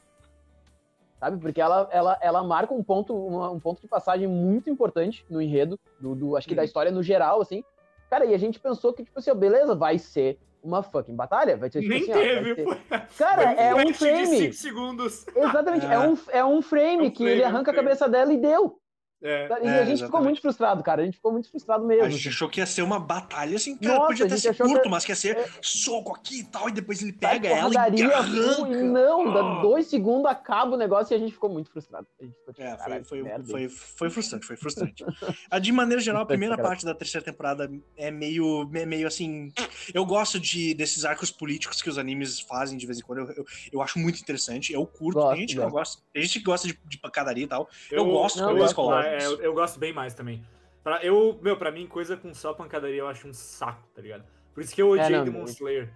[1.21, 1.39] Sabe?
[1.39, 5.41] Porque ela, ela, ela marca um ponto, uma- um ponto de passagem muito importante no
[5.41, 6.67] enredo, do, do- acho que da Uhum.
[6.67, 7.63] história no geral, assim.
[8.11, 11.57] Cara, e a gente pensou que, tipo assim, ó, beleza, vai ser uma fucking batalha.
[11.57, 12.77] Vai ser, tipo Nem assim, ó, vai teve, ser- pô.
[13.19, 14.27] Cara, é um de frame.
[14.39, 15.27] 5 segundos.
[15.35, 15.99] Exatamente, é, É.
[15.99, 17.89] um, é um frame É um que frame, ele é um arranca a frame.
[17.89, 18.79] cabeça dela e deu.
[19.23, 19.47] É.
[19.62, 20.25] E É, a gente ficou exatamente.
[20.25, 21.03] muito frustrado, cara.
[21.03, 22.05] A gente ficou muito frustrado mesmo.
[22.05, 24.83] A gente achou que ia ser uma batalha assim, cara, Nossa, podia ser achou curto,
[24.83, 27.73] que- mas que ia ser é- soco aqui e tal, e depois ele pega ela
[27.73, 28.68] e arranca.
[28.68, 29.62] e não, dá Ah.
[29.62, 32.07] dois segundos, acaba o negócio e a gente ficou muito frustrado.
[32.20, 35.05] A gente ficou tipo, É, foi, "Caralho, foi, foi, isso." foi frustrante, foi frustrante.
[35.51, 39.53] A, de maneira geral, a primeira parte da terceira temporada é meio, é meio assim.
[39.95, 43.18] Eu gosto de, desses arcos políticos que os animes fazem de vez em quando.
[43.20, 43.45] Eu, eu,
[43.75, 44.73] eu acho muito interessante.
[44.73, 45.14] Eu curto.
[45.20, 46.03] Gosto, tem gente que não gosta.
[46.12, 47.68] Tem gente que gosta de, de pancadaria e tal.
[47.91, 48.93] Eu gosto Não, eu, eu gosto, gosto.
[48.95, 50.43] ah, é, eu, eu gosto bem mais também.
[50.83, 54.25] Pra, eu, meu, pra mim, coisa com só pancadaria eu acho um saco, tá ligado?
[54.55, 55.89] Por isso que eu odiei É, não, Demon Slayer.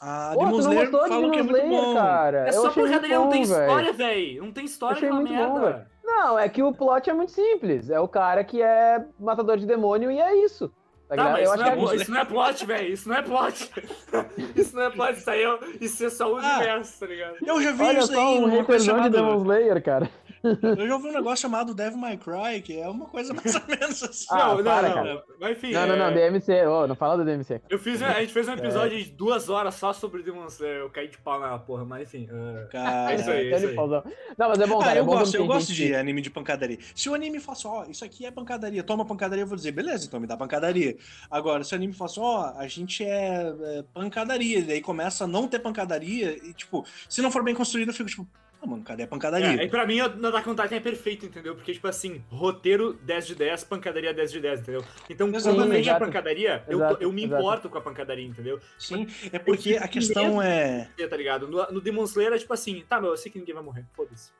[0.00, 1.94] A Pô, Demon não Slayer gostou de falam Demon que é muito Slayer, bom.
[1.94, 2.38] cara?
[2.46, 3.60] É eu só pancadaria, não bom, tem velho.
[3.62, 4.42] história, velho.
[4.44, 5.60] Não tem história Achei muito bom, merda.
[5.72, 5.86] velho.
[6.04, 7.90] Não, é que o plot é muito simples.
[7.90, 10.68] É o cara que é matador de demônio e é isso.
[11.08, 11.32] Tá, Tá, ligado?
[11.32, 11.96] mas eu isso acho não, é, é...
[11.96, 12.92] isso não é plot, velho.
[12.92, 13.70] Isso não é plot.
[14.56, 15.12] isso não é plot.
[15.18, 16.56] Isso aí é, isso é só o Ah.
[16.56, 17.36] universo, tá ligado?
[17.44, 19.10] Eu já vi Olha isso só aí um haterzão de.
[19.10, 20.10] Demon Slayer, cara.
[20.42, 23.62] Eu já ouvi um negócio chamado Devil May Cry, que é uma coisa mais ou
[23.68, 24.26] menos assim.
[24.30, 24.94] Ah, não, não, para, não.
[24.94, 25.24] cara.
[25.40, 25.72] Mas enfim.
[25.72, 26.66] Não, não, não, é, DMC.
[26.66, 27.60] Ô, não fala do DMC.
[27.68, 28.52] Eu fiz, a gente fez É.
[28.52, 30.78] um episódio de duas horas só sobre Demon Slayer.
[30.80, 32.28] Eu caí de pau na porra, mas enfim.
[32.30, 33.52] é, Cara, É isso aí.
[33.52, 34.02] Ele pausou.
[34.38, 34.96] Não, mas é bom, Ah, cara.
[34.98, 36.78] é eu bom gosto, eu gosto gente de anime de pancadaria.
[36.94, 39.72] Se o anime fala assim, ó, isso aqui é pancadaria, toma pancadaria, eu vou dizer,
[39.72, 40.96] beleza, então me dá pancadaria.
[41.30, 45.24] Agora, se o anime fala assim, ó, a gente é, é pancadaria, e daí começa
[45.24, 48.26] a não ter pancadaria, e tipo, se não for bem construído, eu fico tipo,
[48.62, 49.62] ah, mano, cadê a pancadaria?
[49.62, 51.54] É, e pra mim, Attack on Titan é perfeito, entendeu?
[51.54, 54.84] Porque, tipo assim, roteiro 10 de 10, pancadaria 10 de 10, entendeu?
[55.08, 55.84] Então, quando Exatamente.
[55.84, 57.42] vem a pancadaria, eu, Exato, eu me exato.
[57.42, 58.60] importo com a pancadaria, entendeu?
[58.78, 60.88] Sim, é porque a questão é...
[61.08, 61.48] Tá ligado?
[61.48, 63.84] No, no Demon Slayer é tipo assim, tá, meu, eu sei que ninguém vai morrer,
[63.94, 64.30] foda-se.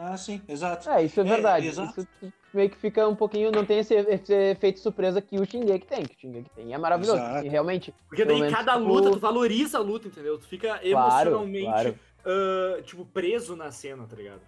[0.00, 0.88] Ah, sim, exato.
[0.90, 1.66] É, isso é É, verdade.
[1.66, 2.00] exato.
[2.22, 3.50] isso meio que fica um pouquinho.
[3.50, 6.04] Não tem esse, esse efeito surpresa que o Shingeki tem.
[6.04, 6.68] Que o Shingeki tem.
[6.68, 7.16] E é maravilhoso.
[7.18, 7.44] Exato.
[7.44, 7.92] E realmente.
[8.08, 10.38] Porque daí cada tipo- luta, tu valoriza a luta, entendeu?
[10.38, 11.98] Tu fica Claro, emocionalmente, claro.
[12.28, 14.40] Ah, tipo, preso na cena, tá ligado?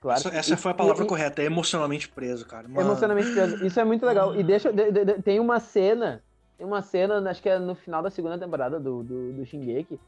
[0.00, 0.18] Claro.
[0.20, 2.68] Essa, essa foi a palavra e- correta, é emocionalmente preso, cara.
[2.68, 2.80] Mano.
[2.80, 3.64] Emocionalmente preso.
[3.66, 4.34] Isso é muito legal.
[4.36, 4.72] E deixa.
[4.72, 6.22] de- de- de- tem uma cena.
[6.56, 9.98] Tem uma cena, acho que é no final da segunda temporada do, do, do Shingeki.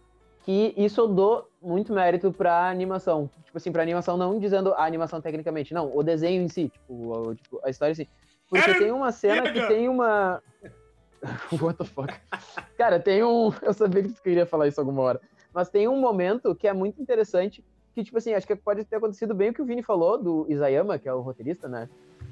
[0.45, 3.29] Que isso eu dou muito mérito pra animação.
[3.45, 6.93] Tipo assim, pra animação, não dizendo a animação tecnicamente, não, o desenho em si, tipo,
[6.95, 8.09] o- tipo, a história em si.
[8.49, 10.43] Porque tem uma cena que tem uma.
[11.61, 12.13] What the fuck?
[12.77, 13.53] Cara, tem um.
[13.63, 15.21] Eu sabia que tu queria falar isso alguma hora.
[15.53, 17.65] Mas tem um momento que é muito interessante.
[17.95, 20.47] Que, tipo assim, acho que pode ter acontecido bem o que o Vini falou do
[20.49, 21.89] Isayama, que é o roteirista, né?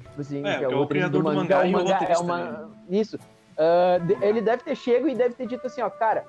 [0.09, 1.89] Tipo assim, É, que é é o o criador do mangá é e o mangá,
[1.89, 2.71] é roteirista, uma...
[2.89, 3.19] Isso.
[3.57, 6.25] Ah, de- ele deve ter chego e deve ter dito assim, ó, cara,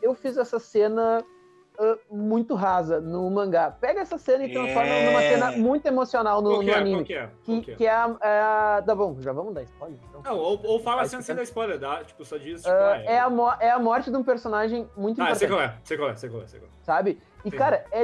[0.00, 1.22] eu fiz essa cena
[1.80, 3.70] ah, muito rasa no mangá.
[3.70, 5.06] Pega essa cena e transforma É.
[5.06, 6.74] numa cena muito emocional no, Qual que no é?
[6.76, 6.96] anime.
[6.98, 7.20] Qual que é?
[7.26, 7.74] Qual Que, que é?
[7.76, 9.98] que é a, é a- Tá bom, já vamos dar spoiler?
[10.08, 10.22] Então.
[10.22, 13.02] Não, ou, ou fala assim sem dar spoiler, dá, tipo, só diz, tipo, Ah, ah,
[13.04, 15.74] é, a mo- é a morte de um personagem muito Ah, sei importante, qual é,
[15.84, 16.84] sei qual é, sei qual é, sei qual é.
[16.84, 17.10] sabe?
[17.10, 17.56] E, Entendi.
[17.56, 18.02] cara, é,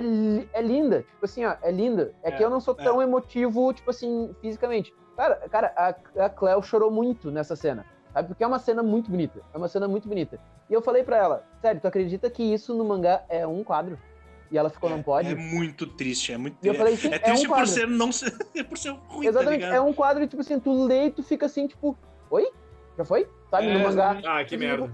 [0.55, 1.03] é linda.
[1.03, 2.15] Tipo assim, ó, é linda.
[2.23, 2.83] É, É, que eu não sou é.
[2.83, 4.95] tão emotivo, tipo assim, fisicamente.
[5.15, 7.85] Cara, cara a, a Cleo chorou muito nessa cena.
[8.17, 8.29] Sabe?
[8.29, 9.43] Porque é uma cena muito bonita.
[9.53, 10.41] É uma cena muito bonita.
[10.71, 13.99] E eu falei pra ela, sério, tu acredita que isso no mangá é um quadro?
[14.51, 15.29] E ela ficou, não pode?
[15.31, 17.67] É muito triste, é muito E eu falei, É é, triste um por quadro.
[17.67, 18.31] ser não ser,
[18.71, 21.45] por ser ruim, Exatamente, tá é um quadro tipo assim, tu lê e tu fica
[21.45, 21.95] assim, tipo,
[22.31, 22.51] oi?
[22.97, 23.29] Já foi?
[23.51, 24.19] Sabe, É, no mangá.
[24.25, 24.91] Ah, que Tipo, merda.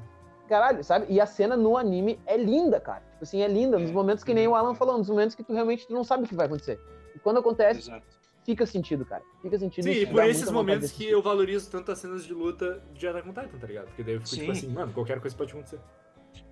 [0.49, 1.07] Caralho, sabe?
[1.09, 3.03] E a cena no anime é linda, cara.
[3.13, 3.79] Tipo assim, é linda.
[3.79, 3.93] Nos É.
[3.93, 6.27] momentos que nem o Alan falou, nos momentos que tu realmente tu não sabe o
[6.27, 6.81] que vai acontecer.
[7.15, 8.05] E quando acontece, Exato.
[8.45, 9.23] Fica sentido, cara.
[9.41, 9.85] Fica sentido.
[9.85, 13.07] Sim, e por esses momentos de que eu valorizo tanto as cenas de luta de
[13.07, 13.87] Attack on Titan, tá ligado?
[13.87, 14.51] Porque daí eu fico tipo Sim.
[14.51, 15.81] assim, mano, qualquer coisa pode acontecer.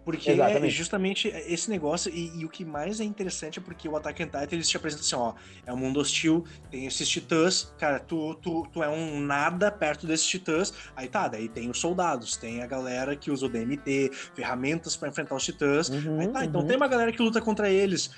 [0.05, 0.75] Porque é Exatamente.
[0.75, 4.27] justamente esse negócio, e, e o que mais é interessante é porque o Attack on
[4.27, 5.35] Titan eles te apresentam assim, ó,
[5.67, 10.07] é um mundo hostil, tem esses titãs, cara, tu, tu, tu é um nada perto
[10.07, 14.11] desses titãs, aí tá, daí tem os soldados, tem a galera que usa o DMT,
[14.35, 16.67] ferramentas pra enfrentar os titãs, Uhum, aí tá, então uhum.
[16.67, 18.11] tem uma galera que luta contra eles,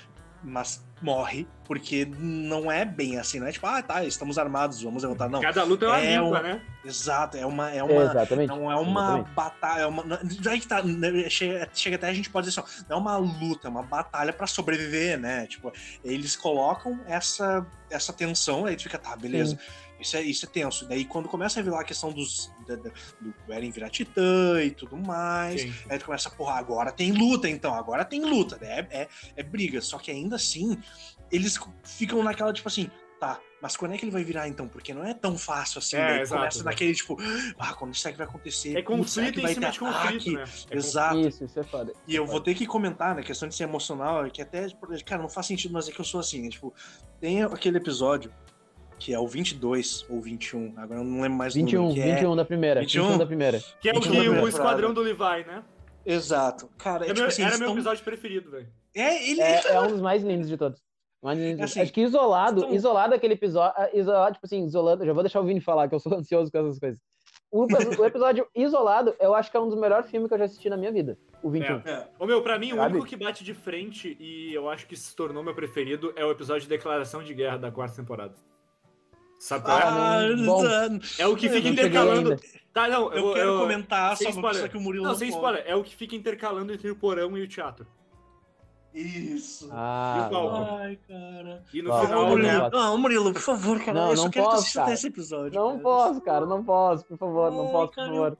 [0.43, 5.03] mas morre, porque não é bem assim, não é tipo, ah, tá, estamos armados, vamos
[5.03, 5.41] levantar, não.
[5.41, 6.61] Cada luta é uma É limpa, um- né?
[6.85, 8.47] Exato, é uma, é uma, Exatamente.
[8.49, 9.31] não é uma Exatamente.
[9.31, 12.59] batalha, é uma, não- já que tá, né, chega, chega até a gente pode dizer
[12.61, 15.45] assim, ó, não é uma luta, é uma batalha pra sobreviver, né?
[15.47, 15.71] Tipo,
[16.03, 19.57] eles colocam essa essa tensão, aí tu fica, tá, beleza.
[20.03, 20.85] Isso é, isso é tenso.
[20.87, 22.91] Daí quando começa a revelar a questão dos da- da-
[23.21, 25.73] do Eren virar titã e tudo mais, Sim.
[25.89, 28.87] aí tu começa, porra, agora tem luta então, agora tem luta, né?
[28.91, 30.77] É, é, é briga, só que ainda assim,
[31.31, 32.89] eles ficam naquela, tipo assim,
[33.19, 34.67] tá, mas quando é que ele vai virar então?
[34.67, 36.69] Porque não é tão fácil assim, É, daí exato, começa exato.
[36.69, 37.17] naquele, tipo,
[37.57, 38.77] ah, quando isso é que vai acontecer?
[38.77, 40.43] É conflito que em vai cima ter de conflito, né?
[40.69, 41.19] É Exato.
[41.19, 41.93] Isso, isso é foda.
[42.05, 44.67] E eu vou ter que comentar, na questão de ser emocional, que até,
[45.05, 46.73] cara, não faz sentido, mas é que eu sou assim, é, tipo,
[47.21, 48.33] tem aquele episódio
[49.03, 52.01] que é o 22 ou 21, agora eu não lembro mais o 21, número, que
[52.09, 52.15] é...
[52.15, 52.79] 21 da primeira.
[52.79, 53.01] 21?
[53.03, 53.59] 21 da primeira.
[53.81, 55.61] Que é o que o esquadrão do Levi, né?
[56.05, 56.69] Exato.
[56.77, 58.67] Cara, é, É tipo meu- assim, era meu tão- episódio preferido, velho.
[58.95, 59.41] É, ele...
[59.41, 60.81] É, é um dos mais lindos de todos.
[61.21, 61.81] Mais lindos de Assim.
[61.81, 65.41] Acho que isolado, então- isolado aquele episódio, ah, isolado, tipo assim, isolado, já vou deixar
[65.41, 67.01] o Vini falar, que eu sou ansioso com essas coisas.
[67.51, 67.65] O,
[68.01, 70.69] o episódio isolado, eu acho que é um dos melhores filmes que eu já assisti
[70.69, 71.17] na minha vida.
[71.43, 71.79] O 21.
[71.85, 72.07] É.
[72.17, 72.93] Ô meu, pra mim, o Sabe?
[72.93, 76.31] único que bate de frente e eu acho que se tornou meu preferido é o
[76.31, 78.33] episódio de Declaração de Guerra da quarta temporada.
[79.43, 79.81] Sabe qual é?
[79.83, 79.87] Ah,
[80.19, 80.63] Ah, não- bom.
[81.19, 82.39] É o que eu fica não intercalando.
[82.73, 84.61] Tá, não, Eu, vou- quero comentar, sem só, spoiler.
[84.61, 85.63] só que o Murilo Não, sem spoiler.
[85.67, 87.85] É o que fica intercalando entre o porão e o teatro.
[88.93, 89.69] Isso.
[89.71, 90.57] Ah, E o palco?
[90.59, 90.77] não.
[90.77, 91.63] Ai, cara.
[91.73, 92.59] E no Não, final, não Murilo, né?
[92.59, 92.71] posso.
[92.71, 93.93] não, Murilo, por favor, cara.
[93.99, 94.93] Não, eu só não quero posso, assistir cara.
[94.93, 95.59] esse episódio.
[95.59, 95.81] Não cara.
[95.81, 98.37] posso, cara, não posso, por favor, não Ai, posso, por cara, favor.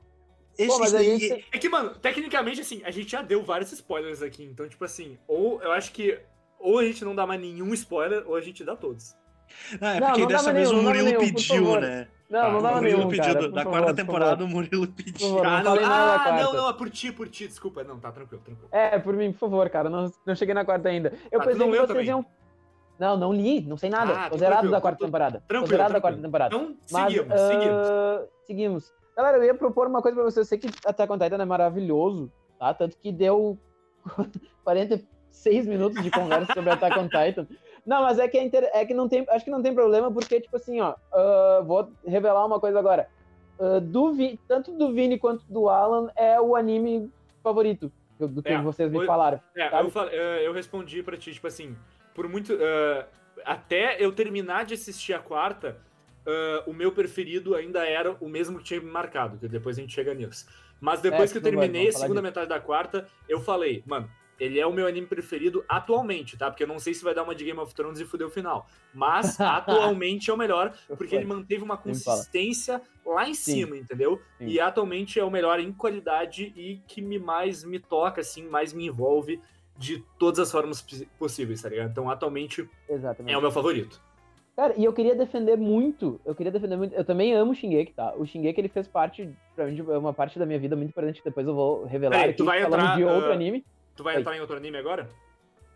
[0.56, 3.72] Esse, Pô, mas esse gente É que, mano, tecnicamente, assim, a gente já deu vários
[3.72, 4.44] spoilers aqui.
[4.44, 6.18] Então, tipo assim, ou eu acho que
[6.58, 9.14] ou a gente não dá mais nenhum spoiler, ou a gente dá todos.
[9.80, 12.08] Ah, é Não, porque não dessa vez nenhum, o Murilo pediu, né?
[12.30, 13.96] Não, Tá, não o dava Murilo nenhum, pediu cara, do- por da favor, quarta por
[13.96, 15.28] temporada, o Murilo pediu.
[15.28, 17.84] Favor, Ah, não, ah, não, não, por ti, por ti, desculpa.
[17.84, 18.68] Não, tá tranquilo, tranquilo.
[18.72, 19.88] É, por mim, por favor, cara.
[19.90, 21.12] Não, não cheguei na quarta ainda.
[21.30, 22.06] Eu Ah, tu pensei não que vocês também?
[22.06, 22.26] iam.
[22.98, 24.12] Não, não li, não sei nada.
[24.16, 25.40] Ah, Tô tô zerado da quarta tô- temporada.
[25.40, 26.54] Tô tranquilo, zerado da quarta temporada.
[26.54, 27.86] Então, Mas, seguimos, ah, seguimos.
[28.46, 28.92] seguimos.
[29.16, 30.38] Galera, eu ia propor uma coisa pra vocês.
[30.38, 32.72] Eu sei que Attack on Titan é maravilhoso, tá?
[32.74, 33.58] Tanto que deu
[34.64, 37.46] 46 minutos de conversa sobre Attack on Titan.
[37.86, 39.24] Não, mas é que, é, inter- é que não tem.
[39.28, 40.94] Acho que não tem problema, porque, tipo assim, ó.
[41.12, 43.08] ah, vou revelar uma coisa agora.
[43.60, 47.10] Ah, do Vi- tanto do Vini quanto do Alan é o anime
[47.42, 49.40] favorito do que É, vocês me falaram.
[49.54, 51.76] É, eu, fal- eh, eu respondi pra ti, tipo assim,
[52.14, 52.52] por muito.
[52.58, 53.06] eh,
[53.44, 55.76] até eu terminar de assistir a quarta,
[56.26, 59.80] eh, o meu preferido ainda era o mesmo que tinha me marcado, que depois a
[59.80, 60.46] gente chega nisso.
[60.80, 62.22] Mas depois É, que eu terminei a segunda disso.
[62.22, 64.08] metade da quarta, eu falei, mano,
[64.38, 66.50] ele é o meu anime preferido atualmente, tá?
[66.50, 68.30] Porque eu não sei se vai dar uma de Game of Thrones e fuder o
[68.30, 68.66] final.
[68.92, 73.52] Mas atualmente é o melhor, porque ele manteve uma consistência lá em Sim.
[73.52, 74.20] cima, entendeu?
[74.38, 74.46] Sim.
[74.46, 78.72] E atualmente é o melhor em qualidade e que me mais me toca, assim, mais
[78.72, 79.40] me envolve
[79.76, 80.84] de todas as formas
[81.18, 81.90] possíveis, tá ligado?
[81.90, 83.34] Então, atualmente, Exatamente.
[83.34, 84.00] é o meu favorito.
[84.56, 87.92] Cara, e eu queria defender muito, eu queria defender muito, eu também amo o Shingeki,
[87.92, 88.14] tá?
[88.16, 91.20] O Shingeki, ele fez parte, pra mim, de uma parte da minha vida muito importante,
[91.20, 93.64] que depois eu vou revelar Peraí, aqui, tu vai falando entrar, de outro ah, anime.
[93.96, 94.20] Tu vai Oi.
[94.20, 95.08] entrar em outro anime agora?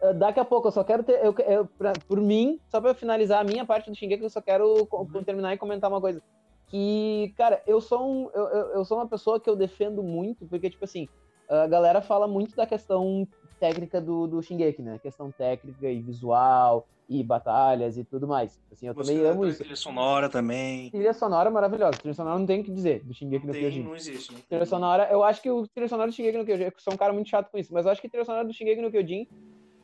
[0.03, 2.95] Ah, daqui a pouco, eu só quero ter, eu, eu, pra- por mim, só pra
[2.95, 5.25] finalizar a minha parte do Shingeki, eu só quero Uhum.
[5.25, 6.23] terminar e comentar uma coisa.
[6.69, 10.47] Que, cara, eu sou, um, eu, eu, eu sou uma pessoa que eu defendo muito,
[10.49, 11.09] porque, tipo assim,
[11.49, 13.27] a galera fala muito da questão
[13.59, 14.99] técnica do, do Shingeki, né?
[14.99, 18.61] Questão técnica e visual, e batalhas e tudo mais.
[18.71, 19.59] Assim, eu também amo isso.
[19.59, 20.91] Trilha sonora também.
[20.91, 21.99] Trilha sonora maravilhosa.
[21.99, 23.83] Trilha sonora não tem o que dizer do Shingeki no Tem, Kyojin.
[23.83, 24.35] não existe.
[24.35, 24.41] Né?
[24.47, 26.97] Trilha sonora, eu acho que o trilha sonora do Shingeki no Kyojin, eu sou um
[26.97, 28.91] cara muito chato com isso, mas eu acho que a trilha sonora do Shingeki no
[28.91, 29.27] Kyojin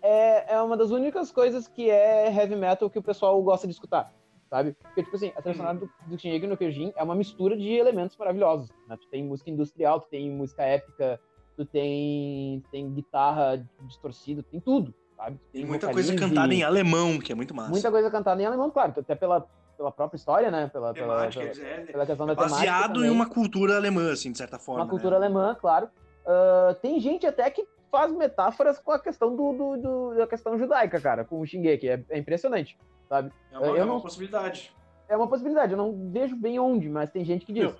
[0.02, 3.72] é, é uma das únicas coisas que é heavy metal que o pessoal gosta de
[3.72, 4.12] escutar,
[4.50, 4.76] sabe?
[4.82, 7.70] Porque, tipo assim, a trilha sonora do, do Shingeki no Kyojin é uma mistura de
[7.70, 8.98] elementos maravilhosos, né?
[9.00, 11.18] Tu tem música industrial, tu tem música épica,
[11.56, 15.38] tu tem, tu tem guitarra distorcida, tu tem tudo, sabe?
[15.38, 17.70] Tu Tem muita coisa cantada em alemão, que é muito massa.
[17.70, 19.46] Muita coisa cantada em alemão, claro, até pela,
[19.76, 20.68] pela própria história, né?
[20.72, 24.12] Pela, pela, Temática, pela, é, pela questão da é temática baseado em uma cultura alemã,
[24.12, 24.82] assim, de certa forma.
[24.84, 25.26] uma cultura né?
[25.26, 25.88] alemã, claro.
[26.26, 30.58] Ah, tem gente até que faz metáforas com a questão do, do- do- da questão
[30.58, 31.88] judaica, cara, com o Shingeki.
[31.88, 32.76] É, é impressionante,
[33.08, 33.30] sabe?
[33.52, 34.74] É uma, Eu é uma não- possibilidade.
[35.08, 37.64] É uma possibilidade, eu não vejo bem onde, mas tem gente que diz.
[37.64, 37.74] Meu,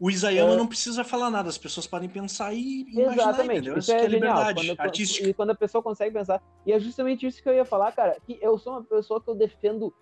[0.00, 0.56] O Isayama É.
[0.56, 3.78] não precisa falar nada, as pessoas podem pensar e imaginar, Exatamente, entendeu?
[3.78, 5.28] isso é, que é liberdade Quando, artística.
[5.28, 6.42] E quando a pessoa consegue pensar.
[6.64, 9.28] E é justamente isso que eu ia falar, cara, que eu sou uma pessoa que
[9.28, 9.92] eu defendo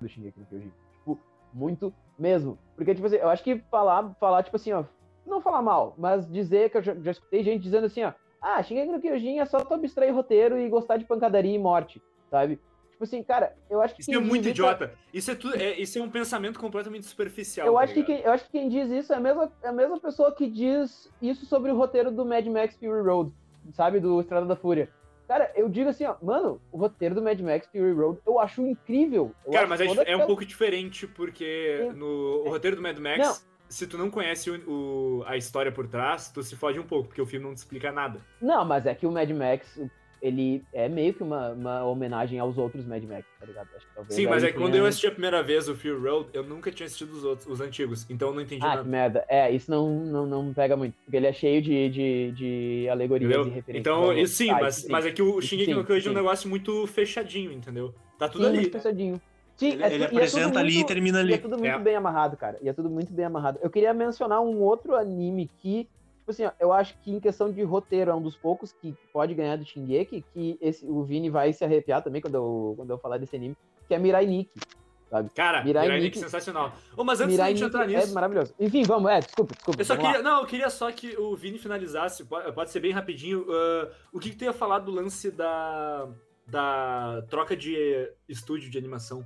[0.00, 0.72] do Shingeki no Kyojin.
[0.94, 1.20] Tipo,
[1.52, 2.58] muito mesmo.
[2.74, 4.84] Porque, tipo assim, eu acho que falar, falar tipo assim, ó,
[5.26, 8.62] não falar mal, mas dizer que eu já, já escutei gente dizendo assim, ó, ah,
[8.62, 12.58] Shingeki no Kyojin é só tu abstrair roteiro e gostar de pancadaria e morte, sabe?
[12.98, 14.00] Tipo assim, cara, eu acho que.
[14.00, 14.92] Isso é muito idiota.
[15.14, 17.64] Isso é, isso é, tudo, é, isso é um pensamento completamente superficial.
[17.64, 19.68] Eu, tá acho que quem, eu acho que quem diz isso é a, mesma, é
[19.68, 23.32] a mesma pessoa que diz isso sobre o roteiro do Mad Max Fury Road,
[23.72, 24.00] sabe?
[24.00, 24.90] Do Estrada da Fúria.
[25.28, 28.66] Cara, eu digo assim, ó, mano, o roteiro do Mad Max Fury Road eu acho
[28.66, 29.32] incrível.
[29.46, 32.98] Eu cara, acho mas é, é, um pouco diferente, porque no o roteiro do Mad
[32.98, 33.18] Max.
[33.18, 36.86] Não se tu não conhece o, o, a história por trás, tu se fode um
[36.86, 38.18] pouco, porque o filme não te explica nada.
[38.40, 39.78] Não, mas é que o Mad Max,
[40.20, 43.68] ele é meio que uma, uma homenagem aos outros Mad Max, tá ligado?
[44.08, 46.70] Sim, mas é que quando eu assisti a primeira vez o Fury Road, eu nunca
[46.70, 48.82] tinha assistido os outros, os antigos, então eu não entendi ah, nada.
[48.82, 49.24] que merda.
[49.28, 53.30] É, isso não, não, não pega muito, porque ele é cheio de, de, de alegorias
[53.30, 53.52] entendeu?
[53.52, 53.80] e referências.
[53.80, 56.14] Então, isso sim, ah, mas, sim, mas é que o Shingeki no Kyojin é um
[56.14, 57.94] negócio muito fechadinho, entendeu?
[58.18, 58.60] Tá tudo sim, ali.
[58.60, 59.20] Muito fechadinho.
[59.58, 61.32] Sim, ele, é, ele apresenta é ali muito, e termina ali.
[61.32, 61.78] E é tudo muito é.
[61.80, 62.56] bem amarrado, cara.
[62.62, 63.58] E é tudo muito bem amarrado.
[63.60, 65.88] Eu queria mencionar um outro anime que,
[66.28, 68.94] tipo assim, ó, eu acho que em questão de roteiro é um dos poucos que
[69.12, 72.90] pode ganhar do Shingeki, que esse, o Vini vai se arrepiar também quando eu, quando
[72.90, 73.56] eu falar desse anime,
[73.86, 74.60] que é Mirai Nikki.
[75.08, 75.30] Sabe?
[75.30, 76.72] Cara, Mirai, Mirai Nikki, sensacional.
[76.94, 78.10] Oh, mas antes Mirai de entrar é nisso.
[78.10, 78.54] É maravilhoso.
[78.60, 79.80] Enfim, vamos, é, desculpa, desculpa.
[79.80, 80.18] Eu só queria.
[80.18, 80.22] Lá.
[80.22, 83.40] Não, eu queria só que o Vini finalizasse, pode, pode ser bem rapidinho.
[83.42, 86.08] Uh, o que, que tu ia falar do lance da,
[86.46, 89.24] da troca de estúdio de animação?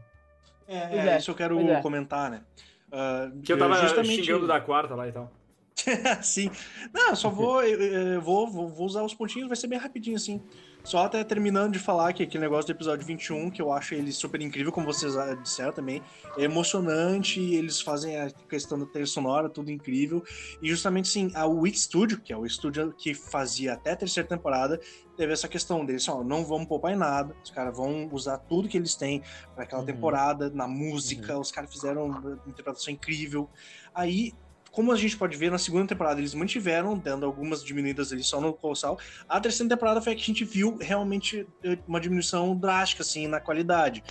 [0.68, 1.82] É, é, é, isso eu quero é.
[1.82, 2.44] comentar, né?
[2.86, 4.22] Uh, que eu tava justamente...
[4.22, 5.32] xingando da quarta lá e tal.
[6.22, 6.50] Sim.
[6.92, 10.42] Não, só vou, eu, vou, vou, vou usar os pontinhos, vai ser bem rapidinho assim.
[10.84, 14.10] Só até terminando de falar que aquele negócio do episódio 21, que eu acho ele
[14.10, 16.02] super incrível, como vocês disseram também,
[16.36, 20.24] é emocionante, eles fazem a questão da trilha sonora, tudo incrível.
[20.60, 24.28] E justamente sim, a Wix Studio, que é o estúdio que fazia até a terceira
[24.28, 24.80] temporada,
[25.16, 28.68] teve essa questão deles, ó, não vamos poupar em nada, os caras vão usar tudo
[28.68, 29.22] que eles têm
[29.54, 29.86] para aquela uhum.
[29.86, 31.42] temporada, na música, uhum.
[31.42, 33.48] os caras fizeram uma interpretação incrível.
[33.94, 34.32] Aí
[34.72, 38.40] como a gente pode ver, na segunda temporada eles mantiveram, dando algumas diminuídas ali só
[38.40, 38.98] no Colossal.
[39.28, 43.28] A terceira temporada foi a que a gente viu realmente eh, uma diminuição drástica, assim,
[43.28, 44.02] na qualidade.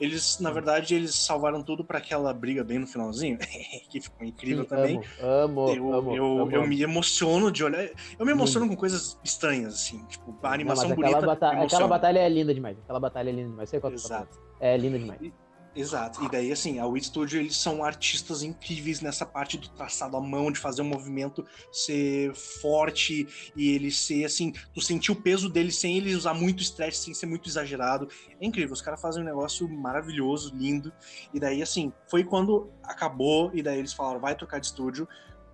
[0.00, 3.38] Eles, na verdade, eles salvaram tudo para aquela briga bem no finalzinho,
[3.90, 5.00] que ficou incrível Sim, também.
[5.20, 7.86] Amo, eu, amo, eu, amo, eu me emociono de olhar.
[8.18, 11.20] Eu me emociono com coisas estranhas, assim, tipo, a animação Não, bonita.
[11.20, 12.78] Batalha, aquela batalha é linda demais.
[12.78, 13.68] Aquela batalha é linda demais.
[13.68, 14.38] Sei qual Exato.
[14.58, 15.20] É linda demais.
[15.20, 15.32] E,
[15.76, 16.24] Exato.
[16.24, 20.20] E daí, assim, a Wit Studio, eles são artistas incríveis nessa parte do traçado à
[20.20, 25.50] mão, de fazer o movimento ser forte e ele ser, assim, tu sentir o peso
[25.50, 28.08] dele sem ele usar muito estresse, sem ser muito exagerado.
[28.40, 28.72] É incrível.
[28.72, 30.90] Os caras fazem um negócio maravilhoso, lindo.
[31.34, 35.06] E daí, assim, foi quando acabou e daí eles falaram, vai trocar de estúdio.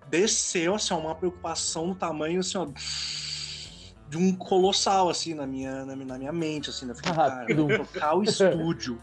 [0.09, 2.67] Desceu, assim, uma preocupação no tamanho, assim, ó
[4.09, 8.15] de um colossal, assim, na minha, na, na minha mente, assim, na fiquei, cara, trocar
[8.15, 8.99] o estúdio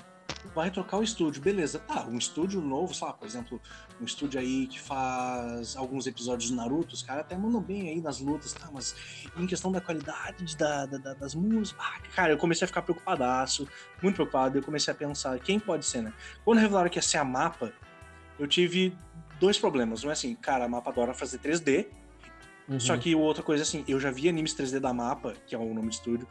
[0.55, 1.79] vai trocar o estúdio, beleza.
[1.79, 3.61] Tá, um estúdio novo, sei lá, por exemplo,
[4.01, 8.01] um estúdio aí que faz alguns episódios do Naruto, os caras até mandam bem aí
[8.01, 8.95] nas lutas, tá, mas
[9.37, 13.69] em questão da qualidade da, da, das músicas, ah, cara, eu comecei a ficar preocupadaço,
[14.03, 16.13] muito preocupado, eu comecei a pensar, quem pode ser, né?
[16.45, 17.73] Quando revelaram que ia ser a mapa,
[18.39, 18.97] eu tive
[19.39, 21.87] dois problemas, não é assim, cara, a mapa adora fazer 3D,
[22.71, 22.79] Uhum.
[22.79, 25.75] Só que outra coisa assim, eu já vi animes 3D da Mapa, que é o
[25.75, 26.29] nome do estúdio,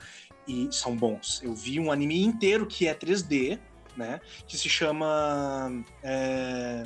[0.48, 1.42] e são bons.
[1.44, 3.60] Eu vi um anime inteiro que é 3D,
[4.00, 4.22] né?
[4.48, 6.84] Que se chama é,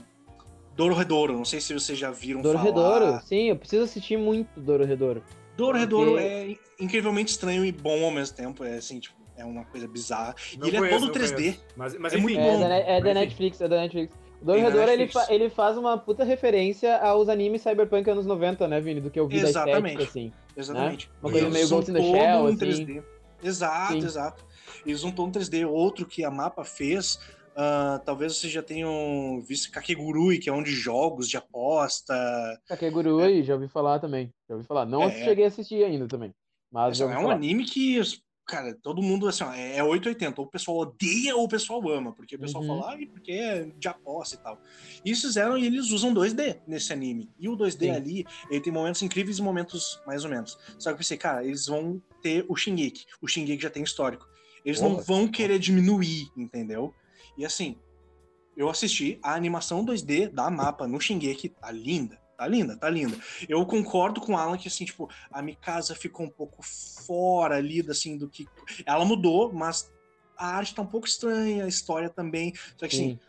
[0.75, 1.33] Doro Redouro.
[1.33, 2.69] Não sei se vocês já viram Doro falar.
[2.69, 5.23] Redouro, sim, eu preciso assistir muito Doro Redouro.
[5.55, 5.79] Doro porque...
[5.79, 8.63] Redouro é incrivelmente estranho e bom ao mesmo tempo.
[8.63, 10.35] É assim, tipo, é uma coisa bizarra.
[10.57, 11.59] Não e ele conheço, é todo 3D.
[11.75, 12.59] Mas, mas é muito é bom.
[12.59, 14.15] Da, é da Netflix, é da Netflix.
[14.45, 18.99] O ele, fa ele faz uma puta referência aos animes cyberpunk anos 90, né, Vini?
[18.99, 19.81] Do que eu vi Exatamente.
[19.81, 20.33] da estética, assim.
[20.57, 21.07] Exatamente.
[21.07, 21.13] Né?
[21.21, 22.57] Uma coisa meio Ghost in the Shell, assim.
[22.57, 23.03] 3D.
[23.41, 23.97] Exato, Sim.
[23.99, 24.45] exato.
[24.85, 25.67] Eles usam todo 3D.
[25.67, 27.19] Outro que a Mapa fez
[27.53, 32.13] Uh, talvez vocês já tenham visto Kakegurui, que é um de jogos, de aposta.
[32.67, 33.43] Kakegurui, é.
[33.43, 34.33] já ouvi falar também.
[34.49, 34.85] Já ouvi falar.
[34.85, 35.23] Não é.
[35.23, 36.33] cheguei a assistir ainda também.
[36.71, 38.01] Mas é, é um anime que,
[38.47, 40.41] cara, todo mundo, assim, ó, é 880.
[40.41, 42.11] Ou o pessoal odeia ou o pessoal ama.
[42.11, 42.79] Porque o pessoal uhum.
[42.79, 44.59] fala, ah, porque é de aposta e tal.
[45.05, 47.29] E isso fizeram e eles usam 2D nesse anime.
[47.37, 47.91] E o 2D Sim.
[47.91, 50.57] ali, ele tem momentos incríveis e momentos mais ou menos.
[50.79, 53.05] Só que eu pensei, cara, eles vão ter o Shingeki.
[53.21, 54.32] O Shingeki já tem histórico.
[54.63, 56.93] Eles não vão querer diminuir, entendeu?
[57.37, 57.77] E assim,
[58.55, 62.21] eu assisti a animação 2D da mapa no Shingeki, tá linda.
[62.37, 63.15] Tá linda, tá linda.
[63.47, 67.85] Eu concordo com o Alan que, assim, tipo, a Mikasa ficou um pouco fora ali,
[67.89, 68.47] assim, do que.
[68.85, 69.91] Ela mudou, mas
[70.35, 72.53] a arte tá um pouco estranha, a história também.
[72.75, 73.19] Só que, assim,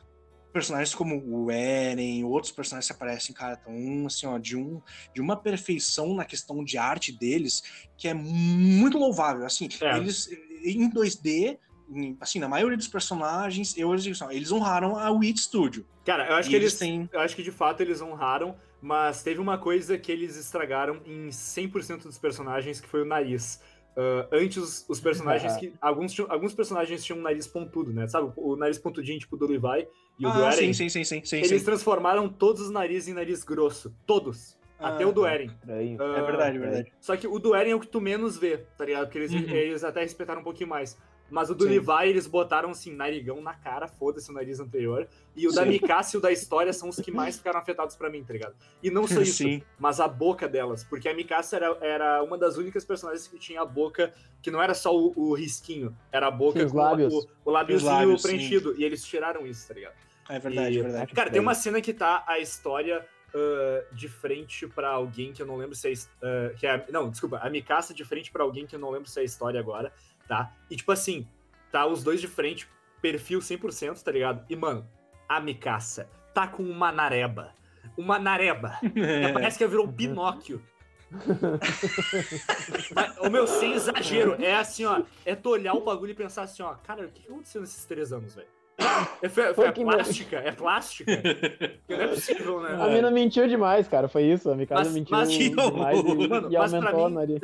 [0.55, 4.80] personagens como o Eren, outros personagens que aparecem, cara, tão, assim, ó, de, um,
[5.12, 7.62] de uma perfeição na questão de arte deles
[7.98, 9.44] que é muito louvável.
[9.44, 9.96] Assim, é.
[9.98, 10.28] eles
[10.64, 11.59] em 2D
[11.90, 15.84] em- assim, na maioria dos personagens, eu digo assim, eles honraram a Wit Studio.
[16.05, 16.78] Cara, eu acho E que eles eles.
[16.78, 21.00] têm- Eu acho que de fato eles honraram, mas teve uma coisa que eles estragaram
[21.05, 23.61] em 100% dos personagens, que foi o nariz.
[23.97, 25.72] Ah, antes, os, personagens que.
[25.80, 28.07] Alguns, alguns personagens tinham um nariz pontudo, né?
[28.09, 28.32] Sabe?
[28.36, 29.86] O nariz pontudinho, tipo do Levi
[30.18, 30.72] e o do ah, Eren.
[30.72, 33.95] sim, sim, sim, sim, Eles transformaram todos os narizes em nariz grosso.
[34.07, 34.57] Todos.
[34.78, 35.32] Até Ah, o do tá.
[35.32, 35.47] Eren.
[35.47, 35.97] Estranho.
[36.03, 36.92] Ah, É verdade, é verdade.
[37.01, 39.05] Só que o do Eren é o que tu menos vê, tá ligado?
[39.07, 39.49] Porque eles, Uhum.
[39.49, 40.99] eles até respeitaram um pouquinho mais.
[41.31, 41.70] Mas o do Sim.
[41.70, 45.09] Levi, eles botaram assim, narigão na cara, foda-se o nariz anterior.
[45.35, 45.70] E o da Sim.
[45.70, 48.55] Mikasa e o da história são os que mais ficaram afetados pra mim, tá ligado?
[48.83, 49.62] E não só isso, Sim.
[49.79, 50.85] mas a boca delas.
[50.85, 54.12] Porque a Mikasa era, era uma das únicas personagens que tinha a boca
[54.43, 57.12] que não era só o, o risquinho, era a boca os com lábios.
[57.14, 58.75] o, o lábiozinho Os lábios, preenchido.
[58.79, 59.95] E eles tiraram isso, tá ligado?
[60.29, 61.14] É verdade, E- é verdade.
[61.14, 63.05] Cara, tem uma cena que tá a história
[63.35, 65.93] ah, de frente pra alguém que eu não lembro se é.
[66.22, 69.09] ah, que é não, desculpa, a Mikasa de frente pra alguém que eu não lembro
[69.09, 69.93] se é a história agora,
[70.29, 70.53] tá?
[70.70, 71.27] E tipo assim,
[71.72, 72.68] tá os dois de frente,
[73.03, 74.45] perfil 100%, tá ligado?
[74.49, 74.87] E mano,
[75.29, 77.53] a Mikasa tá com uma nareba.
[77.97, 78.79] Uma nareba.
[78.97, 79.33] É.
[79.33, 80.62] Parece que ela virou um Pinóquio.
[82.95, 85.03] Mas, ô meu, sem exagero, é assim, ó.
[85.25, 88.12] É tu olhar o bagulho e pensar assim, ó, cara, o que aconteceu nesses três
[88.12, 88.49] anos, velho?
[89.22, 90.37] É, foi- foi- é plástica?
[90.39, 91.12] É plástica?
[91.89, 92.77] Não é possível, né?
[92.83, 94.09] A mina mentiu demais, cara.
[94.09, 94.51] Foi isso.
[94.51, 97.41] A Mikasa mentiu mas- demais e, Mano, e mas pra aumentou a mim- nariz.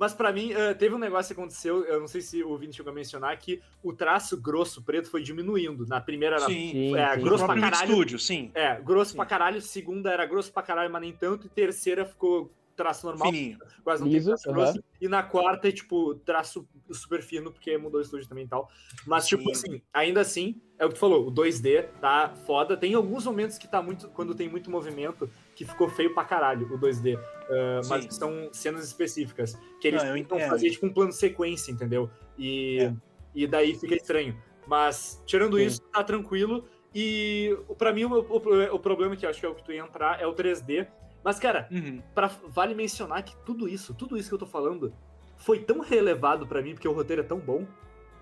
[0.00, 2.72] Mas pra mim, eh, teve um negócio que aconteceu, eu não sei se o Vini
[2.72, 5.86] chegou a mencionar, que o traço grosso preto foi diminuindo.
[5.86, 6.46] Na primeira era.
[6.46, 6.70] Sim.
[6.70, 7.20] Sim, é, sim.
[7.20, 7.92] Grosso pra caralho.
[7.92, 8.50] Studio, sim.
[8.54, 9.16] É, grosso Sim.
[9.18, 12.50] pra caralho, segunda era grosso pra caralho, mas nem tanto, e terceira ficou
[12.82, 13.58] traço normal, Fininho.
[13.84, 14.84] quase não Liso, tem traço grosso.
[15.00, 18.68] E na quarta é tipo traço super fino, porque mudou o estúdio também e tal.
[19.06, 19.50] Mas, tipo Sim.
[19.52, 22.76] assim, ainda assim, é o que tu falou, o 2D tá foda.
[22.76, 24.08] Tem alguns momentos que tá muito.
[24.08, 27.18] Quando tem muito movimento, que ficou feio pra caralho o 2D.
[27.50, 28.10] ah, mas Sim.
[28.12, 29.58] são cenas específicas.
[29.80, 32.08] Que eles Não, tentam fazer tipo um plano de sequência, entendeu?
[32.38, 32.94] E, É.
[33.34, 34.40] e daí fica estranho.
[34.66, 35.64] Mas, tirando Sim.
[35.66, 36.64] isso, tá tranquilo.
[36.94, 39.72] E pra mim, o, o, o problema que eu acho que é o que tu
[39.72, 40.86] ia entrar é o 3D.
[41.22, 42.00] Mas, cara, Uhum.
[42.14, 44.92] pra, vale mencionar que tudo isso, tudo isso que eu tô falando,
[45.36, 47.66] foi tão relevado pra mim, porque o roteiro é tão bom,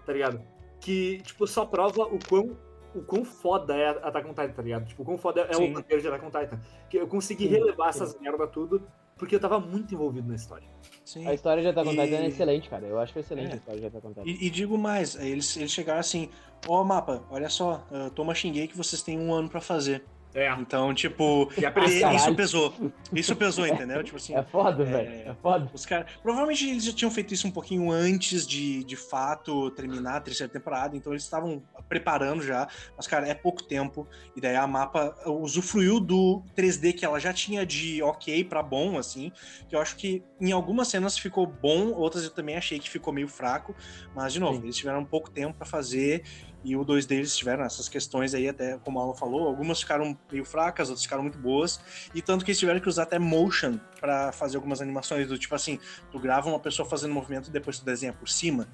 [0.06, 0.40] tá ligado?
[0.80, 2.56] Que, tipo, só prova o quão,
[2.94, 4.86] o quão foda é Attack on Titan, tá ligado?
[4.86, 5.70] Tipo, o quão foda é Sim.
[5.72, 6.60] o roteiro de Attack on Titan.
[6.88, 8.02] Que eu consegui Sim, relevar sim.
[8.02, 8.82] essas merda tudo,
[9.16, 10.68] porque eu tava muito envolvido na história.
[11.04, 11.26] Sim.
[11.26, 12.86] A história de Attack on E- Titan é excelente, cara.
[12.86, 13.54] Eu acho que é excelente É.
[13.54, 14.22] a história de Attack on Titan.
[14.24, 16.30] E, e digo mais, eles, eles chegaram assim,
[16.68, 20.04] ó mapa, olha só, uh, toma xinguei que vocês têm um ano pra fazer.
[20.34, 20.52] É.
[20.60, 22.74] Então, tipo, E e- isso pesou.
[23.12, 24.04] Isso pesou, entendeu?
[24.04, 24.86] Tipo assim, É foda, É.
[24.86, 25.30] velho.
[25.30, 25.70] É foda.
[25.72, 26.10] os caras.
[26.22, 30.52] Provavelmente eles já tinham feito isso um pouquinho antes de, de fato terminar a terceira
[30.52, 32.68] temporada, então eles estavam preparando já.
[32.96, 34.06] Mas, cara, é pouco tempo.
[34.36, 38.98] E daí a mapa usufruiu do 3D que ela já tinha de ok pra bom,
[38.98, 39.32] assim.
[39.68, 43.12] Que eu acho que em algumas cenas ficou bom, outras eu também achei que ficou
[43.12, 43.74] meio fraco.
[44.14, 44.64] Mas, de novo, Sim.
[44.64, 46.22] eles tiveram pouco tempo pra fazer.
[46.64, 50.18] E o dois deles tiveram essas questões aí, até como a Alan falou, algumas ficaram
[50.30, 51.80] meio fracas, outras ficaram muito boas.
[52.12, 55.54] E tanto que eles tiveram que usar até motion pra fazer algumas animações, do tipo
[55.54, 55.78] assim,
[56.10, 58.68] tu grava uma pessoa fazendo movimento e depois tu desenha por cima.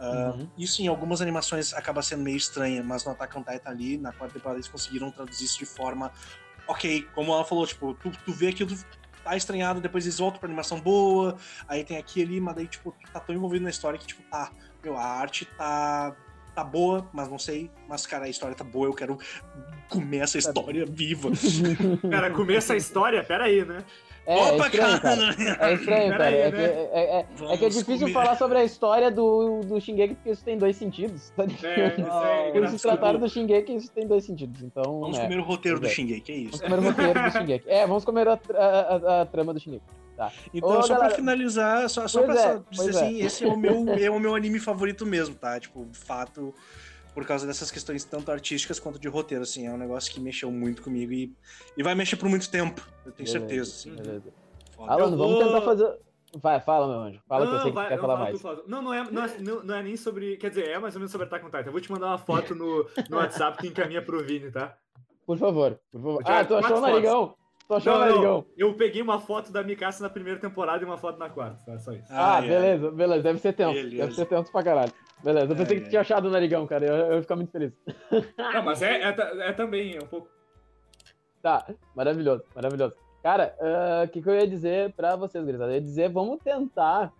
[0.00, 0.48] Ah, Uhum.
[0.56, 4.12] Isso em algumas animações acaba sendo meio estranha, mas no Attack on Titan ali, na
[4.12, 6.12] quarta temporada, eles conseguiram traduzir isso de forma
[6.68, 7.02] ok.
[7.14, 8.84] Como ela falou, tipo, tu, tu vê aquilo, tu
[9.24, 11.36] tá estranhado, depois eles voltam pra animação boa,
[11.66, 14.52] aí tem aqui ali, mas daí, tipo, tá tão envolvido na história que, tipo, tá,
[14.82, 16.14] meu, a arte tá.
[16.58, 17.70] Tá boa, mas não sei.
[17.88, 19.16] Mas, cara, a história tá boa, eu quero
[19.88, 21.30] comer essa história viva.
[22.10, 23.84] Cara, começa a história, pera aí, né?
[24.28, 25.22] É, é Opa, estranho, cara.
[25.70, 26.24] É estranho, cara.
[26.26, 26.50] Aí, É, né?
[26.50, 27.00] que, é,
[27.48, 28.12] é- é que é difícil comer.
[28.12, 31.30] falar sobre a história do, do Shingeki porque isso tem dois sentidos.
[31.34, 31.44] Tá?
[31.44, 34.62] É, isso é Eles se trataram do Shingeki isso tem dois sentidos.
[34.62, 35.22] Então, Vamos é.
[35.22, 35.88] comer o roteiro do é.
[35.88, 36.58] Shingeki, é isso.
[36.68, 37.70] Vamos comer o roteiro do Shingeki.
[37.70, 38.36] É, vamos comer a, a-
[39.16, 39.82] a- a trama do Shingeki.
[40.14, 40.30] Tá.
[40.52, 43.02] Então, Ô, só galera, pra finalizar, só, só pois pra é, só dizer é.
[43.06, 45.58] assim, esse é o, meu, é o meu anime favorito mesmo, tá?
[45.60, 46.52] Tipo, de fato,
[47.18, 50.52] por causa dessas questões tanto artísticas quanto de roteiro, assim, é um negócio que mexeu
[50.52, 51.34] muito comigo e,
[51.76, 53.94] e vai mexer por muito tempo, eu tenho Beleza, certeza, assim.
[53.96, 54.32] beleza.
[54.76, 54.92] Foda.
[54.92, 55.98] Alan, Eu vamos vou- tentar fazer.
[56.40, 57.20] Vai, fala, meu anjo.
[57.26, 58.68] Fala que eu Não, sei que vai, tu quer não, falar fala mais.
[58.68, 60.36] Não, não é, não, é, não, não é nem sobre.
[60.36, 61.64] Quer dizer, é mais ou menos sobre Attack on Titan.
[61.66, 64.76] Eu vou te mandar uma foto no, no WhatsApp que encaminha pro Vini, tá?
[65.26, 66.20] Por favor, por favor.
[66.22, 67.34] Eu já- Ah, tu achou o narigão?
[67.66, 68.46] Tu achou o narigão?
[68.56, 71.78] eu peguei uma foto da Mikasa na primeira temporada e uma foto na quarta, tá?
[71.80, 72.06] Só isso.
[72.10, 72.48] Ah, Ai, ai.
[72.48, 73.22] beleza, beleza.
[73.22, 73.74] Deve ser tenso.
[73.74, 73.96] Beleza.
[73.96, 74.92] Deve ser tenso pra caralho.
[75.22, 76.86] Beleza, eu pensei Ai, que tu tinha achado o narigão, cara.
[76.86, 77.72] Eu, eu ia ficar muito feliz.
[78.38, 79.16] Não, mas é, é,
[79.48, 80.28] é também, é um pouco.
[81.42, 82.94] Tá, maravilhoso, maravilhoso.
[83.22, 85.72] Cara, ah, o que, que eu ia dizer pra vocês, gurizada?
[85.72, 87.12] Eu ia dizer, vamos tentar,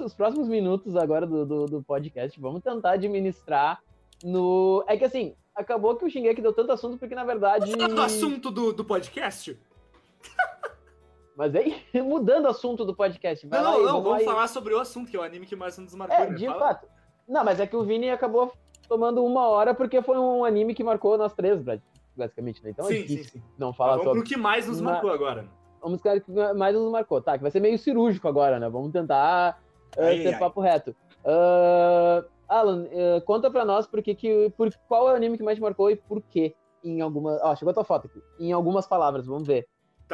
[0.00, 3.80] os próximos minutos agora do, do, do podcast, vamos tentar administrar
[4.24, 4.84] no...
[4.88, 7.70] É que assim, acabou que o Shingeki deu tanto assunto, porque na verdade...
[7.70, 9.58] Falar do assunto do, do podcast?
[11.36, 14.48] Mas aí, mudando o assunto do podcast, vai Não, lá não, não, vamos, vamos falar
[14.48, 16.16] sobre o assunto, que é o anime que mais nos marcou.
[16.16, 16.34] É, né?
[16.34, 16.58] de Fala.
[16.58, 16.86] fato.
[17.28, 18.52] Não, mas é que o Vini acabou
[18.88, 21.80] tomando uma hora porque foi um anime que marcou nós três, Brad,
[22.16, 22.70] basicamente, né?
[22.70, 23.42] Então é Sim, sim, difícil sim.
[23.58, 24.20] não Mas falar Vamos sobre.
[24.20, 25.46] pro que mais nos Uma- marcou agora.
[25.80, 27.20] Vamos ficar que mais nos marcou.
[27.20, 28.68] Tá, que vai ser meio cirúrgico agora, né?
[28.68, 29.58] Vamos tentar
[29.96, 30.38] uh, Ai, ter ai.
[30.38, 30.94] papo reto.
[31.24, 35.42] Uh, Alan, uh, conta pra nós por que que, por, qual é o anime que
[35.42, 36.54] mais te marcou e por quê.
[36.84, 37.40] Em algumas.
[37.42, 38.22] Ó, chegou a tua foto aqui.
[38.38, 39.66] Em algumas palavras, vamos ver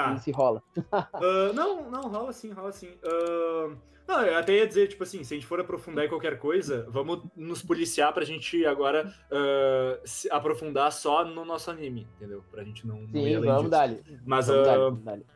[0.05, 0.17] Tá.
[0.19, 0.63] se rola.
[0.93, 2.91] Ah, não, não, rola sim, rola sim.
[3.05, 3.71] Ah,
[4.07, 6.87] não, eu até ia dizer, tipo assim, se a gente for aprofundar em qualquer coisa,
[6.89, 9.13] vamos nos policiar pra gente agora
[10.05, 12.43] se aprofundar só no nosso anime, entendeu?
[12.51, 14.03] Pra gente não, não Sim, além vamos dar-lhe.
[14.25, 15.27] Mas, Vamos ah, vamos dar-lhe.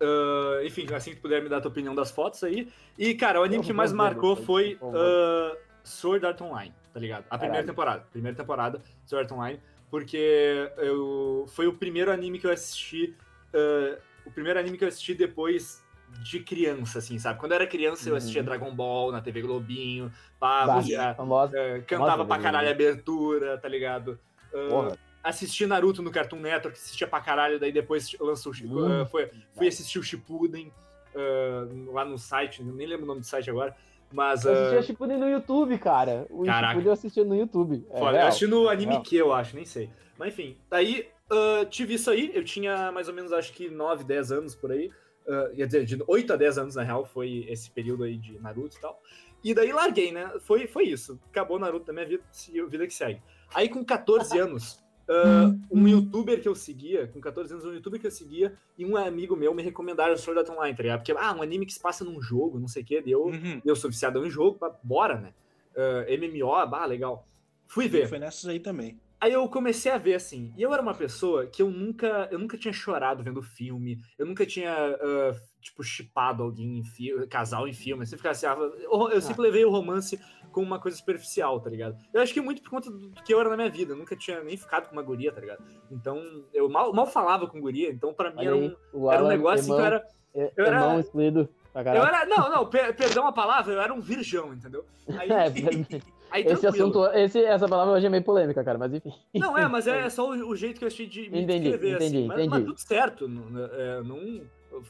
[0.00, 2.72] ah, enfim, assim que tu puder me dar a tua opinião das fotos aí.
[2.96, 7.24] E, cara, o anime que mais marcou depois, foi ah, Sword Art Online, tá ligado?
[7.28, 7.66] A primeira Caralho.
[7.66, 8.06] temporada.
[8.10, 13.14] Primeira temporada, Sword Art Online, porque eu, foi o primeiro anime que eu assisti.
[13.54, 15.84] Ah, o primeiro anime que eu assisti depois
[16.22, 17.38] de criança, assim, sabe?
[17.38, 18.18] Quando eu era criança, eu Uhum.
[18.18, 21.56] assistia Dragon Ball na TV Globinho, pá, Bah, música- famosa.
[21.58, 24.18] ah, cantava Nossa, pra caralho a abertura, tá ligado?
[24.54, 24.98] Ah, Porra.
[25.22, 29.98] assisti Naruto no Cartoon Network, assistia pra caralho, daí depois lançou ah, foi, fui assistir
[29.98, 30.72] o Shippuden
[31.14, 33.76] ah, lá no site, nem lembro o nome do site agora,
[34.12, 36.24] mas Eu ah, assistia Shippuden no YouTube, cara.
[36.30, 36.68] O Caraca.
[36.68, 37.84] Shippuden eu assistia no YouTube.
[37.90, 39.02] É foda, eu assisti no anime real.
[39.02, 39.90] que eu acho, nem sei.
[40.16, 44.04] Mas enfim, daí ah, tive isso aí, eu tinha mais ou menos acho que 9,
[44.04, 44.90] 10 anos por aí.
[45.28, 48.38] ah, quer dizer, de 8 a 10 anos, na real, foi esse período aí de
[48.38, 49.00] Naruto e tal.
[49.44, 50.32] E daí larguei, né?
[50.40, 51.20] Foi, foi isso.
[51.30, 52.24] Acabou Naruto da minha vida,
[52.68, 53.22] vida que segue.
[53.54, 58.00] Aí com 14 anos, ah, um youtuber que eu seguia, com 14 anos, um youtuber
[58.00, 61.00] que eu seguia, e um amigo meu me recomendaram o Sword Art Online, tá ligado?
[61.00, 63.26] Porque, ah, um anime que se passa num jogo, não sei o quê, deu.
[63.26, 63.60] Uhum.
[63.64, 65.34] Eu sou viciadão em jogo, bora, né?
[65.76, 67.26] Ah, MMO, bah, legal.
[67.66, 68.08] Fui ver.
[68.08, 68.98] Foi nessas aí também.
[69.20, 72.38] Aí eu comecei a ver assim, e eu era uma pessoa que eu nunca, eu
[72.38, 77.66] nunca tinha chorado vendo filme, eu nunca tinha, ah, tipo, chipado alguém em filme, casal
[77.66, 80.20] em filme, eu sempre ficava assim, ah, eu, eu sempre levei o romance
[80.52, 81.96] como uma coisa superficial, tá ligado?
[82.12, 84.14] Eu acho que muito por conta do que eu era na minha vida, eu nunca
[84.14, 85.64] tinha nem ficado com uma guria, tá ligado?
[85.90, 89.24] Então, eu mal, mal falava com guria, então pra mim Olha era aí, um, era
[89.24, 92.66] um negócio assim que eu era, é- eu era- irmão excluído eu era, não, não,
[92.70, 94.84] per- perdão a palavra, eu era um virgão, entendeu?
[95.20, 95.50] Aí, É.
[96.30, 96.86] aí esse tranquilo.
[96.88, 99.12] assunto, esse, essa palavra hoje é meio polêmica, cara, mas enfim.
[99.34, 101.96] Não, é, mas é só o, o jeito que eu achei de me Entendi, descrever,
[101.96, 102.06] assim.
[102.06, 102.64] entendi, Mas, mas entendi.
[102.66, 103.28] tudo certo.
[103.28, 104.40] Não, é, não-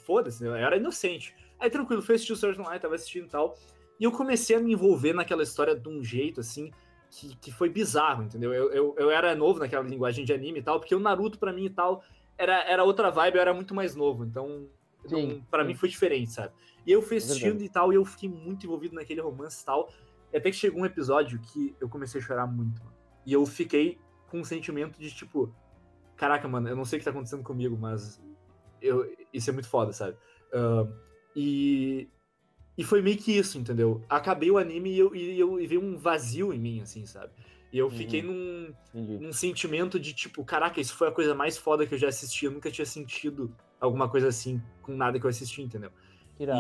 [0.05, 1.35] Foda-se, eu era inocente.
[1.61, 3.57] Aí tranquilo, fui assistir o Art Online, tava assistindo e tal.
[4.01, 6.71] E eu comecei a me envolver naquela história de um jeito, assim,
[7.11, 8.53] que, que foi bizarro, entendeu?
[8.53, 11.53] Eu, eu, eu era novo naquela linguagem de anime e tal, porque o Naruto, pra
[11.53, 12.03] mim e tal,
[12.37, 14.25] era, era outra vibe, eu era muito mais novo.
[14.25, 14.67] Então,
[15.07, 15.69] Sim, não, pra sim.
[15.69, 16.53] mim foi diferente, sabe?
[16.85, 17.65] E eu fui É assistindo verdade.
[17.65, 19.89] e tal, e eu fiquei muito envolvido naquele romance e tal.
[20.37, 22.97] Até que chegou um episódio que eu comecei a chorar muito, mano.
[23.25, 25.53] E eu fiquei com um sentimento de tipo,
[26.17, 28.23] caraca, mano, eu não sei o que tá acontecendo comigo, mas
[28.81, 30.17] eu, isso é muito foda, sabe?
[30.53, 30.87] Ah,
[31.35, 32.09] e,
[32.77, 34.03] e foi meio que isso, entendeu?
[34.09, 37.33] Acabei o anime e eu, e eu e veio um vazio em mim, assim, sabe?
[37.73, 39.19] E eu fiquei num, Entendi.
[39.19, 42.47] num sentimento de tipo, caraca, isso foi a coisa mais foda que eu já assisti.
[42.47, 45.91] Eu nunca tinha sentido alguma coisa assim com nada que eu assisti, entendeu?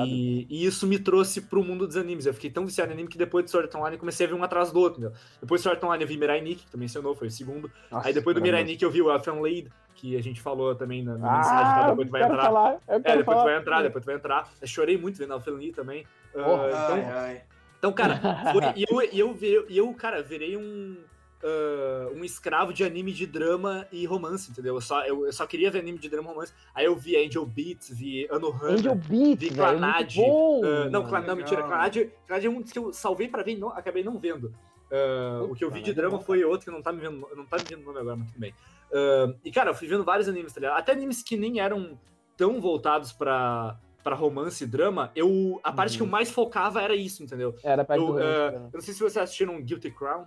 [0.06, 2.24] E, e isso me trouxe pro mundo dos animes.
[2.26, 4.28] Eu fiquei tão viciado em anime que depois de Sword Art Online eu comecei a
[4.28, 5.18] ver um atrás do outro, entendeu?
[5.40, 7.70] Depois de Sword Art Online eu vi Mirai Nikki, que tu mencionou, foi o segundo.
[7.90, 8.64] Nossa, Aí depois do Mirai.
[8.64, 11.74] Nikki eu vi o Elfen Laid, que a gente falou também na, na Ah, mensagem,
[11.74, 11.80] tá?
[11.82, 12.42] eu depois tu vai entrar.
[12.42, 13.44] falar, eu É, depois tu falar.
[13.44, 14.52] vai entrar, depois tu vai entrar.
[14.62, 16.06] Eu chorei muito vendo Elfen Laid também.
[16.34, 16.68] Ah, Porra.
[16.70, 17.42] então, ai.
[17.78, 20.96] então, cara, foi- e eu, e eu, vi- e eu, cara, virei um,
[21.42, 24.74] ah, um escravo de anime de drama e romance, entendeu?
[24.76, 26.52] Eu só, eu, eu só queria ver anime de drama e romance.
[26.74, 28.74] Aí eu vi Angel Beats, vi Anohana.
[28.74, 31.08] Angel Beats, Vi velho, é ah, não, mano.
[31.08, 34.02] Cla- não, mentira, Clannad é um dos que eu salvei pra ver e não, acabei
[34.02, 34.52] não vendo.
[34.88, 37.28] Putz, o que eu vi de é drama foi outro que não tá me vendo,
[37.36, 38.54] não tá me vendo o nome agora, mas tudo bem.
[38.92, 40.78] Ah, e cara, eu fui vendo vários animes, tá ligado?
[40.78, 41.98] Até animes que nem eram
[42.36, 46.12] tão voltados pra, pra romance e drama, eu, a parte que eu Uhum.
[46.12, 47.54] mais focava era isso, entendeu?
[47.64, 50.24] Era perto Eu, do rancho, eu não sei se vocês assistiram Guilty Crown.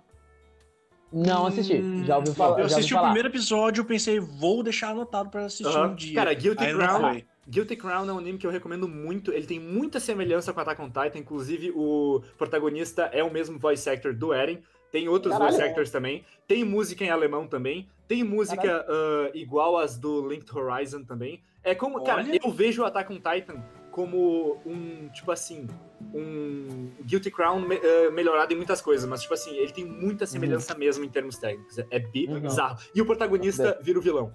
[1.12, 2.60] Não assisti, Hum, já ouvi falar.
[2.60, 3.08] Eu assisti o falar.
[3.08, 6.14] primeiro episódio, eu pensei, vou deixar anotado pra assistir um dia.
[6.14, 7.20] Cara, Guilty Aí Crown.
[7.48, 9.32] Guilty Crown é um anime que eu recomendo muito.
[9.32, 11.18] Ele tem muita semelhança com Attack on Titan.
[11.18, 14.60] Inclusive, o protagonista é o mesmo voice actor do Eren.
[14.92, 15.50] Tem outros Caralho.
[15.50, 16.24] voice actors também.
[16.46, 17.88] Tem música em alemão também.
[18.06, 21.42] Tem música ah, igual as do Linked Horizon também.
[21.62, 22.38] É como, cara, Olha.
[22.42, 25.66] eu vejo o Attack on Titan como um, tipo assim,
[26.14, 30.26] um Guilty Crown me- ah, melhorado em muitas coisas, mas, tipo assim, ele tem muita
[30.26, 31.78] semelhança mesmo em termos técnicos.
[31.78, 32.40] É, é bi- Uhum.
[32.40, 32.78] bizarro.
[32.94, 34.32] E o protagonista vira o vilão.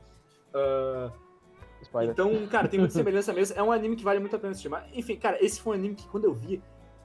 [1.82, 2.12] Spoiler.
[2.14, 3.58] então, cara, tem muita semelhança mesmo.
[3.58, 4.70] É um anime que vale muito a pena assistir.
[4.70, 6.62] Mas, enfim, cara, esse foi um anime que quando eu vi,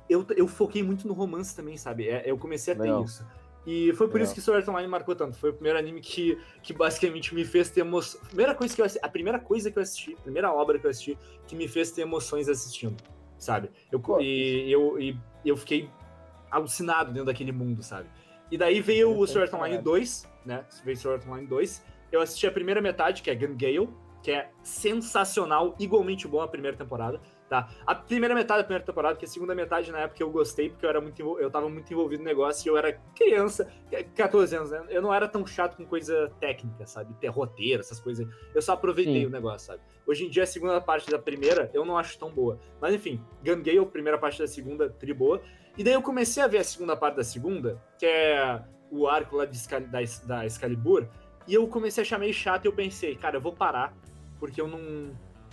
[0.09, 2.09] eu, eu foquei muito no romance também, sabe?
[2.09, 3.05] É, eu comecei a ter Legal.
[3.05, 3.25] isso.
[3.67, 4.25] E foi por Legal.
[4.25, 5.37] isso que Sword Art Online marcou tanto.
[5.37, 8.23] Foi o primeiro anime que, que basicamente me fez ter emoções.
[8.29, 10.91] Primeira coisa que eu a primeira coisa que eu assisti, a primeira obra que eu
[10.91, 12.97] assisti, que me fez ter emoções assistindo,
[13.39, 13.71] sabe?
[13.93, 14.21] Eu, Pô.
[14.21, 15.91] e eu, e eu fiquei
[16.51, 18.09] alucinado dentro daquele mundo, sabe?
[18.51, 20.65] E daí veio o Sword Art Online 2, né?
[20.85, 21.85] Veio o Sword Art Online 2.
[22.11, 23.89] Eu assisti a primeira metade, que é Gun Gale,
[24.23, 27.21] que é sensacional, igualmente bom a primeira temporada,
[27.51, 27.69] tá?
[27.85, 30.87] A primeira metade da primeira temporada, que a segunda metade na época eu gostei, porque
[30.87, 33.69] eu era muito eu tava muito envolvido no negócio e eu era criança,
[34.15, 34.87] 14 anos, né?
[34.89, 37.13] Eu não era tão chato com coisa técnica, sabe?
[37.15, 38.25] Ter roteiro, essas coisas.
[38.55, 39.27] Eu só aproveitei Sim.
[39.27, 39.83] o negócio, sabe?
[40.07, 42.61] Hoje em dia a segunda parte da primeira eu não acho tão boa.
[42.81, 45.43] Mas enfim, Gun Gale, primeira parte da segunda, tri boa.
[45.77, 49.37] E daí eu comecei a ver a segunda parte da segunda, que é o arco
[49.37, 51.07] lá de, da, da Excalibur,
[51.49, 53.93] e eu comecei a achar meio chato e eu pensei, cara, eu vou parar,
[54.39, 55.11] porque eu não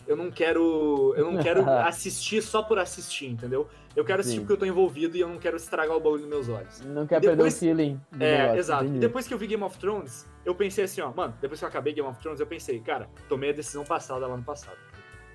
[0.08, 3.68] eu não quero eu não quero assistir só por assistir, entendeu?
[3.96, 4.46] Eu quero assistir Sim.
[4.46, 6.82] porque eu tô envolvido e eu não quero estragar o bagulho nos meus olhos.
[6.82, 8.00] Não quer perder o feeling.
[8.20, 8.84] É, negócio, exato.
[8.84, 8.98] Entendi.
[8.98, 11.66] E depois que eu vi Game of Thrones, eu pensei assim, ó, mano, depois que
[11.66, 14.78] eu acabei Game of Thrones, eu pensei, cara, tomei a decisão passada lá no passado.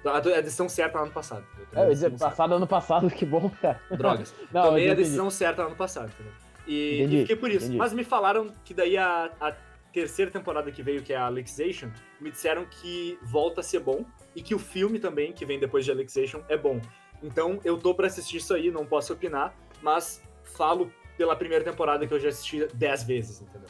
[0.05, 1.45] A decisão certa lá no passado.
[1.75, 3.81] É, eu ia dizer, passado ano passado, que bom, cara.
[3.91, 4.35] Drogas.
[4.53, 6.33] Não, tomei a decisão certa lá no passado, entendeu?
[6.67, 7.65] E, e fiquei por isso.
[7.67, 7.79] Entendi.
[7.79, 9.53] Mas me falaram que daí a, a
[9.93, 11.89] terceira temporada que veio, que é a Alexation,
[12.21, 14.05] me disseram que volta a ser bom
[14.35, 16.81] e que o filme também, que vem depois de Alexation, é bom.
[17.23, 22.07] Então eu tô para assistir isso aí, não posso opinar, mas falo pela primeira temporada
[22.07, 23.69] que eu já assisti dez vezes, entendeu?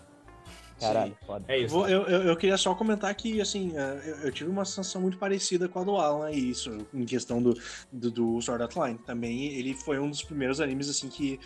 [0.82, 1.44] Caralho, foda.
[1.46, 1.86] É isso.
[1.86, 5.16] Eu, eu, eu, queria só comentar que, assim, é, eu, eu, tive uma sensação muito
[5.16, 7.56] parecida com a do Alan, isso, em questão do,
[7.92, 8.98] do, do Sword Art Online.
[8.98, 11.38] Também ele foi um dos primeiros animes, assim, que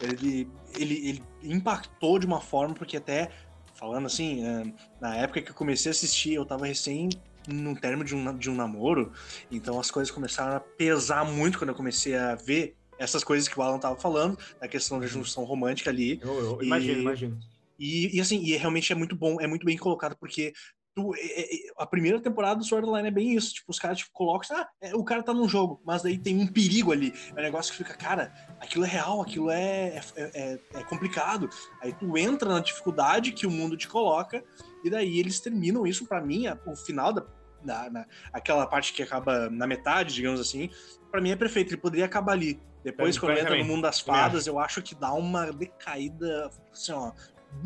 [0.00, 3.30] ele, ele, ele impactou de uma forma, porque até
[3.74, 7.08] falando assim, é, na época que eu comecei a assistir, eu tava recém
[7.48, 9.12] no término de um, de um namoro,
[9.50, 13.58] então as coisas começaram a pesar muito quando eu comecei a ver essas coisas que
[13.58, 15.10] o Alan tava falando, da questão da uhum.
[15.10, 16.20] junção romântica ali.
[16.22, 17.38] Eu, eu e, imagino, imagino.
[17.78, 20.52] E, e, assim, e realmente é muito bom, é muito bem colocado, porque
[20.94, 23.54] tu, é, é, é, a primeira temporada do Sword Line é bem isso.
[23.54, 26.38] Tipo, os caras tipo, colocam, ah, é, o cara tá num jogo, mas daí tem
[26.38, 27.12] um perigo ali.
[27.34, 31.48] É um negócio que fica, cara, aquilo é real, aquilo é, é, é complicado.
[31.80, 34.44] Aí tu entra na dificuldade que o mundo te coloca,
[34.84, 37.24] e daí eles terminam isso, para mim, o final da,
[37.62, 40.70] da na, aquela parte que acaba na metade, digamos assim,
[41.10, 41.70] para mim é perfeito.
[41.70, 42.60] Ele poderia acabar ali.
[42.82, 47.12] Depois, quando entra no mundo das fadas, eu acho que dá uma decaída, assim, ó,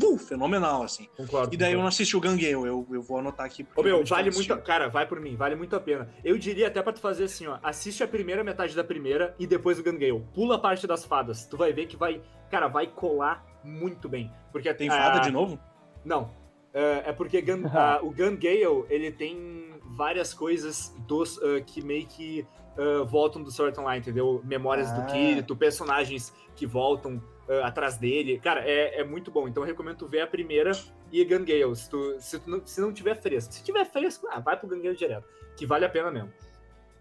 [0.03, 1.09] uh, fenomenal, assim.
[1.17, 1.55] Concordo.
[1.55, 1.73] E daí concordo.
[1.73, 3.67] eu não assisti o Gangueu, eu, eu vou anotar aqui.
[3.77, 4.57] Ô, meu, vale muito.
[4.63, 6.09] Cara, vai por mim, vale muito a pena.
[6.25, 7.59] Eu diria até pra tu fazer assim, ó.
[7.63, 10.27] Assiste a primeira metade da primeira e depois o Gangueu.
[10.35, 11.47] Pula a parte das fadas.
[11.47, 12.21] Tu vai ver que vai.
[12.51, 14.33] Cara, vai colar muito bem.
[14.51, 15.59] Porque tem fada de novo?
[16.05, 16.31] Não.
[16.75, 21.81] É, é porque Gun, uh, o Gun Gale, ele tem várias coisas dos uh, que
[21.81, 22.45] meio que
[22.77, 24.43] uh, voltam do Sword Online, entendeu?
[24.45, 25.01] Memórias ah.
[25.01, 28.39] do Kirito, personagens que voltam uh, atrás dele.
[28.39, 29.49] Cara, é, é muito bom.
[29.49, 30.73] Então eu recomendo ver a primeira
[31.13, 33.55] e Gun Gale, se, tu, se, tu não, se não tiver fresco.
[33.55, 36.33] Se tiver fresco, ah, vai pro Gun Gale direto, que vale a pena mesmo.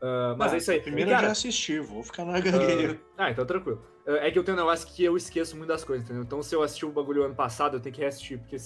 [0.02, 0.82] Uh, mas ah, é isso aí.
[0.82, 3.00] Primeiro cara, eu já assisti, vou ficar na Gun Gale.
[3.18, 3.82] ah, então tranquilo.
[4.06, 6.24] é que eu tenho um negócio que eu esqueço muito das coisas, entendeu?
[6.24, 8.58] Então se eu assisti o bagulho ano passado, eu tenho que reassistir, porque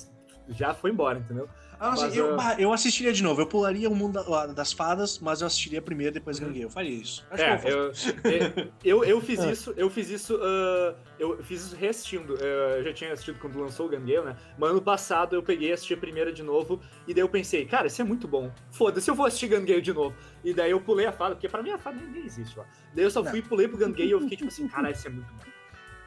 [0.49, 1.49] já foi embora, entendeu?
[1.79, 2.39] Ah, assim, eu, uh...
[2.57, 3.41] eu assistiria de novo.
[3.41, 4.19] Eu pularia o mundo
[4.53, 6.47] das fadas, mas eu assistiria primeiro depois uhum.
[6.47, 6.63] ganhei.
[6.63, 7.25] Eu faria isso.
[7.29, 7.91] Acho é, que eu,
[8.23, 9.51] eu, eu, eu, fiz ah.
[9.51, 12.33] isso, eu fiz isso, uh, eu fiz isso reassistindo.
[12.35, 14.35] Uh, eu já tinha assistido quando lançou o Gangale, né?
[14.57, 17.65] Mas ano passado eu peguei e assisti a primeira de novo, e daí eu pensei,
[17.65, 18.51] cara, isso é muito bom.
[18.71, 20.15] Foda-se, eu vou assistir Gangale de novo.
[20.43, 22.65] E daí eu pulei a fada, porque pra mim a fada nem, nem existe lá.
[22.93, 25.07] Daí eu só fui e pulei pro Gangale e eu fiquei tipo assim, cara, isso
[25.07, 25.56] é muito bom.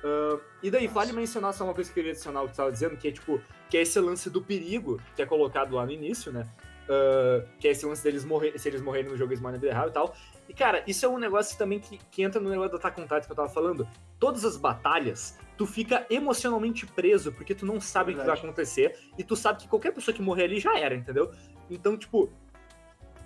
[0.03, 0.95] Uh, e daí, Nossa.
[0.95, 3.09] vale mencionar só uma coisa que eu queria adicionar o que você estava dizendo, que
[3.09, 6.47] é tipo, que é esse lance do perigo que é colocado lá no início, né?
[6.89, 9.61] Uh, que é esse lance deles morrer, se eles morrerem no jogo eles morrem na
[9.61, 10.15] vida real e tal.
[10.49, 13.05] E, cara, isso é um negócio também que, que entra no negócio do Attack on
[13.05, 13.87] Titan que eu tava falando.
[14.19, 18.99] Todas as batalhas, tu fica emocionalmente preso, porque tu não sabe o que vai acontecer,
[19.17, 21.31] e tu sabe que qualquer pessoa que morrer ali já era, entendeu?
[21.71, 22.33] Então, tipo,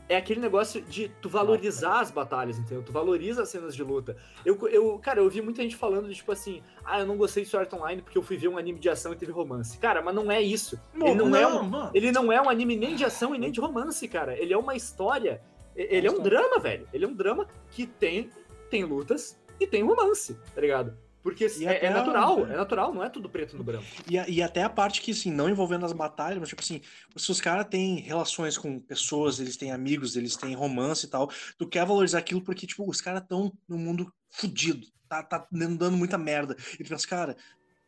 [0.09, 2.83] é aquele negócio de tu valorizar as batalhas, entendeu?
[2.83, 4.17] Tu valoriza as cenas de luta.
[4.45, 7.43] Eu, eu, cara, eu ouvi muita gente falando de tipo assim, ah, eu não gostei
[7.43, 9.79] de Sword Online porque eu fui ver um anime de ação e teve romance.
[9.79, 10.79] Cara, mas não é isso.
[10.93, 13.39] Não, ele não, não, é um, ele não é um anime nem de ação e
[13.39, 14.37] nem de romance, cara.
[14.39, 15.41] Ele é uma história.
[15.75, 16.87] Ele é um drama, velho.
[16.93, 18.31] Ele é um drama que tem
[18.71, 20.97] tem lutas e tem romance, tá ligado?
[21.25, 23.87] Porque é, é, natural, é natural, não é tudo preto no branco.
[24.07, 26.83] E, e até a parte que, assim, não envolvendo as batalhas, mas tipo assim,
[27.17, 31.31] se os caras têm relações com pessoas, eles têm amigos, eles têm romance e tal,
[31.57, 35.97] tu quer valorizar aquilo porque, tipo, os caras estão no mundo fudido, tá, tá dando
[35.97, 36.55] muita merda.
[36.79, 37.37] E tu pensa, cara,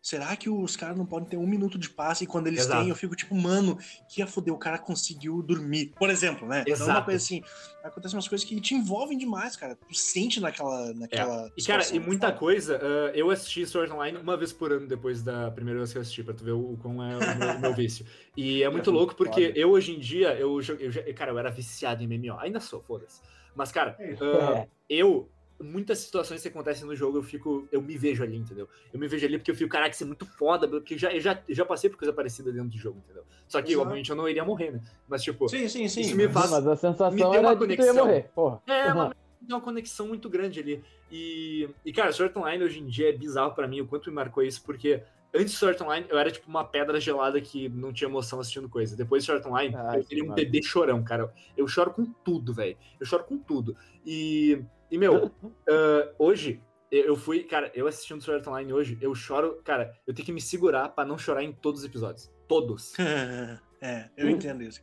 [0.06, 2.20] será que os caras não podem ter um minuto de paz?
[2.20, 2.80] E quando eles Exato.
[2.80, 3.76] têm, eu fico tipo, mano,
[4.08, 5.92] que ia foder, o cara conseguiu dormir.
[5.98, 6.62] Por exemplo, né?
[6.64, 6.84] Exato.
[6.84, 7.42] Então, uma coisa assim,
[7.82, 9.74] acontecem umas coisas que te envolvem demais, cara.
[9.74, 10.94] Tu sente naquela.
[10.94, 11.50] naquela é.
[11.56, 15.24] E, cara, e muita coisa, uh, eu assisti Sword Online uma vez por ano depois
[15.24, 17.74] da primeira vez que eu assisti, pra tu ver o, como é o meu, meu
[17.74, 18.06] vício.
[18.36, 21.50] E é muito é louco porque eu hoje em dia, eu, eu, cara, eu era
[21.50, 22.38] viciado em MMO.
[22.38, 23.20] Ainda sou, foda-se.
[23.56, 25.28] Mas, cara, uh, eu
[25.60, 27.66] muitas situações que acontecem no jogo, eu fico.
[27.72, 28.68] Eu me vejo ali, entendeu?
[28.92, 31.20] Eu me vejo ali porque eu fico, caraca, isso é muito foda, porque já, eu
[31.20, 33.24] já, eu já passei por coisa parecida dentro do jogo, entendeu?
[33.48, 33.82] Só que, Exato.
[33.82, 34.80] obviamente, eu não iria morrer, né?
[35.08, 36.00] Mas, tipo, Sim, sim, sim.
[36.02, 37.76] Isso me mas- faz- Mas a me sensação deu uma era de que tu ia
[37.76, 38.06] conexão.
[38.06, 38.62] morrer, porra.
[38.66, 38.94] É, Uhum.
[38.94, 39.08] uma,
[39.46, 40.82] tem uma conexão muito grande ali.
[41.10, 44.16] E, e cara, Sword Online hoje em dia é bizarro pra mim o quanto me
[44.16, 45.02] marcou isso, porque
[45.32, 48.68] antes de Sword Online eu era tipo uma pedra gelada que não tinha emoção assistindo
[48.68, 48.96] coisa.
[48.96, 51.32] Depois de Sword Online Ai, eu queria um bebê chorão, cara.
[51.56, 52.76] Eu choro com tudo, velho.
[52.98, 53.76] Eu choro com tudo.
[54.04, 54.60] E,
[54.90, 55.30] e meu,
[55.68, 60.14] ah, hoje eu fui, cara, eu assistindo Sword Art Online hoje, eu choro, cara, eu
[60.14, 62.30] tenho que me segurar pra não chorar em todos os episódios.
[62.48, 62.94] Todos.
[63.80, 64.82] é, eu entendo isso.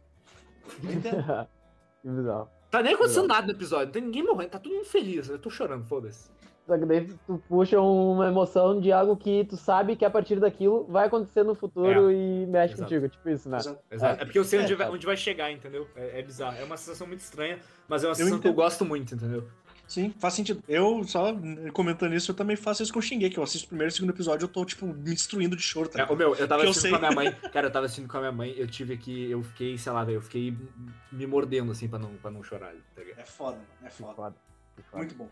[0.83, 1.23] Eu entendo.
[2.01, 2.49] que bizarro.
[2.69, 5.29] Tá nem acontecendo nada no episódio, não tem ninguém morrendo, tá todo mundo feliz.
[5.29, 6.33] Eu tô chorando, foda-se.
[6.65, 10.39] Só que daí tu puxa uma emoção de algo que tu sabe que a partir
[10.39, 12.83] daquilo vai acontecer no futuro e mexe Exato.
[12.83, 13.09] contigo.
[13.09, 13.57] Tipo isso, né?
[13.57, 13.79] Exato.
[13.91, 14.21] Exato.
[14.21, 15.87] É, porque eu sei É, onde, vai, onde vai chegar, entendeu?
[15.93, 16.57] É, é bizarro.
[16.57, 19.45] É uma sensação muito estranha, mas é uma Eu sensação que eu gosto muito, entendeu?
[19.93, 20.63] Sim, faz sentido.
[20.67, 21.35] Eu, só
[21.71, 23.93] comentando isso, eu também faço isso com o Xinguei, que eu assisto o primeiro e
[23.93, 26.13] o segundo episódio, eu tô, tipo, me destruindo de choro, tá É, ligado?
[26.15, 27.31] ô, meu, eu tava Que eu assistindo com a minha mãe.
[27.53, 29.29] Cara, eu tava assistindo com a minha mãe, eu tive que.
[29.29, 30.57] Eu fiquei, sei lá, velho, eu fiquei
[31.11, 32.73] me mordendo assim pra não, pra não chorar.
[32.95, 33.19] Tá ligado?
[33.19, 34.13] É foda, mano, é foda.
[34.15, 34.35] foda.
[34.89, 34.97] foda.
[34.97, 35.29] Muito bom.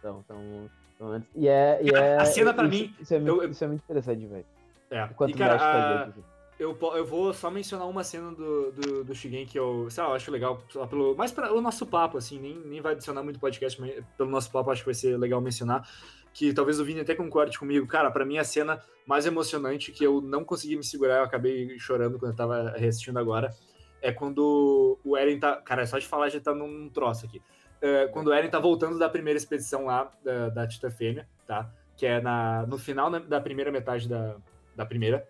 [0.00, 1.28] Então, então, então antes.
[1.36, 1.78] E é.
[1.80, 4.26] E é A cena pra isso, mim, Isso é, muito, eu- isso é muito interessante,
[4.26, 4.46] velho.
[4.90, 5.06] É.
[5.14, 6.22] Quanto E, cara, a assim.
[6.58, 10.10] Eu, eu vou só mencionar uma cena do, do, do Shigen que eu, sei lá,
[10.10, 13.38] eu acho legal, pelo, mais para o nosso papo, assim, nem, nem vai adicionar muito
[13.38, 15.86] podcast, mas pelo nosso papo acho que vai ser legal mencionar,
[16.32, 20.04] que talvez o Vini até concorde comigo, cara, pra mim a cena mais emocionante que
[20.04, 23.54] eu não consegui me segurar, eu acabei chorando quando eu tava reassistindo agora,
[24.00, 27.42] é quando o Eren tá, cara, é só de falar já tá num troço aqui,
[27.82, 31.70] É, quando o Eren tá voltando da primeira expedição lá, da, da Tita Fêmea, tá,
[31.94, 34.36] que é na, no final da primeira metade da,
[34.74, 35.26] da primeira,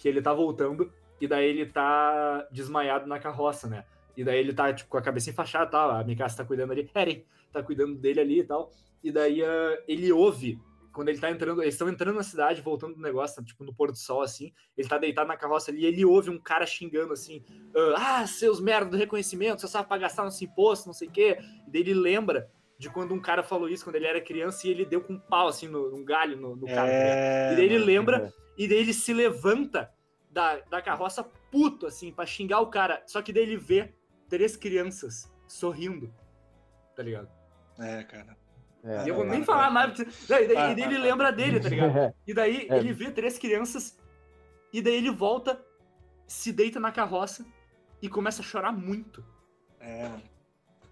[0.00, 0.90] que ele tá voltando
[1.20, 3.84] e daí ele tá desmaiado na carroça, né?
[4.16, 6.72] E daí ele tá, tipo, com a cabeça enfaixada e tal, a Mikasa tá cuidando
[6.72, 7.22] ali, Eren
[7.52, 8.70] tá cuidando dele ali e tal.
[9.04, 10.58] E daí ah, ele ouve,
[10.90, 13.74] quando ele tá entrando, eles estão entrando na cidade, voltando do negócio, tá, tipo, no
[13.74, 16.64] pôr do sol, assim, ele tá deitado na carroça ali e ele ouve um cara
[16.64, 17.44] xingando, assim,
[17.96, 21.36] ah, seus merda do reconhecimento, você sabe pra gastar nosso imposto, não sei o quê.
[21.68, 24.70] E daí ele lembra de quando um cara falou isso quando ele era criança e
[24.70, 26.90] ele deu com um pau, assim, no, num galho no, no cara.
[26.90, 27.52] É...
[27.52, 27.86] E daí ele mano.
[27.86, 29.90] lembra e daí ele se levanta
[30.30, 33.02] da, da carroça puto, assim, pra xingar o cara.
[33.06, 33.94] Só que daí ele vê
[34.28, 36.12] três crianças sorrindo.
[36.94, 37.28] Tá ligado?
[37.78, 38.36] É, cara.
[38.84, 39.96] É, E eu vou é, nem falar mais.
[40.28, 41.96] Daí, daí- Ah, e daí ele ah, lembra dele, tá ligado?
[41.98, 42.14] É.
[42.26, 42.76] E daí É.
[42.78, 43.98] ele vê três crianças.
[44.72, 45.60] E daí ele volta,
[46.26, 47.44] se deita na carroça
[48.02, 49.24] e começa a chorar muito.
[49.80, 50.10] É.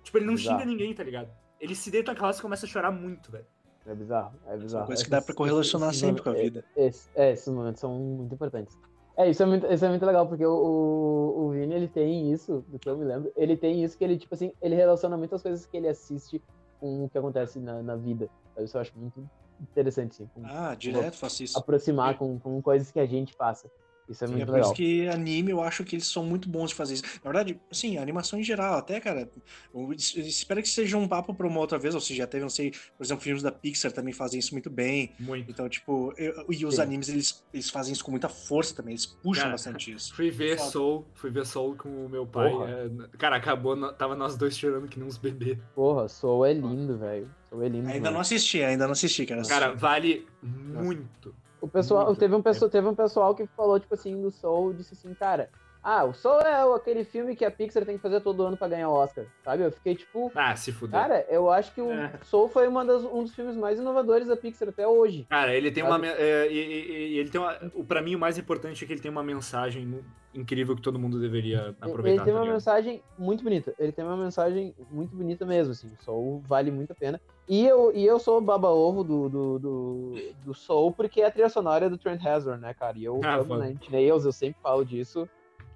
[0.03, 0.59] Tipo, ele não Bizarro.
[0.59, 1.31] xinga ninguém, tá ligado?
[1.61, 3.47] Ele se deita na carroça e começa a chorar muito, velho.
[3.89, 4.87] É bizarro, é bizarro.
[4.87, 6.65] coisa que Esses- dá pra correlacionar esses sempre com a vida.
[6.77, 8.77] é- esse- é, esses momentos são muito importantes.
[9.17, 12.31] É, isso é muito, isso é muito legal, porque o, o, o Vini, ele tem
[12.31, 15.17] isso, do que eu me lembro, ele tem isso que ele, tipo assim, ele relaciona
[15.17, 16.41] muitas coisas que ele assiste
[16.79, 18.29] com o que acontece na, na vida.
[18.59, 19.29] Isso eu acho muito
[19.61, 20.29] interessante, sim.
[20.33, 21.59] com- Ah, direto faço isso.
[21.59, 23.69] aproximar com, com coisas que a gente passa.
[24.09, 24.69] Isso é Sim, muito é por legal.
[24.69, 27.03] isso que anime, eu acho que eles são muito bons de fazer isso.
[27.23, 29.31] Na verdade, assim, a animação em geral, até, cara,
[29.75, 32.43] eu es- espero que seja um papo pra uma outra vez, ou seja, já teve,
[32.43, 35.15] não sei, por exemplo, filmes da Pixar também fazem isso muito bem.
[35.21, 35.51] Muito.
[35.51, 36.81] Então, tipo, eu- e os Sim.
[36.83, 40.13] animes, eles, eles fazem isso com muita força também, eles puxam Cara, bastante isso.
[40.17, 40.71] Fui ver Foda.
[40.71, 42.51] Soul, fui ver Soul com o meu pai.
[42.51, 45.59] É, cara, acabou, tava nós dois chorando que nem uns bebês.
[45.75, 47.29] Porra, Soul é lindo, velho.
[47.51, 47.87] Soul é lindo.
[47.89, 48.15] Ainda demais.
[48.15, 49.43] não assisti, ainda não assisti, cara.
[49.43, 51.35] Cara, vale muito.
[51.61, 52.19] O pessoal, Muito.
[52.19, 55.51] teve um pessoal, teve um pessoal que falou, tipo assim, do Soul, disse assim, cara,
[55.83, 58.69] ah, o Soul é aquele filme que a Pixar tem que fazer todo ano pra
[58.69, 59.65] ganhar o Oscar, sabe?
[59.65, 61.01] Eu fiquei tipo, Ah, se fuder.
[61.01, 62.13] cara, eu acho que o É.
[62.25, 65.25] Soul foi uma das- um dos filmes mais inovadores da Pixar até hoje.
[65.31, 66.07] Cara, ele tem Sabe?
[66.07, 66.13] uma.
[66.13, 67.57] é, ele tem uma.
[67.75, 70.01] O, pra mim, o mais importante é que ele tem uma mensagem
[70.35, 72.23] incrível que todo mundo deveria aproveitar.
[72.23, 73.75] Ele tem tá uma mensagem muito bonita.
[73.79, 75.91] Ele tem uma mensagem muito bonita mesmo, assim.
[75.99, 77.21] O Soul vale muito a pena.
[77.49, 80.15] E eu, e eu sou baba-ovo do, do, do,
[80.45, 82.99] do Soul, porque é a trilha sonora é do Trent Reznor, né, cara?
[82.99, 83.57] E eu Ah, amo.
[83.57, 85.27] Nine Inch Nails, eu sempre falo disso.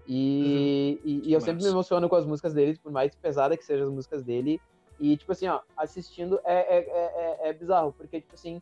[0.07, 3.65] E, e, e eu sempre me emociono com as músicas dele, por mais pesada que
[3.65, 4.61] sejam as músicas dele.
[5.01, 8.61] E, tipo assim, ó, assistindo é, é, é, é- é bizarro, porque, tipo assim,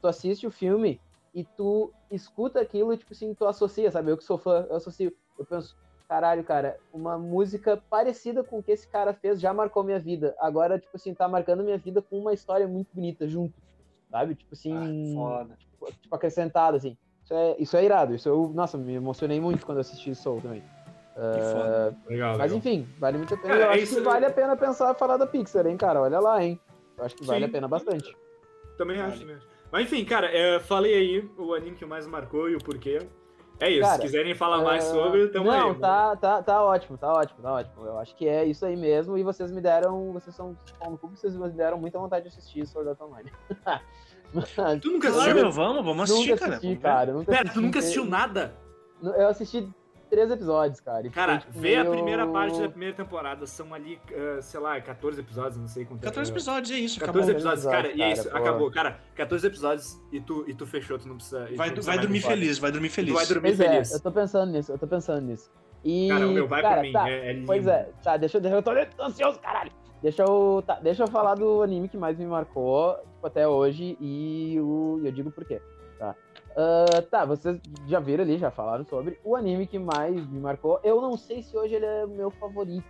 [0.00, 1.00] tu assiste o filme
[1.32, 4.10] e tu escuta aquilo e, tipo assim, tu associa, sabe?
[4.10, 5.12] Eu que sou fã, eu associo.
[5.38, 5.76] Eu penso,
[6.08, 10.34] caralho, cara, uma música parecida com o que esse cara fez já marcou minha vida.
[10.40, 13.54] Agora, tipo assim, tá marcando minha vida com uma história muito bonita junto,
[14.10, 14.34] sabe?
[14.34, 15.56] Tipo assim, Ah, foda.
[15.58, 16.96] tipo, tipo, acrescentado, assim.
[17.24, 18.14] Isso é, isso é irado.
[18.14, 20.62] Isso eu, nossa, me emocionei muito quando eu assisti Soul também.
[21.14, 21.96] Que foda.
[22.08, 22.58] Legal, Mas legal.
[22.58, 23.48] enfim, vale muito a pena.
[23.48, 26.00] Cara, eu é acho isso- que vale a pena pensar falar da Pixar, hein, cara?
[26.00, 26.58] Olha lá, hein?
[26.96, 27.50] Eu acho que vale Sim.
[27.50, 28.16] a pena bastante.
[28.78, 29.46] Também acho, também acho.
[29.70, 33.00] Mas enfim, cara, é, falei aí o anime que mais marcou e o porquê.
[33.60, 35.74] É isso, Cara, se quiserem falar mais Ah, sobre, tamo Não, aí.
[35.78, 37.86] tá, tá, tá ótimo, tá ótimo, tá ótimo.
[37.86, 39.18] Eu acho que é isso aí mesmo.
[39.18, 40.12] E vocês me deram.
[40.12, 40.56] Vocês são
[40.88, 43.32] no cu, vocês me deram muita vontade de assistir Sword Art Online.
[44.32, 45.34] Mas Tu nunca Claro, assistiu?
[45.42, 46.56] meu, vamos, vamos assistir, nunca cara.
[46.56, 47.12] assisti, cara.
[47.12, 48.54] Nunca Pera, assisti tu nunca assistiu nada?
[49.02, 49.68] Eu assisti
[50.08, 51.06] três episódios, cara.
[51.06, 53.46] e Cara, foi, tipo, vê a meio- primeira parte da primeira temporada.
[53.46, 56.04] São ali, ah, sei lá, 14 episódios, não sei quanto é.
[56.06, 57.34] 14 episódios, é isso, 14 acabou.
[57.52, 58.48] episódios, cara, e é isso, cara, pô.
[58.48, 58.70] acabou.
[58.70, 61.46] Cara, 14 episódios e tu, e tu fechou, tu não precisa.
[61.46, 63.12] tu Vai, vai dormir feliz, vai dormir feliz.
[63.12, 63.92] Tu vai dormir Pois é, feliz.
[63.92, 65.50] eu tô pensando nisso, eu tô pensando nisso.
[65.84, 66.92] E, Cara, o meu vai cara, pra mim.
[66.92, 67.46] tá, é, é lindo.
[67.46, 68.70] Pois é, tá, deixa, eu- deixa eu tô
[69.02, 69.70] ansioso, caralho.
[70.02, 73.96] Deixa eu, tá, deixa eu falar do anime que mais me marcou, tipo, até hoje,
[74.00, 75.60] e o, e eu digo por quê,
[76.58, 76.84] tá?
[76.98, 80.80] Ah, tá, vocês já viram ali, já falaram sobre o anime que mais me marcou.
[80.82, 82.84] Eu não sei se hoje ele é o meu favorito,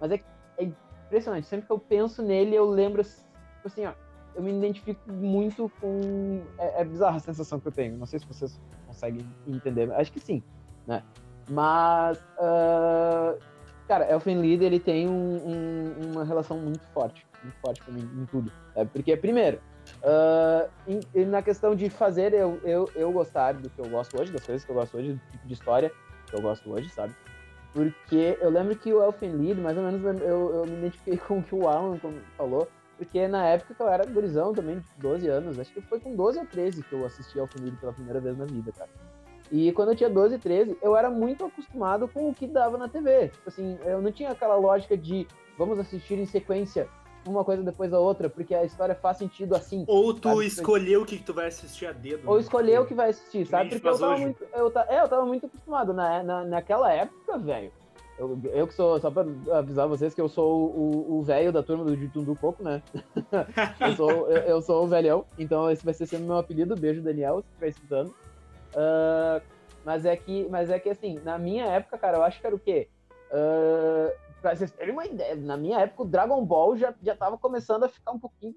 [0.00, 0.20] mas é,
[0.58, 1.46] é impressionante.
[1.46, 3.92] Sempre que eu penso nele, eu lembro, tipo assim, ó,
[4.34, 6.42] eu me identifico muito com.
[6.58, 7.96] É, é bizarra a sensação que eu tenho.
[7.96, 10.42] Não sei se vocês conseguem entender, acho que sim,
[10.86, 11.02] né?
[11.48, 13.34] Mas, ah,
[13.88, 18.08] cara, Elfen Lied, ele tem um- um- uma relação muito forte, muito forte pra mim
[18.22, 18.50] em tudo.
[18.74, 19.60] É, porque, primeiro,
[20.02, 24.16] ah, em- e na questão de fazer eu, eu, eu gostar do que eu gosto
[24.18, 25.92] hoje, das coisas que eu gosto hoje, do tipo de história
[26.28, 27.14] que eu gosto hoje, sabe?
[27.72, 31.38] Porque eu lembro que o Elfen Lied, mais ou menos, eu, eu me identifiquei com
[31.38, 31.98] o que o Alan
[32.36, 32.68] falou,
[32.98, 36.14] porque na época que eu era gurizão também, de 12 anos, acho que foi com
[36.14, 38.90] 12 ou 13 que eu assisti Elfen Lied pela primeira vez na vida, cara.
[39.50, 42.88] E quando eu tinha 12, 13, eu era muito acostumado com o que dava na
[42.88, 43.28] TV.
[43.28, 45.26] Tipo assim, eu não tinha aquela lógica de
[45.58, 46.88] vamos assistir em sequência
[47.26, 49.84] uma coisa depois da outra, porque a história faz sentido assim.
[49.86, 50.46] Ou tu Sabe?
[50.46, 52.28] escolheu o que tu vai assistir a dedo.
[52.28, 52.40] Ou né?
[52.40, 53.70] escolher o que vai assistir, Que sabe?
[53.70, 54.22] Porque eu tava hoje.
[54.22, 54.44] muito.
[54.52, 55.92] Eu, ta- é, eu tava muito acostumado.
[55.92, 57.70] Na, na, naquela época, velho.
[58.18, 59.24] Eu, eu que sou, só pra
[59.56, 60.66] avisar vocês que eu sou
[61.18, 62.82] o- velho da turma do Jitundu Coco, né?
[63.80, 66.76] eu, sou, eu, eu sou o velhão, então esse vai ser sempre meu apelido.
[66.76, 68.14] Beijo, Daniel, se estiver escutando.
[68.76, 69.40] Ah,
[69.84, 72.54] mas, é que, mas é que, assim, na minha época, cara, eu acho que era
[72.54, 72.88] o quê?
[73.32, 74.12] Ah,
[74.42, 77.84] pra vocês terem uma ideia, na minha época o Dragon Ball já, já tava começando
[77.84, 78.54] a ficar um pouquinho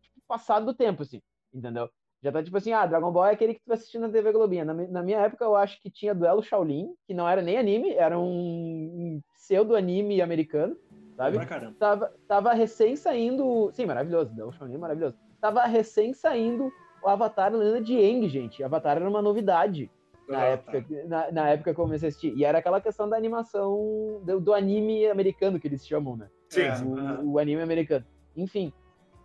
[0.00, 1.20] tipo, passado do tempo, assim,
[1.52, 1.90] entendeu?
[2.22, 4.32] Já tá tipo assim, ah, Dragon Ball é aquele que tu vai assistir na TV
[4.32, 4.64] Globinha.
[4.64, 7.92] Na, na minha época eu acho que tinha Duelo Shaolin, que não era nem anime,
[7.94, 10.76] era um, um pseudo-anime americano,
[11.16, 11.36] sabe?
[11.36, 11.76] Pra caramba.
[11.78, 13.70] Tava, tava recém saindo.
[13.72, 15.16] Sim, maravilhoso, Duelo Shaolin é maravilhoso.
[15.40, 16.72] Tava recém saindo
[17.02, 18.64] o Avatar Lenda de Aang, gente.
[18.64, 19.88] Avatar era uma novidade
[20.28, 22.34] na Ah, época, na, na época que eu comecei a assistir.
[22.36, 26.28] E era aquela questão da animação, do, do anime americano que eles chamam, né?
[26.50, 26.82] Sim, É.
[27.22, 28.04] o, o anime americano.
[28.36, 28.72] Enfim.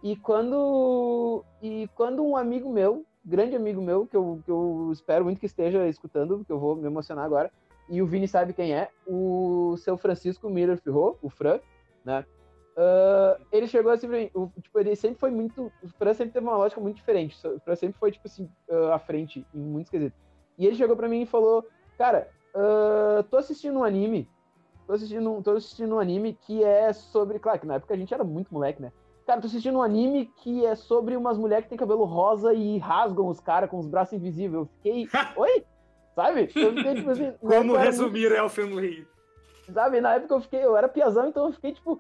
[0.02, 5.24] E quando, e quando um amigo meu, grande amigo meu, que eu, que eu espero
[5.26, 7.52] muito que esteja escutando, porque eu vou me emocionar agora,
[7.90, 11.60] e o Vini sabe quem é, o seu Francisco Miller Ferro, o Fran,
[12.04, 12.26] né?
[12.76, 15.72] Ah, ele chegou assim pra mim, o- tipo, ele sempre foi muito.
[15.82, 17.36] O Fran sempre teve uma lógica muito diferente.
[17.48, 20.20] O Fran sempre foi, tipo assim, ah, à frente em muitos quesitos.
[20.58, 21.66] E ele chegou pra mim e falou:
[21.98, 24.28] Cara, ah, tô assistindo um anime.
[24.86, 27.40] Tô assistindo, um- tô assistindo um anime que é sobre.
[27.40, 28.92] Claro que na época a gente era muito moleque, né?
[29.26, 32.78] Cara, tô assistindo um anime que é sobre umas mulheres que têm cabelo rosa e
[32.78, 34.54] rasgam os caras com os braços invisíveis.
[34.54, 35.08] Eu fiquei.
[35.38, 35.64] Oi?
[36.16, 36.42] Sabe?
[36.56, 37.34] Eu fiquei, tipo assim.
[37.40, 39.08] Como resumir Elfen Lied?
[39.74, 40.02] Sabe?
[40.02, 42.00] Na época eu fiquei, eu era piazão, então eu fiquei tipo,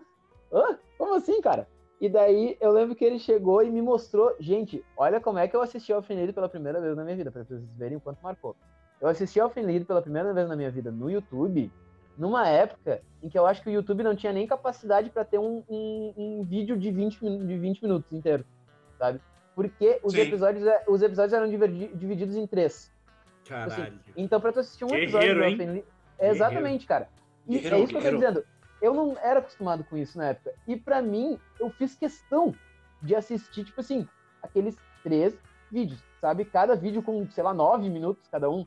[0.51, 0.77] hã?
[0.97, 1.67] Como assim, cara?
[2.03, 5.55] E daí eu lembro que ele chegou e me mostrou, gente, olha como é que
[5.55, 8.21] eu assisti ao Lied pela primeira vez na minha vida, pra vocês verem o quanto
[8.21, 8.57] marcou.
[8.99, 11.71] Eu assisti ao Lied pela primeira vez na minha vida no YouTube,
[12.17, 15.37] numa época em que eu acho que o YouTube não tinha nem capacidade pra ter
[15.39, 18.43] um, um, um vídeo de 20, min- de 20 minutos inteiro,
[18.99, 19.21] sabe?
[19.55, 20.19] Porque os Sim.
[20.23, 22.91] episódios, é- os episódios eram divididos em três.
[23.47, 23.93] Caralho.
[24.17, 25.43] Então, pra tu assistir um Guerreiro, episódio do?
[25.63, 25.83] Elfen
[26.19, 27.07] Exatamente, cara.
[27.47, 28.33] E Guerreiro, é isso que eu tô guerreiro.
[28.33, 28.52] dizendo.
[28.83, 30.53] Eu não era acostumado com isso na época.
[30.67, 32.53] E pra mim, eu fiz questão
[33.01, 34.05] de assistir, tipo assim,
[34.41, 35.33] aqueles três
[35.71, 36.43] vídeos, sabe?
[36.43, 38.65] Cada vídeo com, sei lá, nove minutos cada um.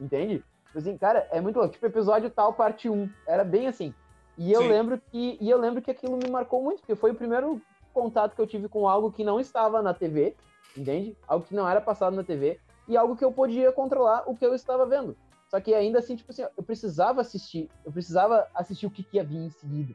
[0.00, 0.42] Entende?
[0.68, 1.74] Tipo assim, cara, é muito louco.
[1.74, 3.10] Tipo, episódio tal, parte 1.
[3.26, 3.94] Era bem assim.
[4.38, 4.68] E eu Sim.
[4.68, 5.36] lembro que.
[5.38, 7.60] E eu lembro que aquilo me marcou muito, porque foi o primeiro
[7.92, 10.34] contato que eu tive com algo que não estava na TV,
[10.74, 11.14] entende?
[11.26, 14.46] Algo que não era passado na TV, e algo que eu podia controlar o que
[14.46, 15.14] eu estava vendo.
[15.48, 19.16] Só que ainda assim, tipo assim, eu precisava assistir, eu precisava assistir o que, que
[19.16, 19.94] ia vir em seguida,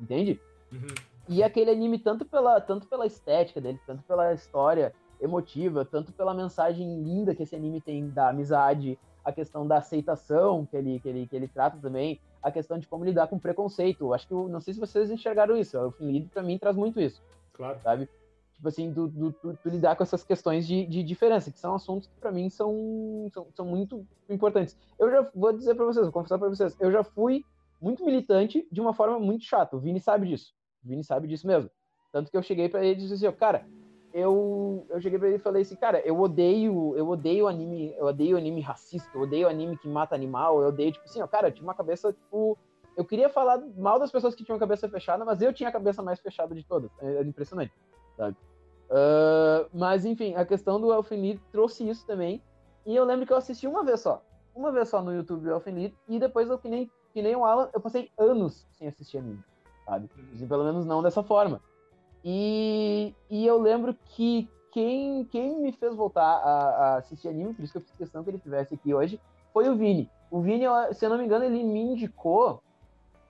[0.00, 0.40] entende?
[0.72, 0.94] Uhum.
[1.28, 6.34] E aquele anime, tanto pela, tanto pela estética dele, tanto pela história emotiva, tanto pela
[6.34, 11.08] mensagem linda que esse anime tem da amizade, a questão da aceitação que ele, que
[11.08, 14.12] ele, que ele trata também, a questão de como lidar com preconceito.
[14.12, 17.00] Acho que, eu não sei se vocês enxergaram isso, o Finlido pra mim traz muito
[17.00, 17.22] isso
[17.52, 17.78] Claro.
[17.82, 18.08] sabe?
[18.62, 21.74] Tipo assim, do, do, do- do lidar com essas questões de, de diferença, que são
[21.74, 24.78] assuntos que pra mim são, são, são muito importantes.
[25.00, 27.44] Eu já vou dizer pra vocês, vou confessar pra vocês, eu já fui
[27.80, 29.74] muito militante de uma forma muito chata.
[29.76, 30.54] O Vini sabe disso.
[30.84, 31.68] O Vini sabe disso mesmo.
[32.12, 33.66] Tanto que eu cheguei pra ele e disse assim, cara,
[34.14, 38.06] eu, eu cheguei pra ele e falei assim, cara, eu odeio, eu odeio anime, eu
[38.06, 41.48] odeio anime racista, eu odeio anime que mata animal, eu odeio, tipo assim, ó, cara,
[41.48, 42.56] eu tinha uma cabeça, tipo,
[42.96, 45.72] eu queria falar mal das pessoas que tinham a cabeça fechada, mas eu tinha a
[45.72, 46.92] cabeça mais fechada de todas.
[47.00, 47.72] É, impressionante,
[48.16, 48.36] sabe?
[48.90, 52.42] Uh, mas, enfim, a questão do Elfen trouxe isso também.
[52.84, 54.22] E eu lembro que eu assisti uma vez só.
[54.54, 57.44] Uma vez só no YouTube do Elfen E depois eu, que nem, que nem o
[57.44, 59.42] Alan, eu passei anos sem assistir anime,
[59.84, 60.10] sabe?
[60.34, 61.60] Assim, pelo menos não dessa forma.
[62.24, 67.62] E, e eu lembro que quem, quem me fez voltar a, a, assistir anime, por
[67.62, 69.20] isso que eu fiz questão que ele estivesse aqui hoje,
[69.52, 70.10] foi o Vini.
[70.30, 72.62] O Vini, se eu não me engano, ele me indicou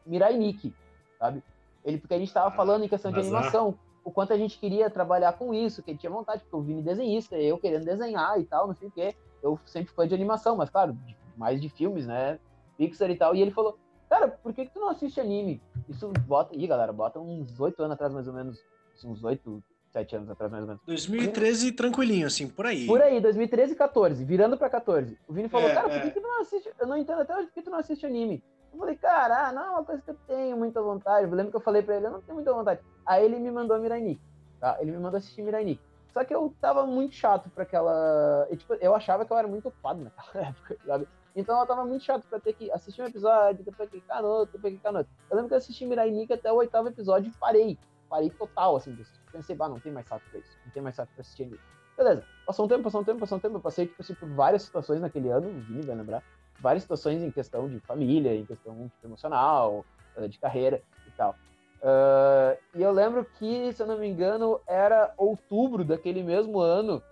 [0.07, 0.75] Mirai Nikki,
[1.19, 1.43] sabe?
[1.85, 4.59] Ele, porque a gente estava ah, falando em questão de animação, o quanto a gente
[4.59, 8.39] queria trabalhar com isso, que ele tinha vontade, porque o Vini desenhista, eu querendo desenhar
[8.41, 9.15] e tal, não sei o quê.
[9.43, 10.97] Eu sempre fui de animação, mas claro,
[11.37, 12.39] mais de filmes, né?
[12.77, 13.35] Pixar e tal.
[13.35, 15.61] E ele falou, cara, por que, que tu não assiste anime?
[15.89, 16.57] Isso bota.
[16.57, 18.59] Ih, galera, bota uns oito anos atrás, mais ou menos.
[19.05, 20.83] Uns oito, sete anos atrás, mais ou menos.
[20.87, 22.87] 2013, tranquilinho, assim, por aí.
[22.87, 25.19] Por aí, 2013 e 14, virando pra 14.
[25.27, 26.11] O Vini falou, é, cara, por que, é.
[26.11, 26.71] que tu não assiste?
[26.79, 28.43] Eu não entendo até hoje por que tu não assiste anime.
[28.73, 31.27] Eu falei, cara, ah, não é uma coisa que eu tenho muita vontade.
[31.27, 32.81] Eu lembro que eu falei pra ele, eu não tenho muita vontade.
[33.05, 34.19] Aí ele me mandou Mirai
[34.59, 34.79] tá?
[34.81, 35.79] Ele me mandou assistir Mirai.
[36.13, 38.47] Só que eu tava muito chato pra aquela.
[38.51, 41.09] E, tipo, eu achava que eu era muito ocupado naquela época, sabe?
[41.35, 44.79] Então eu tava muito chato pra ter que assistir um episódio, depois no outro, depois
[44.83, 45.13] no outro.
[45.31, 47.79] Eu lembro que eu assisti Mirai Nikki até o oitavo episódio e parei.
[48.09, 48.97] Parei total, assim.
[49.31, 50.59] Pensei, bah, não tem mais saco pra isso.
[50.65, 51.59] Não tem mais saco pra assistir ainda.
[51.97, 52.25] Beleza.
[52.47, 53.57] Passou um tempo, passou um tempo, passou um tempo.
[53.57, 56.23] Eu passei, tipo assim, por várias situações naquele ano, o Vini vai lembrar
[56.63, 59.85] várias situações em questão de família, em questão emocional,
[60.17, 61.35] eh, de carreira e tal.
[61.83, 67.03] Uh, e eu lembro que, se eu não me engano, era outubro daquele mesmo ano.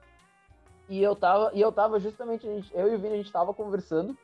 [0.89, 4.17] E eu tava, e eu tava justamente, eu e o Vini, a gente tava conversando.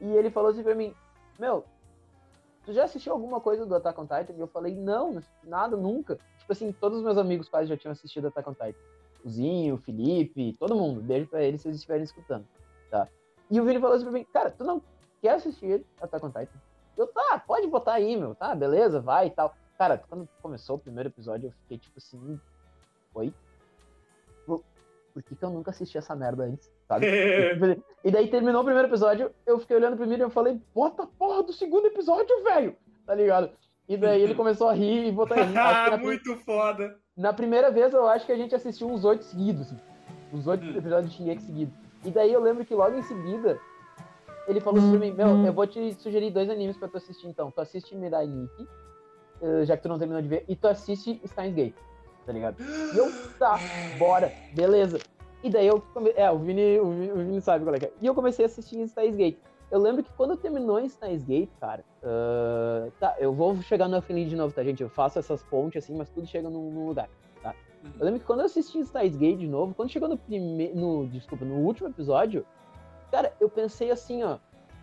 [0.00, 0.94] E ele falou assim pra mim:
[1.38, 1.64] Meu,
[2.64, 4.32] tu já assistiu alguma coisa do Attack on Titan?
[4.34, 6.18] E eu falei: Não, nada, nunca.
[6.38, 8.78] Tipo assim, todos os meus amigos quase já tinham assistido Attack on Titan.
[9.22, 11.02] O Zinho, o Felipe, todo mundo.
[11.02, 12.46] Beijo pra eles se eles estiverem escutando.
[12.90, 13.06] Tá?
[13.50, 14.80] E o Vini falou assim pra mim, cara, tu não
[15.20, 16.58] quer assistir Attack on Titan?
[16.96, 19.54] Eu, tá, pode botar aí, meu, tá, beleza, vai e tal.
[19.76, 22.38] Cara, quando começou o primeiro episódio, eu fiquei tipo assim,
[23.14, 23.32] oi?
[24.46, 24.62] Por,
[25.24, 27.06] que, que eu nunca assisti essa merda antes, sabe?
[28.04, 31.02] e daí terminou o primeiro episódio, eu fiquei olhando pro Vini e eu falei, bota
[31.02, 32.76] a porra do segundo episódio, velho!
[33.04, 33.50] Tá ligado?
[33.88, 35.98] E daí ele começou a rir e botar rir.
[35.98, 36.96] Muito foda!
[37.16, 39.78] Na primeira vez, eu acho que a gente assistiu uns oito seguidos, assim.
[40.32, 40.76] Uns oito hum.
[40.76, 41.74] episódios de Shingeki seguidos.
[42.04, 43.60] E daí eu lembro que logo em seguida,
[44.48, 47.50] ele falou pra mim, meu, eu vou te sugerir dois animes pra tu assistir então.
[47.50, 48.68] Tu assiste Mirai Nikki,
[49.42, 51.74] eh, já que tu não terminou de ver, e tu assiste Steins Gate,
[52.24, 52.56] tá ligado?
[52.60, 53.58] E eu, tá,
[53.98, 54.98] bora, beleza.
[55.42, 55.82] E daí eu,
[56.16, 57.92] é, o Vini, o Vini, o Vini sabe qual é que é.
[58.00, 59.38] E eu comecei a assistir Steins Gate.
[59.70, 63.96] Eu lembro que quando terminou em Steins Gate, cara, uh, tá, eu vou chegar no
[63.96, 64.82] Elfen de novo, tá, gente?
[64.82, 67.08] Eu faço essas pontes assim, mas tudo chega num, num lugar.
[67.98, 71.08] Eu lembro que quando eu assisti Steins Gate de novo, quando chegou no primeiro.
[71.10, 72.44] Desculpa, no último episódio,
[73.10, 74.38] cara, eu pensei assim, ó.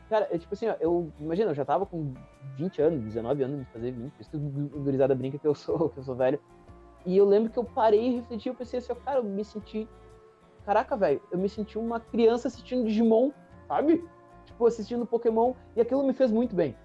[0.10, 1.11] Cara, eu, tipo assim, ó, eu.
[1.19, 2.14] Imagina, eu já tava com
[2.56, 4.14] 20 anos, 19 anos fazer 20.
[4.19, 6.40] Isso tudo gurizada brinca que eu sou, que eu sou velho.
[7.06, 9.44] E eu lembro que eu parei e refleti, eu pensei assim, ó, cara, eu me
[9.44, 9.88] senti.
[10.65, 13.32] Caraca, velho, eu me senti uma criança assistindo Digimon,
[13.68, 14.03] sabe?
[14.45, 15.53] Tipo, assistindo Pokémon.
[15.76, 16.76] E aquilo me fez muito bem.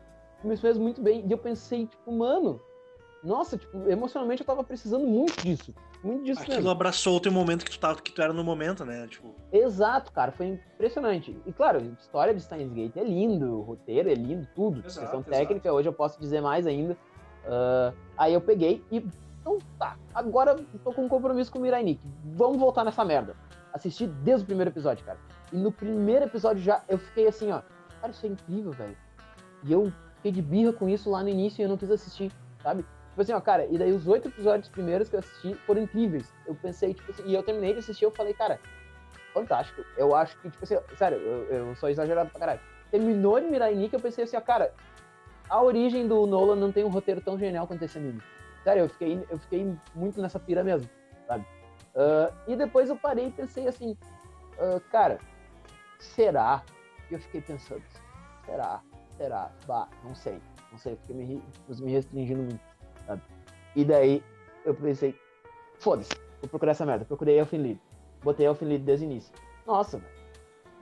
[0.45, 1.25] Me fez muito bem.
[1.27, 2.61] E eu pensei, tipo, mano,
[3.23, 5.75] nossa, tipo, emocionalmente eu tava precisando muito disso.
[6.03, 6.71] Muito disso Aquilo mesmo.
[6.71, 9.07] abraçou o teu momento que tu, tava, que tu era no momento, né?
[9.07, 9.35] Tipo...
[9.53, 11.37] Exato, cara, foi impressionante.
[11.47, 14.81] E claro, a história de Steins Gate é lindo, o roteiro é lindo, tudo.
[14.81, 15.31] Exato, questão exato.
[15.31, 16.95] técnica, hoje eu posso dizer mais ainda.
[17.45, 19.05] Uh, aí eu peguei e.
[19.41, 22.07] Então tá, agora tô com um compromisso com o Mirai Nikki.
[22.25, 23.35] Vamos voltar nessa merda.
[23.73, 25.19] Assisti desde o primeiro episódio, cara.
[25.53, 27.61] E no primeiro episódio já eu fiquei assim, ó.
[28.01, 28.97] Cara, isso é incrível, velho.
[29.65, 32.31] E eu fiquei de birra com isso lá no início e eu não quis assistir,
[32.63, 32.85] sabe?
[33.13, 36.33] Tipo assim, ó, cara, e daí os oito episódios primeiros que eu assisti foram incríveis.
[36.47, 38.59] Eu pensei, tipo assim, e eu terminei de assistir, eu falei, cara,
[39.35, 39.85] fantástico.
[39.99, 42.61] Eu acho que, tipo assim, sério, eu, eu sou exagerado pra caralho.
[42.91, 44.73] Terminou de Mirai Nikki, eu pensei assim, ó, cara,
[45.47, 48.23] a origem do Nolan não tem um roteiro tão genial quanto esse anime.
[48.65, 50.89] Sério, eu fiquei, eu fiquei muito nessa pira mesmo,
[51.27, 51.45] sabe?
[51.95, 53.95] Uh, e depois eu parei e pensei assim,
[54.59, 55.19] uh, cara,
[55.99, 56.63] será?
[57.11, 57.83] E eu fiquei pensando,
[58.47, 58.81] será?
[59.19, 59.53] Será?
[59.67, 60.41] Bah, não sei,
[60.71, 62.72] não sei, porque me, me restringindo muito.
[63.07, 63.23] Sabe?
[63.75, 64.23] E daí
[64.65, 65.15] eu pensei,
[65.79, 66.11] foda-se,
[66.41, 67.05] vou procurar essa merda.
[67.05, 67.81] Procurei Elfen Lied.
[68.23, 69.35] Botei Elfen Lied desde o início.
[69.67, 70.13] Nossa, velho.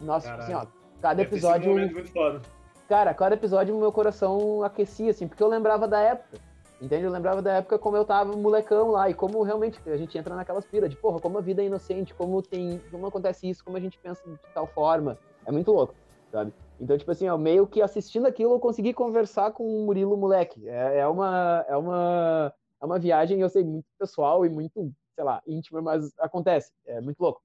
[0.01, 0.43] Nossa, Caralho.
[0.43, 0.67] assim, ó,
[1.01, 1.73] cada episódio.
[1.73, 2.41] Um
[2.89, 6.39] cara, cada episódio meu coração aquecia, assim, porque eu lembrava da época.
[6.81, 7.05] Entende?
[7.05, 10.35] Eu lembrava da época como eu tava molecão lá e como realmente a gente entra
[10.35, 13.77] naquelas piras de, porra, como a vida é inocente, como tem, como acontece isso, como
[13.77, 15.19] a gente pensa de tal forma.
[15.45, 15.95] É muito louco,
[16.33, 16.55] sabe?
[16.81, 20.67] Então, tipo assim, ó, meio que assistindo aquilo eu consegui conversar com o Murilo moleque.
[20.67, 25.23] É, é, uma, é, uma, é uma viagem, eu sei, muito pessoal e muito, sei
[25.23, 26.73] lá, íntima, mas acontece.
[26.87, 27.43] É muito louco.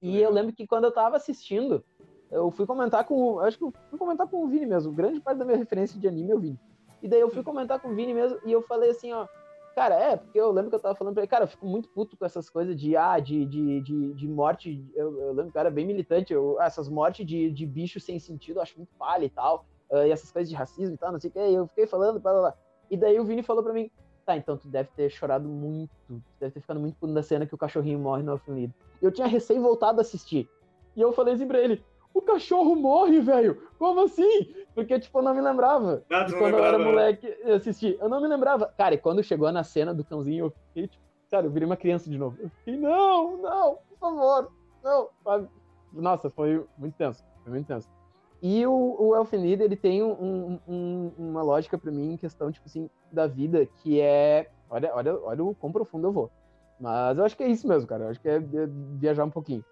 [0.00, 1.84] E eu lembro que quando eu tava assistindo,
[2.30, 3.38] eu fui comentar com.
[3.40, 4.90] Acho que eu fui comentar com o Vini mesmo.
[4.90, 6.58] Grande parte da minha referência de anime é o Vini.
[7.02, 9.26] E daí eu fui comentar com o Vini mesmo e eu falei assim, ó.
[9.74, 11.88] Cara, é, porque eu lembro que eu tava falando pra ele, cara, eu fico muito
[11.90, 14.84] puto com essas coisas de, ah, de, de, de, de morte.
[14.94, 18.18] Eu, eu lembro que era bem militante, eu, ah, essas mortes de, de bicho sem
[18.18, 19.64] sentido, eu acho muito palha e tal.
[19.90, 21.38] Uh, e essas coisas de racismo e tal, não sei o que.
[21.38, 22.54] Eu fiquei falando, blá, blá, blá.
[22.90, 23.90] E daí o Vini falou pra mim,
[24.26, 27.46] tá, então tu deve ter chorado muito, tu deve ter ficado muito puto da cena
[27.46, 30.48] que o cachorrinho morre no Elfen Eu tinha recém voltado a assistir.
[30.96, 31.82] E eu falei assim pra ele,
[32.12, 33.68] o cachorro morre, velho.
[33.78, 34.54] Como assim?
[34.74, 36.02] Porque, tipo, eu não me lembrava.
[36.10, 36.84] Ah, não quando eu era lembrava.
[36.84, 37.96] moleque eu assisti.
[38.00, 38.72] Eu não me lembrava.
[38.76, 41.76] Cara, e quando chegou na cena do cãozinho, eu fiquei, tipo, cara, eu virei uma
[41.76, 42.36] criança de novo.
[42.40, 44.50] Eu fiquei, não, não, por favor,
[44.82, 45.48] não, sabe?
[45.92, 47.24] Nossa, foi muito tenso.
[47.42, 47.88] Foi muito tenso.
[48.42, 52.66] E o, o Elfenid, ele tem um, um- uma lógica pra mim em questão, tipo
[52.66, 54.48] assim, da vida, que é.
[54.70, 56.30] Olha, olha, olha o quão profundo eu vou.
[56.78, 58.04] Mas eu acho que é isso mesmo, cara.
[58.04, 58.40] Eu acho que é, é
[58.98, 59.62] viajar um pouquinho.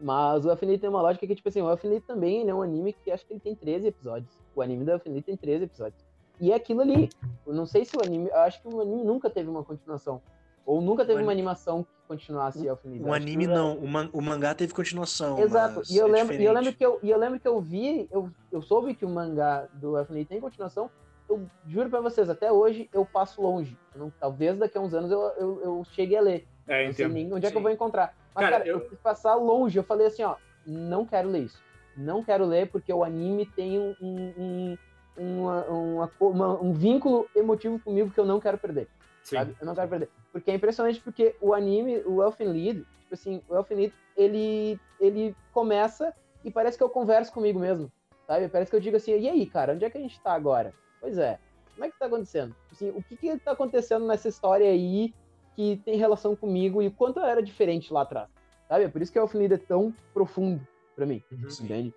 [0.00, 2.62] Mas o Elfenid tem uma lógica que, tipo assim, o Elfenid também ele é um
[2.62, 4.38] anime que acho que ele tem 13 episódios.
[4.54, 6.04] O anime do Elfenid tem 13 episódios.
[6.40, 7.08] E é aquilo ali.
[7.46, 8.28] Eu não sei se o anime.
[8.28, 10.22] Eu acho que o anime nunca teve uma continuação.
[10.64, 12.58] Ou nunca teve O uma anime- animação que continuasse.
[12.70, 15.38] O que Um anime era- não, o, man- o mangá teve continuação.
[15.40, 15.76] Exato.
[15.78, 17.60] mas E eu, é lembro, e eu lembro que eu, e eu lembro que eu
[17.60, 20.88] vi, eu, eu soube que o mangá do Elfenid tem continuação.
[21.28, 23.76] Eu juro pra vocês, até hoje eu passo longe.
[23.94, 26.46] Eu não- talvez daqui a uns anos eu, eu, eu chegue a ler.
[26.66, 27.62] É, Não sei nem onde é que eu Sim.
[27.64, 28.14] vou encontrar.
[28.34, 28.78] Mas, Cara, cara, eu...
[28.78, 29.78] eu- quis passar longe.
[29.78, 30.36] Eu falei assim, ó,
[30.66, 31.62] não quero ler isso.
[31.96, 34.78] Não quero ler porque o anime tem um, um,
[35.18, 38.88] um, uma- uma- um vínculo emotivo comigo que eu não quero perder,
[39.24, 39.36] Sim.
[39.36, 39.56] sabe?
[39.60, 40.08] Eu não quero perder.
[40.32, 44.78] Porque é impressionante porque o anime, o Elfen Lied, tipo assim, o Elfen Lied, ele,
[45.00, 46.14] ele começa
[46.44, 47.90] e parece que eu converso comigo mesmo,
[48.26, 48.48] sabe?
[48.48, 50.72] Parece que eu digo assim, e aí, cara, onde é que a gente tá agora?
[51.00, 51.38] Pois é,
[51.74, 52.54] como é que tá acontecendo?
[52.68, 55.12] Tipo Assim, o que que tá acontecendo nessa história aí
[55.58, 58.28] que tem relação comigo e o quanto eu era diferente lá atrás,
[58.68, 58.84] sabe?
[58.84, 60.64] É por isso que o Elfen Lied é tão profundo
[60.94, 61.48] pra mim, Uhum.
[61.62, 61.92] Entende?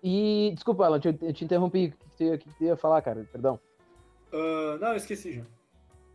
[0.00, 3.26] E, desculpa, Alan, eu te, eu te interrompi, o que, que, tu ia- falar, cara?
[3.32, 3.58] Perdão.
[4.32, 5.42] Ah, não, eu esqueci já.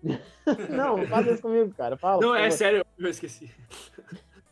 [0.70, 2.22] Não, não faz isso comigo, cara, fala.
[2.22, 2.58] Não, é favor.
[2.58, 3.52] sério, eu esqueci.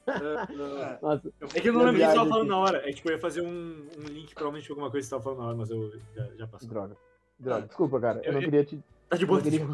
[0.06, 2.90] Ah, ah, Nossa, é que eu não lembro o que você tava falando na hora.
[2.90, 5.40] É tipo, eu ia fazer um, um link, provavelmente alguma coisa que você tava falando
[5.40, 6.68] na hora, mas eu já, já passou.
[6.68, 6.98] droga.
[7.40, 8.84] Droga, desculpa, cara, eu não Eu- queria te...
[9.10, 9.42] Tá de eu não boa.
[9.44, 9.68] queria-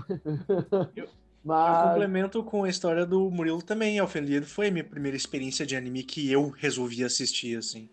[0.96, 1.08] Eu
[1.44, 1.88] Mas...
[1.88, 3.98] complemento com a história do Murilo também.
[3.98, 7.90] Elfen foi a minha primeira experiência de anime que eu resolvi assistir, assim.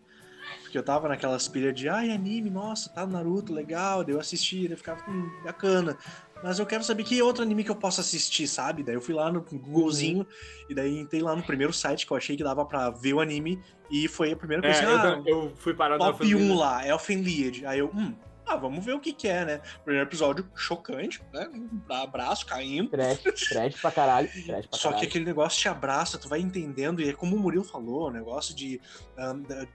[0.63, 4.03] Porque eu tava naquelas pilhas de, ai, anime, nossa, tá no Naruto, legal.
[4.03, 5.97] Daí eu assistia, daí eu ficava, hum, bacana.
[6.43, 8.83] Mas eu quero saber que outro anime que eu posso assistir, sabe?
[8.83, 10.27] Daí eu fui lá no Googlezinho
[10.69, 13.21] e daí entrei lá no primeiro site que eu achei que dava pra ver o
[13.21, 13.63] anime.
[13.91, 16.55] E foi a primeira É, coisa, eu, ah, tam- eu fui parar na top 1
[16.55, 17.65] lá, Elfen Lied.
[17.65, 18.15] Aí eu, hum,
[18.47, 19.61] ah, vamos ver o que que é, né?
[19.85, 21.49] Primeiro episódio chocante, né?
[21.91, 22.91] Abraço caindo.
[22.91, 25.09] Trash, trash pra caralho, trash pra Só que caralho.
[25.09, 28.55] aquele negócio te abraça, tu vai entendendo, e é como o Murilo falou, o negócio
[28.55, 28.81] de,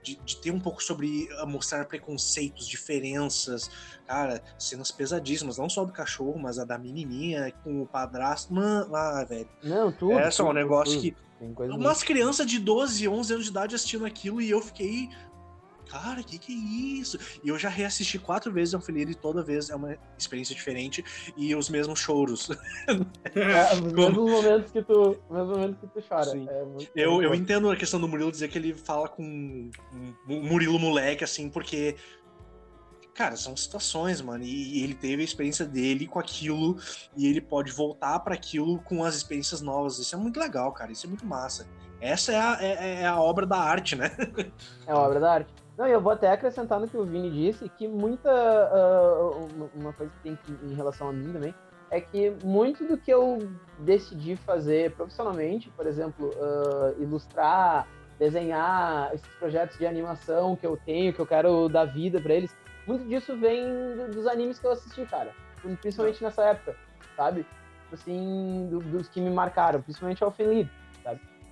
[0.02, 3.70] de, de ter um pouco sobre ah, mostrar preconceitos, diferenças,
[4.06, 8.52] cara, cenas pesadíssimas, não só do cachorro, mas a da menininha com o padrasto.
[8.52, 9.48] Mano, ah, velho.
[9.62, 10.18] Não, tudo.
[10.18, 11.02] É só um negócio tudo.
[11.02, 11.32] que.
[11.42, 15.08] Umas crianças de 12, 11 anos de idade assistindo aquilo e eu fiquei.
[15.92, 16.56] Cara, que que é
[17.00, 17.18] isso?
[17.44, 21.04] E eu já reassisti quatro vezes Elfenir e toda vez é uma experiência diferente
[21.36, 22.48] e os mesmos choros.
[23.34, 26.30] É, os mesmos momentos que tu, mesmos momentos que tu chora.
[26.30, 30.10] É muito- Eu, eu entendo a questão do Murilo dizer que ele fala com um
[30.26, 31.96] Murilo moleque, assim, porque.
[33.14, 34.42] Cara, são situações, mano.
[34.42, 36.78] E, ele teve a experiência dele com aquilo.
[37.14, 39.98] E ele pode voltar pra aquilo com as experiências novas.
[39.98, 40.90] Isso é muito legal, cara.
[40.90, 41.66] Isso é muito massa.
[42.00, 44.10] Essa é a, é, é a obra da arte, né?
[44.86, 45.61] É obra da arte.
[45.76, 48.30] Não, eu vou até acrescentar no que o Vini disse, que muita.
[48.30, 49.30] ah,
[49.74, 51.54] uma- coisa que tem que, em relação a mim também,
[51.90, 57.88] é que muito do que eu decidi fazer profissionalmente, por exemplo, ah, ilustrar,
[58.18, 62.54] desenhar esses projetos de animação que eu tenho, que eu quero dar vida pra eles,
[62.86, 63.66] muito disso vem
[63.96, 65.30] do- dos animes que eu assisti, cara.
[65.80, 66.76] Principalmente nessa época,
[67.16, 67.42] sabe?
[67.42, 70.81] Tipo Assim, do- dos que me marcaram, principalmente Lied, sabe?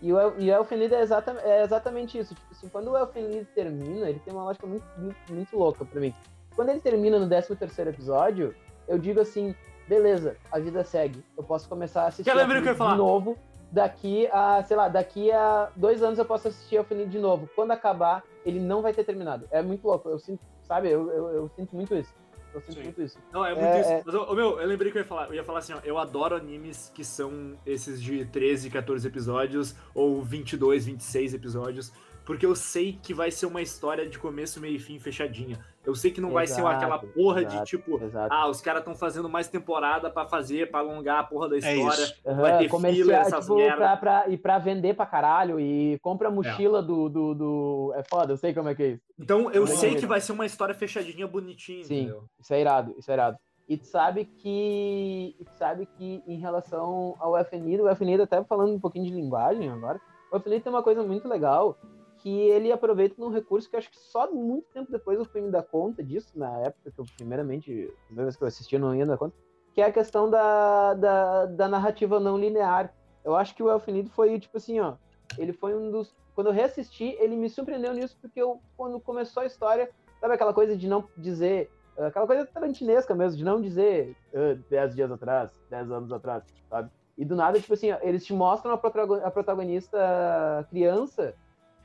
[0.03, 2.35] E o, e o Elfen Lied é, exata, é exatamente isso.
[2.35, 5.85] Tipo assim, quando o Elfen Lied termina, ele tem uma lógica muito, muito, muito louca
[5.85, 6.15] pra mim.
[6.57, 8.55] Quando ele termina no 13 terceiro episódio,
[8.89, 9.55] eu digo assim,
[9.87, 11.23] beleza, a vida segue.
[11.37, 12.97] Eu posso começar a assistir Lied de falar.
[12.97, 13.37] novo.
[13.73, 17.49] Daqui a, sei lá, daqui a dois anos eu posso assistir Elfen Lied de novo.
[17.55, 19.47] Quando acabar, ele não vai ter terminado.
[19.51, 20.09] É muito louco.
[20.09, 22.13] Eu sinto, sabe, eu, eu, eu sinto muito isso.
[22.53, 22.83] Eu sinto Sim.
[22.85, 23.19] muito isso.
[23.33, 23.91] Não, é muito É, isso.
[23.91, 24.03] é.
[24.05, 25.29] Mas, ô, ô, meu, eu lembrei que eu ia falar.
[25.29, 29.75] Eu ia falar assim, ó, eu adoro animes que são esses de 13, 14 episódios,
[29.95, 31.93] ou 22, 26 episódios,
[32.25, 35.59] porque eu sei que vai ser uma história de começo, meio e fim fechadinha.
[35.85, 38.33] Eu sei que não vai ser aquela porra exato, de tipo, exato.
[38.35, 41.59] ah, os caras estão fazendo mais temporada pra fazer, pra alongar a porra da É
[41.59, 42.03] história.
[42.05, 42.15] isso.
[42.37, 43.77] vai ter comercial, filler, essas tipo, merda.
[43.77, 47.93] pra, pra, e pra vender pra caralho, e compra a mochila do, do, do.
[47.97, 49.03] É foda, eu sei como é que é isso.
[49.19, 49.79] Então eu Legal.
[49.79, 52.25] sei que vai ser uma história fechadinha, bonitinha, Sim, entendeu?
[52.39, 53.39] isso é irado, isso é irado.
[53.67, 55.35] E tu sabe que.
[55.41, 59.13] e tu sabe que em relação ao FNID, o FNID, até falando um pouquinho de
[59.15, 59.99] linguagem agora,
[60.31, 61.79] o FNID tem uma coisa muito legal,
[62.23, 65.51] que ele aproveita num recurso que acho que só muito tempo depois eu fui me
[65.51, 68.95] dar conta disso, na época que eu, primeiramente, a primeira vez que eu assisti, não
[68.95, 69.35] ia dar conta,
[69.75, 72.93] que é a questão da, da, da narrativa não linear.
[73.25, 74.95] Eu acho que o Elfenid foi, tipo assim, ó,
[75.39, 76.15] ele foi um dos...
[76.35, 79.91] Quando eu reassisti, ele me surpreendeu nisso, porque eu, quando começou a história,
[80.21, 81.71] sabe aquela coisa de não dizer...
[81.99, 86.91] Aquela coisa tarantinesca mesmo, de não dizer "Ah, dez dias atrás, dez anos atrás, sabe?
[87.19, 91.35] E do nada, tipo assim, ó, eles te mostram a protagonista criança,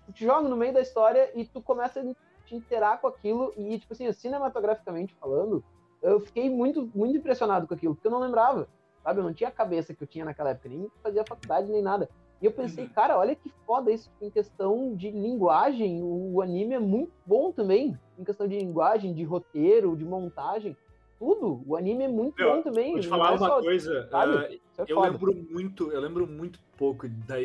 [0.06, 2.04] tu te joga no meio da história e tu começa a
[2.46, 5.64] te interar com aquilo e, tipo assim, cinematograficamente falando,
[6.02, 8.68] eu fiquei muito, muito impressionado com aquilo, porque eu não lembrava,
[9.04, 9.20] sabe?
[9.20, 12.08] Eu não tinha a cabeça que eu tinha naquela época, nem fazia faculdade nem nada.
[12.42, 12.94] E eu pensei, Uhum.
[12.94, 17.98] cara, olha que foda isso em questão de linguagem, o anime é muito bom também,
[18.20, 20.78] em questão de linguagem, de roteiro, de montagem,
[21.20, 21.64] tudo.
[21.66, 22.92] O anime é muito Meu, bom também.
[22.92, 24.08] Vou te falar é uma só- coisa.
[24.10, 24.36] sabe?
[24.38, 25.10] ah, Isso é eu foda.
[25.12, 27.36] lembro muito, eu lembro muito pouco da,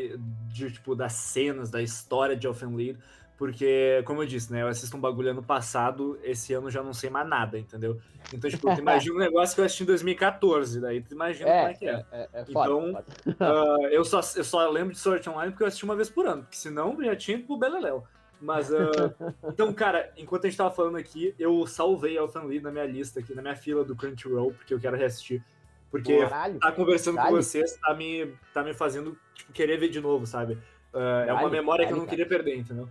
[0.49, 2.99] de, tipo, das cenas, da história de Elfenlied,
[3.39, 6.93] porque, como eu disse, né, eu assisto um bagulho ano passado, esse ano já não
[6.93, 7.99] sei mais nada, entendeu?
[8.35, 11.69] Então, tipo, tu imagina um negócio que eu assisti em 2014, daí tu imagina como
[11.69, 11.91] é É, que é.
[11.91, 12.69] é, é, é foda.
[12.71, 13.07] Então, foda.
[13.41, 16.27] Ah, eu, só, eu só lembro de Sword Online porque eu assisti uma vez por
[16.27, 18.05] ano, porque senão eu já tinha ido pro Beleléu.
[18.41, 19.15] Mas, ah,
[19.53, 23.35] então, cara, enquanto a gente tava falando aqui, eu salvei Elfenlied na minha lista aqui,
[23.35, 25.43] na minha fila do Crunchyroll, porque eu quero reassistir.
[25.91, 26.59] Porque Caralho.
[26.61, 27.37] tá conversando com Dale.
[27.37, 30.57] vocês tá me, tá me fazendo tipo, querer ver de novo, sabe?
[30.95, 32.89] Ah, é uma memória que eu não queria perder, entendeu?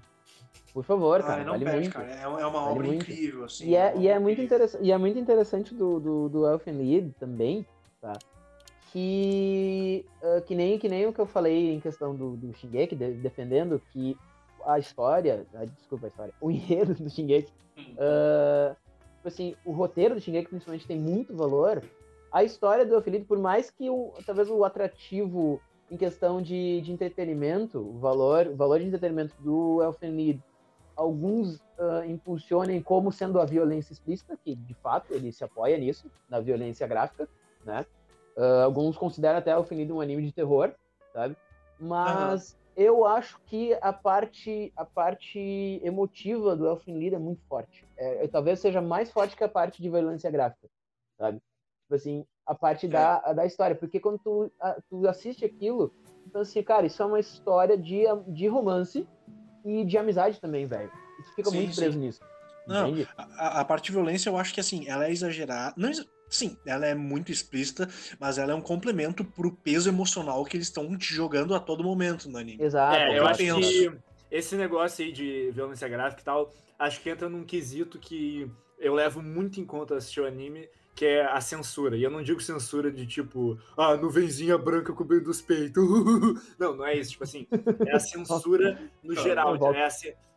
[0.73, 1.93] Por favor, Ah, cara, não vale perde, muito.
[1.93, 2.11] cara.
[2.11, 3.01] É é uma Vale obra muito.
[3.01, 3.69] incrível, assim.
[3.69, 7.11] E é, e é muito interessante, e é muito interessante do, do, do Elfen Lied
[7.19, 7.65] também,
[7.99, 8.13] tá?
[8.91, 12.95] Que, ah, que, nem, que nem o que eu falei em questão do, do Shingeki,
[12.95, 14.17] de- defendendo que
[14.65, 20.21] a história, ah, desculpa a história, o enredo do Shingeki, tipo assim, o roteiro do
[20.21, 21.83] Shingeki principalmente tem muito valor,
[22.31, 25.59] a história do Elfen Lied, por mais que o, talvez o atrativo
[25.89, 30.43] em questão de, de entretenimento, o valor, o valor de entretenimento do Elfen Lied
[30.99, 36.11] alguns ah, impulsionem como sendo a violência explícita, que de fato ele se apoia nisso,
[36.29, 37.27] na violência gráfica,
[37.65, 37.85] né?
[38.37, 40.71] Ah, alguns consideram até o Finido um anime de terror,
[41.13, 41.37] sabe?
[41.79, 47.85] Mas eu acho que a parte, a parte emotiva do Elfen Lied é muito forte.
[47.97, 50.65] É, talvez seja mais forte que a parte de violência gráfica,
[51.17, 51.39] sabe?
[51.83, 53.75] Tipo assim, a parte da, da história.
[53.75, 55.93] Porque quando tu, a- tu assiste aquilo,
[56.25, 59.05] então assim, cara, isso é uma história de, de romance
[59.65, 60.89] e de amizade também, velho.
[61.17, 61.81] Tu fica Sim, muito sim.
[61.81, 62.21] preso nisso.
[62.65, 62.93] Não?
[63.17, 65.73] A, a parte de violência, eu acho que assim, ela é exagerada.
[65.75, 65.89] Não,
[66.29, 67.89] sim, ela é muito explícita,
[68.19, 71.83] mas ela é um complemento pro peso emocional que eles estão te jogando a todo
[71.83, 72.63] momento no anime.
[72.63, 72.95] Exato.
[72.95, 73.59] é, eu eu acho penso.
[73.59, 73.91] que
[74.31, 78.93] esse negócio aí de violência gráfica e tal, acho que entra num quesito que eu
[78.93, 81.97] levo muito em conta assistir o anime, que é a censura.
[81.97, 85.83] E eu não digo censura de tipo, ah, nuvenzinha branca cobrindo os peitos.
[86.59, 87.11] não, não é isso.
[87.11, 87.47] Tipo assim,
[87.85, 89.55] é a censura no geral.
[89.73, 89.89] É a,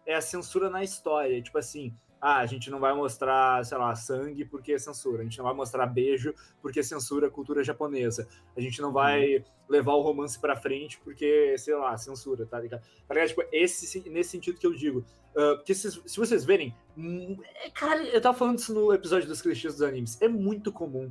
[0.07, 1.41] é a censura na história.
[1.43, 1.95] Tipo assim,
[2.25, 5.23] ah, a gente não vai mostrar, sei lá, sangue porque é censura.
[5.23, 8.29] A gente não vai mostrar beijo porque é censura a cultura japonesa.
[8.57, 12.83] A gente não vai levar o romance pra frente porque, sei lá, censura, tá ligado?
[13.09, 13.29] Tá ligado?
[13.31, 15.05] Tipo, esse, nesse sentido que eu digo.
[15.37, 19.27] Ah, porque se, se vocês verem, hum, é, cara, eu tava falando isso no episódio
[19.27, 20.17] dos clichês dos animes.
[20.23, 21.11] É muito comum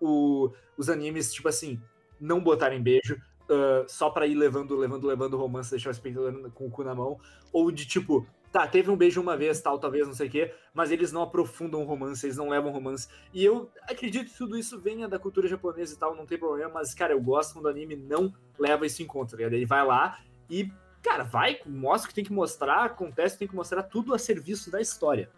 [0.00, 1.80] o- os animes, tipo assim,
[2.20, 3.20] não botarem beijo
[3.50, 6.84] ah, só pra ir levando, levando, levando o romance, deixar o espectador com o cu
[6.84, 7.18] na mão.
[7.52, 10.54] Ou de tipo, tá, teve um beijo uma vez, tal, talvez, não sei o quê,
[10.74, 13.08] mas eles não aprofundam o romance, eles não levam o romance.
[13.32, 16.70] E eu acredito que tudo isso venha da cultura japonesa e tal, não tem problema,
[16.74, 19.54] mas, cara, eu gosto quando o anime não leva isso em conta, tá ligado?
[19.54, 20.20] Ele vai lá
[20.50, 20.70] e,
[21.02, 24.70] cara, vai, mostra o que tem que mostrar, acontece, tem que mostrar tudo a serviço
[24.70, 25.30] da história.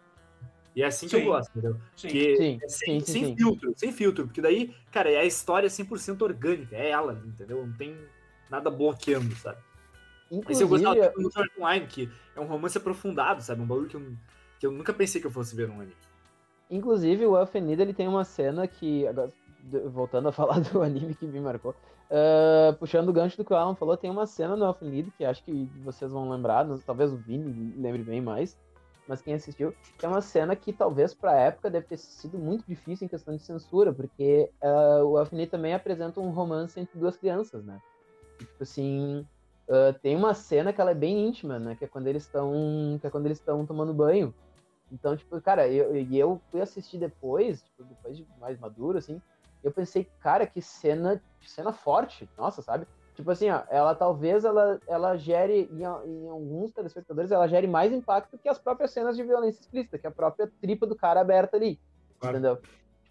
[0.75, 1.21] E é assim que Sim.
[1.21, 1.79] eu gosto, entendeu?
[1.95, 2.07] Sim.
[2.09, 3.35] Que Sim, é sem, sim, sim, sem sim.
[3.37, 7.65] filtro, sem filtro, porque daí, cara, é a história 100% orgânica, é ela, entendeu?
[7.65, 7.97] Não tem
[8.49, 9.59] nada bloqueando, sabe?
[10.31, 13.61] Mas eu gostava Inclusive, do Sword Online, que é um romance aprofundado, sabe?
[13.61, 14.13] Um bagulho que eu,
[14.59, 15.95] que eu nunca pensei que eu fosse ver num anime.
[16.69, 19.31] inclusive o Elfenida, ele tem uma cena que, agora,
[19.85, 21.75] voltando a falar do anime que me marcou,
[22.09, 25.25] ah, puxando o gancho do que o Alan falou, tem uma cena no Elfenida que
[25.25, 28.57] acho que vocês vão lembrar, talvez o Vini lembre bem mais,
[29.07, 32.65] mas quem assistiu, que é uma cena que talvez pra época deve ter sido muito
[32.67, 37.15] difícil em questão de censura, porque ah, o Elfenida também apresenta um romance entre duas
[37.15, 37.79] crianças, né?
[38.37, 39.25] Tipo assim,
[39.69, 41.75] ah, tem uma cena que ela é bem íntima, né?
[41.75, 44.33] Que é quando eles estão, que é quando eles estão tomando banho.
[44.91, 49.19] Então, tipo, cara, eu, e eu fui assistir depois, tipo, depois de mais maduro, assim,
[49.63, 52.87] eu pensei, cara, que cena, que cena forte, nossa, sabe?
[53.15, 57.91] Tipo assim, ó, ela talvez ela, ela gere, em, em alguns telespectadores, ela gere mais
[57.91, 61.57] impacto que as próprias cenas de violência explícita, que a própria tripa do cara aberta
[61.57, 61.79] ali,
[62.19, 62.37] claro.
[62.37, 62.61] entendeu?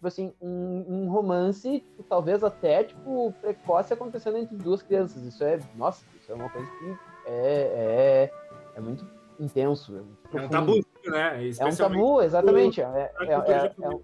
[0.05, 5.23] Tipo assim, um, um, romance, talvez até, tipo, precoce acontecendo entre duas crianças.
[5.23, 8.31] Isso é, nossa, isso é uma coisa que é, é,
[8.75, 9.03] é muito
[9.39, 9.95] intenso.
[9.95, 10.73] É, muito é um tabu,
[11.05, 11.49] né?
[11.57, 12.81] É um tabu, exatamente.
[12.81, 14.01] É, é, é, é, um,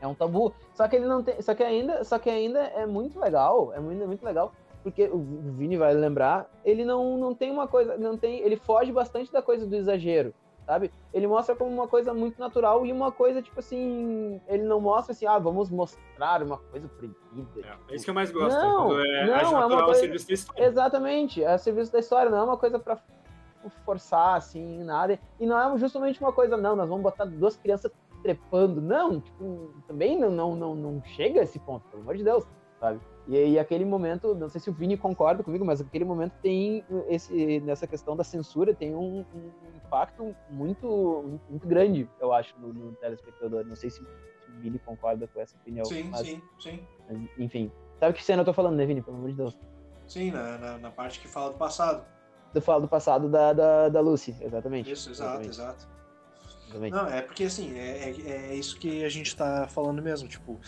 [0.00, 0.54] é um tabu.
[0.72, 1.42] Só que ele não tem.
[1.42, 3.74] Só que ainda, só que ainda é muito legal.
[3.74, 5.18] É muito, muito legal porque o
[5.56, 9.40] Vini vai lembrar, ele não, não tem uma coisa, não tem, ele foge bastante da
[9.40, 10.34] coisa do exagero,
[10.66, 10.90] sabe?
[11.12, 15.12] Ele mostra como uma coisa muito natural e uma coisa tipo assim, ele não mostra
[15.12, 17.60] assim, ah, vamos mostrar uma coisa proibida.
[17.88, 20.34] É, é isso que eu mais gosto, não, é, não, é uma coisa, serviço da
[20.34, 20.64] história.
[20.64, 22.98] Exatamente, é serviço da história, não é uma coisa para
[23.84, 25.18] forçar assim, nada.
[25.38, 27.92] E não é justamente uma coisa, não, nós vamos botar duas crianças
[28.22, 32.24] trepando, não, tipo, também não não não, não chega a esse ponto, pelo amor de
[32.24, 32.44] Deus,
[32.80, 32.98] sabe?
[33.26, 36.84] E aí aquele momento, não sei se o Vini concorda comigo, mas aquele momento tem
[37.08, 42.72] esse nessa questão da censura tem um, um impacto muito muito grande, eu acho, no,
[42.72, 43.64] no telespectador.
[43.64, 45.84] Não sei se, se, o Vini concorda com essa opinião.
[45.86, 46.86] Sim, mas, sim, sim.
[47.08, 49.00] Mas, enfim, sabe que cena eu tô falando, né, Vini?
[49.00, 49.58] Pelo amor de Deus.
[50.06, 52.04] Sim, na, na, na parte que fala do passado.
[52.52, 54.90] Do fala do passado da, da, da Lucy, exatamente.
[54.90, 55.50] Isso, exato, exatamente.
[55.50, 55.94] exato.
[56.90, 60.60] Não, é porque assim, é, é, é, isso que a gente tá falando mesmo, tipo,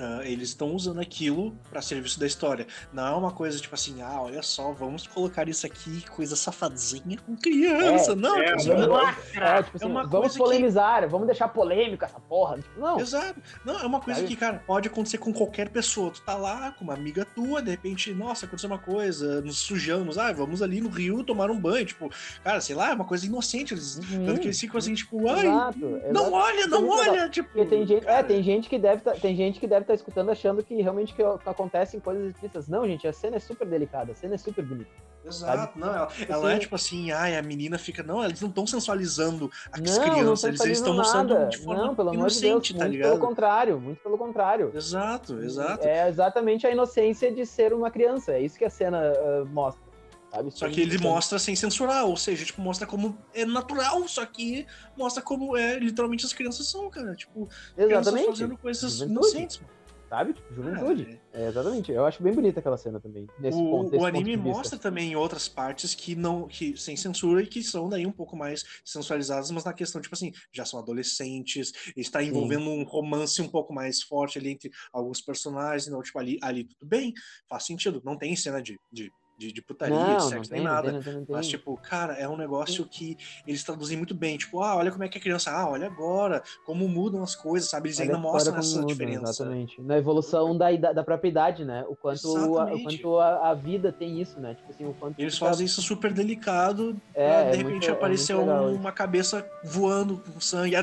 [0.00, 2.66] Uh, eles estão usando aquilo para serviço da história.
[2.90, 7.18] Não é uma coisa tipo assim, ah, olha só, vamos colocar isso aqui, coisa safadinha
[7.26, 8.12] com criança.
[8.12, 11.08] É, não, é, tipo, não, é, é, tipo assim, é uma vamos polemizar, que...
[11.08, 12.56] vamos deixar polêmica essa porra.
[12.56, 12.98] Tipo, não.
[12.98, 13.42] Exato.
[13.62, 16.10] Não, é uma coisa que, cara, pode acontecer com qualquer pessoa.
[16.10, 20.16] Tu tá lá com uma amiga tua, de repente, nossa, aconteceu uma coisa, nos sujamos,
[20.16, 21.84] ah, vamos ali no rio tomar um banho.
[21.84, 22.08] Tipo,
[22.42, 23.74] cara, sei lá, é uma coisa inocente.
[23.74, 24.24] Eles, uhum.
[24.24, 26.12] Tanto que eles ficam assim, tipo, ai, exato, exato.
[26.14, 27.28] não olha, não olha.
[27.28, 30.30] Tipo, tem gente, é, tem gente que deve tá, tem gente que deve tá escutando
[30.30, 32.68] achando que realmente que, acontecem coisas explícitas.
[32.68, 34.90] Não, gente, a cena é super delicada, a cena é super bonita.
[35.24, 35.72] Exato, sabe?
[35.78, 38.02] não, ela, ela assim, é tipo assim, ai, a menina fica.
[38.02, 41.94] Não, eles não estão sensualizando as não, crianças, não eles estão mostrando de forma não,
[41.94, 43.10] pelo inocente, de Deus, tá muito ligado?
[43.10, 44.72] Pelo contrário, muito pelo contrário.
[44.74, 45.86] Exato, exato.
[45.86, 49.90] É exatamente a inocência de ser uma criança, é isso que a cena uh, mostra.
[50.30, 50.50] Sabe?
[50.52, 54.64] Só que ele mostra sem censurar, ou seja, tipo, mostra como é natural, só que
[54.96, 57.14] mostra como é literalmente as crianças são, cara.
[57.14, 58.26] Tipo, Exatamente.
[58.26, 59.12] fazendo coisas Juventude.
[59.12, 59.79] inocentes, mano
[60.10, 60.34] sabe?
[60.34, 61.20] Tipo, juventude.
[61.32, 61.48] É, é.
[61.48, 61.92] exatamente.
[61.92, 63.28] Eu acho bem bonita aquela cena também.
[63.38, 67.46] Nesse o, ponto, o anime mostra também outras partes que não, que sem censura e
[67.46, 71.72] que são daí um pouco mais sensualizadas, mas na questão, tipo assim, já são adolescentes,
[71.96, 72.80] está envolvendo Sim.
[72.80, 76.86] um romance um pouco mais forte ali entre alguns personagens, não, tipo, ali, ali tudo
[76.86, 77.14] bem,
[77.48, 78.02] faz sentido.
[78.04, 80.92] Não tem cena de, de de, de putaria, não, de sexo, nem nada.
[80.92, 84.36] Não tem, não tem, Mas, tipo, cara, é um negócio que eles traduzem muito bem.
[84.36, 87.70] Tipo, ah, olha como é que a criança, ah, olha agora, como mudam as coisas,
[87.70, 87.88] sabe?
[87.88, 89.30] Eles olha, ainda mostram essa muda, diferença.
[89.30, 89.80] Exatamente.
[89.80, 91.86] Na evolução da, da própria idade, né?
[91.88, 94.54] O quanto, a, o quanto a, a, vida tem isso, né?
[94.54, 95.18] Tipo assim, o quanto.
[95.18, 98.92] Eles fazem isso super delicado, é, pra, de é repente muito, é aparecer é uma
[98.92, 100.76] cabeça voando com sangue.
[100.76, 100.82] é,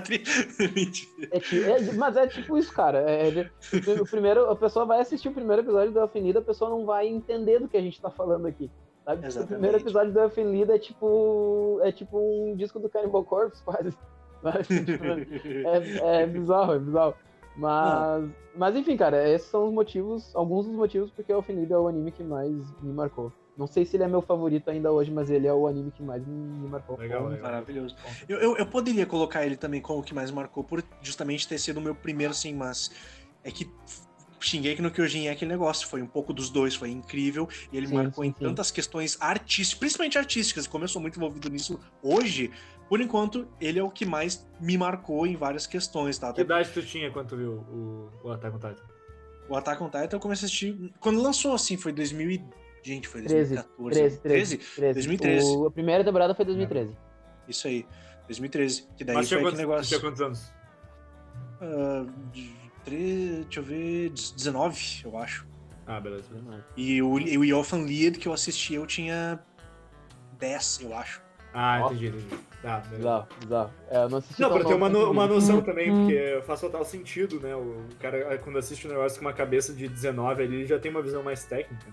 [1.96, 3.00] mas é tipo isso, cara.
[3.00, 3.52] É,
[4.02, 7.08] o primeiro, a pessoa vai assistir o primeiro episódio da Avenida, a pessoa não vai
[7.08, 8.70] entender do que a gente tá falando aqui.
[9.06, 9.28] Sabe?
[9.28, 11.80] O primeiro episódio do Elfen Lied é tipo.
[11.82, 13.92] É tipo um disco do Cannibal Corpse, quase.
[14.86, 15.06] Tipo,
[15.68, 17.16] é, é bizarro, é bizarro.
[17.56, 21.72] Mas, mas enfim, cara, esses são os motivos, alguns dos motivos porque o Elfen Lied
[21.72, 23.34] é o anime que mais me marcou.
[23.58, 26.04] Não sei se ele é meu favorito ainda hoje, mas ele é o anime que
[26.04, 26.96] mais me marcou.
[26.98, 27.42] Legal, legal.
[27.42, 27.96] maravilhoso.
[28.30, 31.58] Eu, eu, eu, poderia colocar ele também como o que mais marcou, por justamente ter
[31.58, 32.92] sido o meu primeiro, sim, mas
[33.44, 33.68] é que
[34.40, 37.88] Shingeki no Kyojin é aquele negócio, foi um pouco dos dois, foi incrível, e ele
[37.88, 38.40] sim, marcou sim, em sim.
[38.40, 42.52] tantas questões artísticas, principalmente artísticas, e como eu sou muito envolvido nisso hoje,
[42.90, 46.32] por enquanto, ele é o que mais me marcou em várias questões, tá?
[46.32, 48.84] Que idade tu tinha quando tu viu o, o Attack on Titan?
[49.50, 52.44] O Attack on Titan eu comecei a assistir, quando lançou, assim, foi 2000 e...
[52.84, 54.00] Gente, foi 2014.
[54.00, 55.48] 13, 13, 13, 2013.
[55.58, 56.96] O, a primeira temporada foi 2013.
[57.48, 57.86] Isso aí,
[58.28, 58.88] 2013.
[58.96, 59.88] Que daí Mas foi aquele negócio...
[59.88, 60.54] Tinha quantos anos?
[61.60, 62.10] Uh,
[62.88, 65.46] 13, deixa eu ver, 19, eu acho.
[65.86, 66.26] Ah, beleza.
[66.76, 69.40] E o, o Yofan Lied que eu assisti, eu tinha
[70.40, 71.22] 10, eu acho.
[71.54, 72.48] Ah, entendi, entendi.
[72.62, 73.74] Tá, bizarro, bizarro.
[73.90, 76.84] É, eu não assisti Não, pra ter uma, no, uma noção também, porque faz total
[76.84, 77.56] sentido, né?
[77.56, 80.92] O cara, quando assiste um negócio com uma cabeça de 19 ali, ele já tem
[80.92, 81.86] uma visão mais técnica.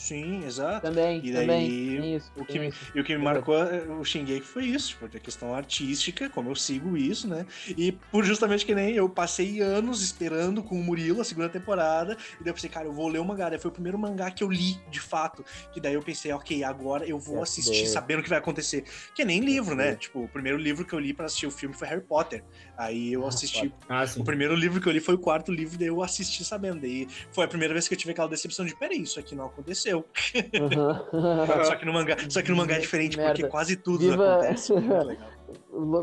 [0.00, 0.80] Sim, exato.
[0.80, 2.16] Também, e daí, também.
[2.16, 2.78] Isso, o que, me, isso.
[2.94, 3.54] E o que me marcou
[4.00, 7.44] o Shingeki foi isso, tipo, a questão artística, como eu sigo isso, né?
[7.76, 12.16] E por justamente que nem eu passei anos esperando com o Murilo a segunda temporada,
[12.40, 13.50] e daí eu pensei, cara, eu vou ler o mangá.
[13.50, 15.44] Daí foi o primeiro mangá que eu li, de fato.
[15.70, 18.84] Que daí eu pensei, ok, agora eu vou assistir sabendo o que vai acontecer.
[19.14, 19.96] Que nem livro, né?
[19.96, 22.42] Tipo, o primeiro livro que eu li pra assistir o filme foi Harry Potter.
[22.78, 23.70] Aí eu assisti.
[23.86, 24.06] Ah.
[24.16, 26.80] O primeiro livro que eu li foi o quarto livro, daí eu assisti sabendo.
[26.80, 29.44] Daí foi a primeira vez que eu tive aquela decepção de, peraí, isso aqui não
[29.44, 29.89] aconteceu.
[29.94, 31.64] Aham.
[31.64, 33.48] Só que no mangá, só que no mangá é diferente, porque Merda.
[33.48, 34.72] quase tudo Viva- acontece.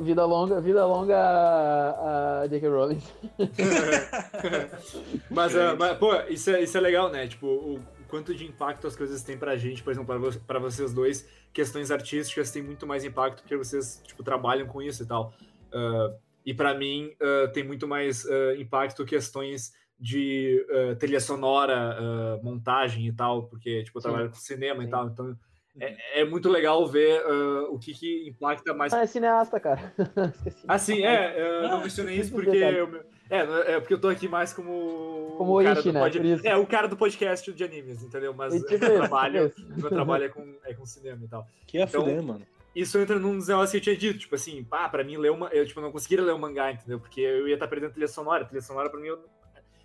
[0.03, 2.67] Vida longa, vida longa a, a J.K.
[2.69, 3.01] Rowling.
[5.29, 7.27] mas, ah, mas, pô, isso é, isso é legal, né?
[7.27, 10.59] Tipo, o, quanto de impacto as coisas têm pra gente, por exemplo, pra, vo- pra
[10.59, 15.05] vocês dois, questões artísticas têm muito mais impacto porque vocês, tipo, trabalham com isso e
[15.05, 15.33] tal.
[15.73, 16.11] Ah,
[16.45, 22.39] e pra mim, ah, tem muito mais ah, impacto questões de ah, trilha sonora, ah,
[22.43, 24.07] montagem e tal, porque, tipo, eu Sim.
[24.09, 24.87] trabalho com cinema Sim.
[24.87, 25.37] e tal, então...
[25.79, 29.93] É, é muito legal ver ah, o que, que impacta mais Ah, é cineasta, cara.
[30.35, 30.65] Esqueci.
[30.67, 32.49] ah, sim, é, eu não mencionei isso porque.
[32.57, 35.35] eu- é, é porque eu tô aqui mais como.
[35.37, 35.99] Como o cara Oishi, do né?
[35.99, 36.41] pod-.
[36.47, 38.33] É, o cara do podcast de animes, entendeu?
[38.33, 39.79] Mas tipo meu trabalho, tipo isso.
[39.81, 41.45] meu trabalho é com, é com cinema e tal.
[41.67, 42.41] Que é Então, fuder, mano.
[42.75, 45.29] Isso entra num dos negócios que eu tinha dito, tipo assim, pá, pra mim ler
[45.31, 45.47] uma.
[45.49, 46.99] Eu tipo, não conseguiria ler o mangá, entendeu?
[46.99, 48.45] Porque eu ia estar perdendo trilha sonora.
[48.45, 49.19] Trilha sonora pra mim eu-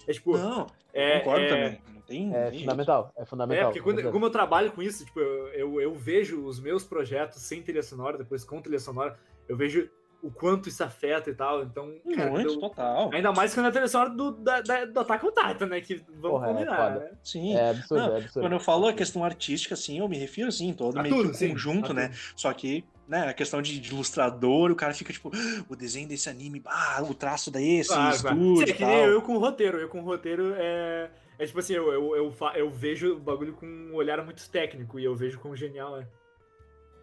[0.06, 0.36] é tipo.
[0.36, 1.82] Não, é, concordo é- também.
[1.94, 2.34] Não tem.
[2.34, 3.64] É fundamental, é É, fundamental.
[3.66, 7.40] porque quando, como eu trabalho com isso, tipo, eu, eu, eu vejo os meus projetos
[7.42, 9.18] sem trilha sonora, depois com trilha sonora,
[9.48, 9.88] eu vejo
[10.22, 11.62] o quanto isso afeta e tal.
[11.64, 13.10] Então, cara, Muito, eu- total.
[13.12, 15.80] Ainda mais quando é a trilha sonora do, da, da, do Attack on Titan, né?
[15.80, 17.04] Que vamos Porra, é combinar, foda.
[17.04, 17.10] né?
[17.24, 17.56] Sim.
[17.56, 18.40] É absurdo, Não, é absurdo.
[18.44, 21.30] Quando eu falo a questão artística, assim, eu me refiro, assim, todo A meio tudo,
[21.30, 22.08] que sim, conjunto, né?
[22.08, 22.18] tudo.
[22.36, 26.06] Só que, né, a questão de, de ilustrador, o cara fica tipo, "Ah, o desenho
[26.06, 28.36] desse anime, ah, o traço desse, Claro, claro.
[28.38, 29.78] estúdio Sim, e é que nem eu, eu com o roteiro.
[29.78, 31.10] Eu com o roteiro é.
[31.38, 35.00] É tipo assim, eu, eu, eu, eu vejo o bagulho com um olhar muito técnico
[35.00, 36.06] e eu vejo com genial, né?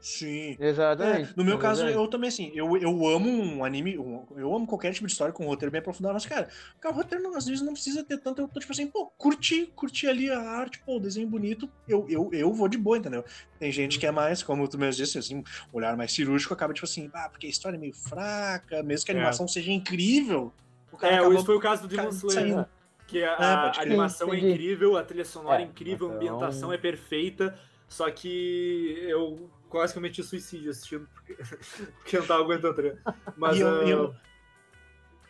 [0.02, 0.56] Sim.
[0.60, 1.32] Exatamente.
[1.32, 4.66] É, no meu caso, eu também, assim, eu, eu amo um anime, um- eu amo
[4.66, 6.48] qualquer tipo de história com um roteiro bem aprofundado, mas, cara,
[6.80, 9.08] cara, o roteiro não- às vezes não precisa ter tanto, eu tô tipo assim, pô,
[9.18, 12.98] curti, curti ali a arte, pô, o desenho bonito, eu, eu, eu vou de boa,
[12.98, 13.26] entendeu?
[13.60, 15.44] Tem gente que é mais, como tu mesmo disse, assim, um
[15.74, 19.12] olhar mais cirúrgico, acaba tipo assim, ah, porque a história é meio fraca, mesmo que
[19.12, 19.18] a É.
[19.18, 20.54] animação seja incrível,
[20.92, 21.36] o cara É, acaba...
[21.36, 22.56] isso foi o caso do Demon Slayer.
[22.56, 22.66] né?
[23.06, 24.54] Que a, É, a animação é Entendi.
[24.54, 27.58] incrível, a trilha sonora é, É, incrível, a então- ambientação é perfeita,
[27.88, 31.36] só que eu quase cometi suicídio assistindo, porque,
[32.00, 32.74] porque eu não tava aguentando.
[32.76, 33.16] tá ligado?
[33.38, 34.30] Mas, E eu- e eu- ah,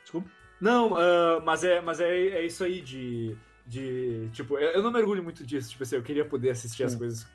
[0.01, 0.29] Desculpa.
[0.59, 3.37] Não, ah, mas, é, mas é, é isso aí de.
[3.65, 5.69] de tipo, eu, eu não mergulho muito disso.
[5.69, 6.97] Tipo assim, eu queria poder assistir as Sim.
[6.97, 7.27] coisas.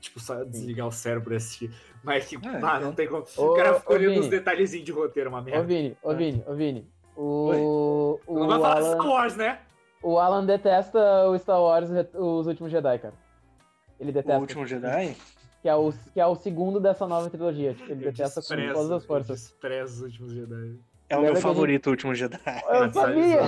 [0.00, 1.70] Tipo, só desligar o cérebro e assistir.
[2.02, 2.80] Mas que, É, ah, é.
[2.80, 3.24] não tem como.
[3.36, 5.62] Ô, o cara ô, ficou olhando os detalhezinhos de roteiro, uma Ô, merda.
[5.62, 6.90] Vini, ô, Vini, ô, Vini.
[7.16, 9.60] O, o, não vai falar Alan, Star Wars, né?
[10.02, 10.98] o Alan detesta
[11.28, 13.14] o Star Wars, Os Últimos Jedi, cara.
[14.00, 14.40] Ele O detesta.
[14.40, 15.16] Último Jedi?
[15.62, 17.72] Que é, o, que é o segundo dessa nova trilogia.
[17.72, 19.56] Tipo, ele Eu detesta com desprezo- todas as forças.
[19.84, 20.78] os últimos Jedi.
[21.08, 22.40] É o Lembra meu a favorito, o Último Jedi.
[22.68, 22.92] Eu Exato.
[22.94, 23.40] sabia!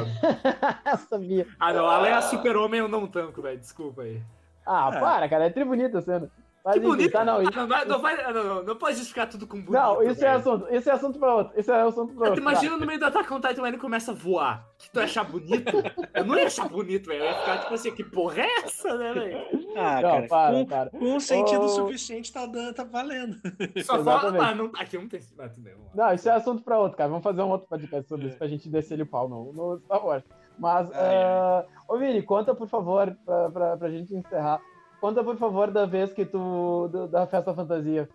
[0.93, 1.47] eu sabia.
[1.59, 3.59] Ah, não, Alan é super-homem, eu não tanco, velho.
[3.59, 4.23] Desculpa aí.
[4.65, 5.01] Ah, É.
[5.01, 5.47] para, cara.
[5.47, 6.31] É tri bonita a cena.
[6.65, 7.13] Mas Que enfim, bonito.
[7.13, 7.37] tá, não.
[7.37, 9.73] Ah, Isso, não, vai- não, vai- ah, não, não, não pode justificar tudo com bonito.
[9.73, 10.67] não, isso é assunto.
[10.75, 11.61] Isso é assunto pra outro.
[11.61, 12.41] Isso é assunto pra outro.
[12.41, 14.67] imagina no meio do Attack on Titan ele começa a voar.
[14.79, 15.73] Que tu ia achar bonito?
[16.15, 17.21] Eu não ia achar bonito, velho.
[17.23, 19.39] Eu ia ficar tipo assim, que porra é essa, né, velho?
[19.77, 20.91] Ah, Não, cara, para, com, para.
[20.91, 23.37] com um sentido suficiente tá, dando, tá valendo.
[23.85, 25.21] Só fala, ah, não, aqui não tem.
[25.39, 25.75] Ah, tudo bem.
[25.95, 27.11] Não, isso é assunto pra outro, cara.
[27.11, 30.03] Vamos fazer um outro podcast sobre isso pra gente descer o pau no, no Star
[30.07, 30.25] Wars.
[30.59, 31.25] Mas, Ai, ai.
[31.25, 34.61] ah, ô Vini, conta por favor, pra, pra, pra gente encerrar.
[35.05, 36.89] Conta por favor da vez que tu.
[37.11, 38.09] da festa fantasia.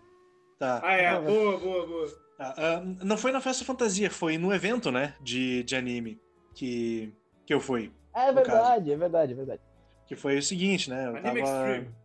[0.58, 0.82] Tá.
[0.84, 1.22] Ah, é.
[1.22, 2.08] Boa, boa, boa.
[2.36, 6.20] Tá, ah, não foi na Festa Fantasia, foi no evento, né, de, de anime
[6.56, 7.14] que,
[7.46, 7.92] que eu fui.
[8.12, 9.62] É verdade, é verdade, é verdade.
[10.08, 11.58] Que foi o seguinte, né, eu Anime tava...
[11.60, 11.96] Extreme.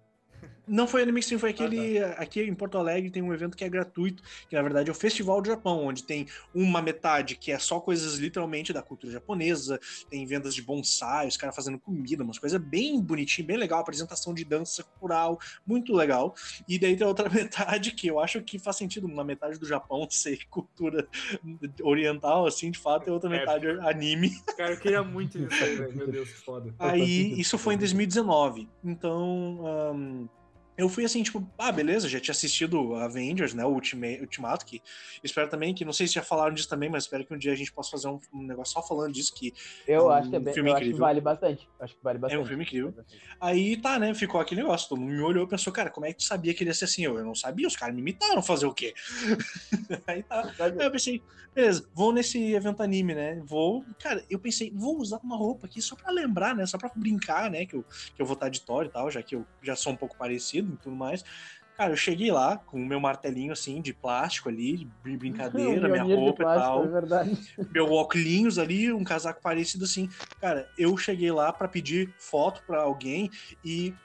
[0.67, 1.99] Não foi Anime Extreme, foi aquele.
[1.99, 4.93] Ah, Aqui em Porto Alegre tem um evento que é gratuito, que na verdade é
[4.93, 9.13] o Festival do Japão, onde tem uma metade que é só coisas literalmente da cultura
[9.13, 9.79] japonesa,
[10.09, 14.33] tem vendas de bonsai, os caras fazendo comida, umas coisas bem bonitinhas, bem legal, apresentação
[14.33, 16.35] de dança cultural, muito legal.
[16.69, 19.67] E daí tem a outra metade que eu acho que faz sentido uma metade do
[19.67, 21.07] Japão ser cultura
[21.83, 23.39] oriental, assim, de fato, e outra É.
[23.41, 24.31] metade anime.
[24.57, 25.49] Cara, eu queria muito isso.
[25.95, 26.75] Meu Deus, que foda.
[26.79, 28.69] Aí, isso foi em 2019.
[28.83, 30.29] Então,
[30.77, 34.83] eu fui assim, tipo, ah, beleza, já tinha assistido Avengers, né, o Ultima- Ultimato, que
[35.23, 37.53] espero também que, não sei se já falaram disso também, mas espero que um dia
[37.53, 39.53] a gente possa fazer um, um negócio só falando disso, que
[39.87, 41.07] Eu um acho que é bem, filme eu acho que incrível.
[41.07, 41.69] vale bastante.
[41.81, 42.39] Acho que vale bastante.
[42.41, 42.95] é um filme incrível.
[43.41, 44.15] Aí tá, né?
[44.15, 44.89] Ficou aquele negócio.
[44.89, 46.75] Todo mundo me olhou e pensou, cara, como é que tu sabia que ele ia
[46.75, 47.05] ser assim?
[47.05, 48.95] Eu, eu não sabia, os caras me imitaram fazer o quê?
[50.07, 50.53] Aí tá.
[50.59, 51.23] Aí eu pensei,
[51.55, 53.41] beleza, vou nesse evento anime, né?
[53.47, 53.87] Vou.
[53.99, 56.65] Cara, eu pensei, vou usar uma roupa aqui só pra lembrar, né?
[56.67, 57.67] Só pra brincar, né?
[57.67, 57.85] Que eu,
[58.15, 60.17] que eu vou estar de Thor e tal, já que eu já sou um pouco
[60.17, 61.23] parecido e tudo mais.
[61.77, 65.89] Cara, eu cheguei lá com o meu martelinho assim, de plástico ali, de brin- brincadeira,
[65.89, 70.09] minha roupa e plástico, tal É meu óculos ali, um casaco parecido assim.
[70.41, 73.29] Cara, eu cheguei lá pra pedir foto pra alguém
[73.63, 73.97] e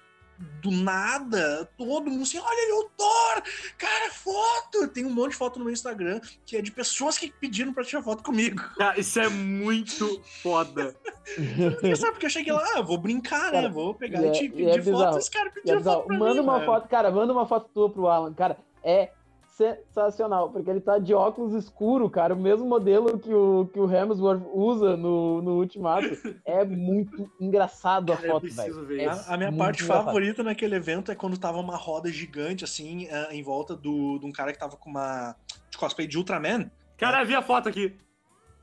[0.62, 3.44] do nada, todo mundo assim, olha ali o Thor,
[3.78, 4.88] cara, foto!
[4.88, 7.84] Tem um monte de foto no meu Instagram que é de pessoas que pediram pra
[7.84, 8.62] tirar foto comigo.
[8.78, 10.96] Cara, isso é muito foda.
[11.98, 13.62] Sabe, porque eu cheguei lá, ah, vou brincar, né?
[13.62, 15.80] Cara, Vou pegar e e é- te e é pedir foto, esse cara E é
[15.80, 16.66] foto pra Manda mim, uma velho.
[16.66, 18.34] foto, cara, manda uma foto tua pro Alan.
[18.34, 19.12] Cara, é
[19.60, 23.92] sensacional, porque ele tá de óculos escuro, cara, o mesmo modelo que o, que o
[23.92, 26.08] Hemsworth usa no, no Ultimato.
[26.46, 28.88] É muito engraçado a Cara, eu foto, preciso velho.
[28.88, 29.30] ver É isso.
[29.30, 30.06] A, a minha parte engraçado.
[30.06, 34.26] favorita naquele evento é quando tava uma roda gigante, assim, eh, em volta do, de
[34.26, 35.36] um cara que tava com uma
[35.70, 36.72] de cosplay de Ultraman.
[36.98, 37.96] Cara, vi a foto aqui.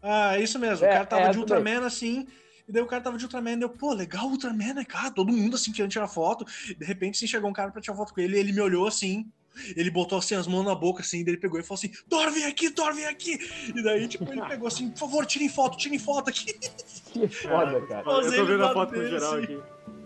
[0.02, 0.84] Ah, é isso mesmo.
[0.86, 1.38] É, o cara tava é de.
[1.38, 2.26] Ultraman, assim,
[2.68, 5.10] e daí o cara tava de Ultraman, e eu, pô, legal Ultraman, né, cara?
[5.10, 6.44] Todo mundo, assim, querendo tirar foto.
[6.44, 8.86] De repente, assim, chegou um cara pra tirar foto com ele, e ele me olhou,
[8.86, 9.30] assim,
[9.76, 12.30] ele botou, assim, as mãos na boca, assim, daí ele pegou e falou assim, Thor,
[12.30, 13.38] vem aqui, Thor, vem aqui!
[13.74, 16.52] E daí, tipo, ele pegou assim, por favor, tirem foto, tirem foto aqui.
[17.12, 18.00] Que foda, cara.
[18.00, 19.44] Eu tô do vendo a foto no dele, geral assim.
[19.44, 19.62] aqui.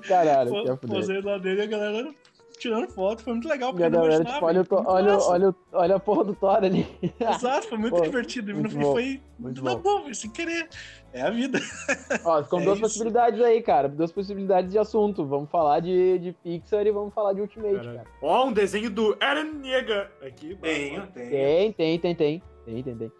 [0.06, 0.76] Caralho, que é.
[0.76, 2.14] Posei lá dele a galera
[2.60, 4.84] tirando foto, foi muito legal, porque E a eu não galera, tipo, olha, o to-
[4.86, 6.86] olha, olha, o- olha a porra do Thor ali.
[7.18, 8.50] Exato, foi muito Pô, divertido.
[8.50, 9.80] E muito bom, foi muito na bom.
[10.02, 10.68] boa, sem querer.
[11.12, 11.58] É a vida.
[12.24, 12.86] Ó, ficam É duas isso.
[12.86, 13.88] possibilidades aí, cara.
[13.88, 15.26] Duas possibilidades de assunto.
[15.26, 18.04] Vamos falar de, de Pixar e vamos falar de Ultimate, cara.
[18.22, 20.54] Ó, um desenho do Eren Yeager aqui.
[20.60, 21.06] Tenho.
[21.08, 22.42] Tem, tem, tem, tem.
[22.64, 23.12] Tem, tem, tem.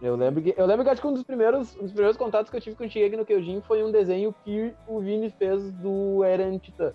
[0.00, 2.50] Eu lembro que, eu lembro que acho que um dos primeiros, um dos primeiros contatos
[2.50, 6.22] que eu tive contigo aqui no Kyojin foi um desenho que o Vini fez do
[6.24, 6.92] Eren Titã.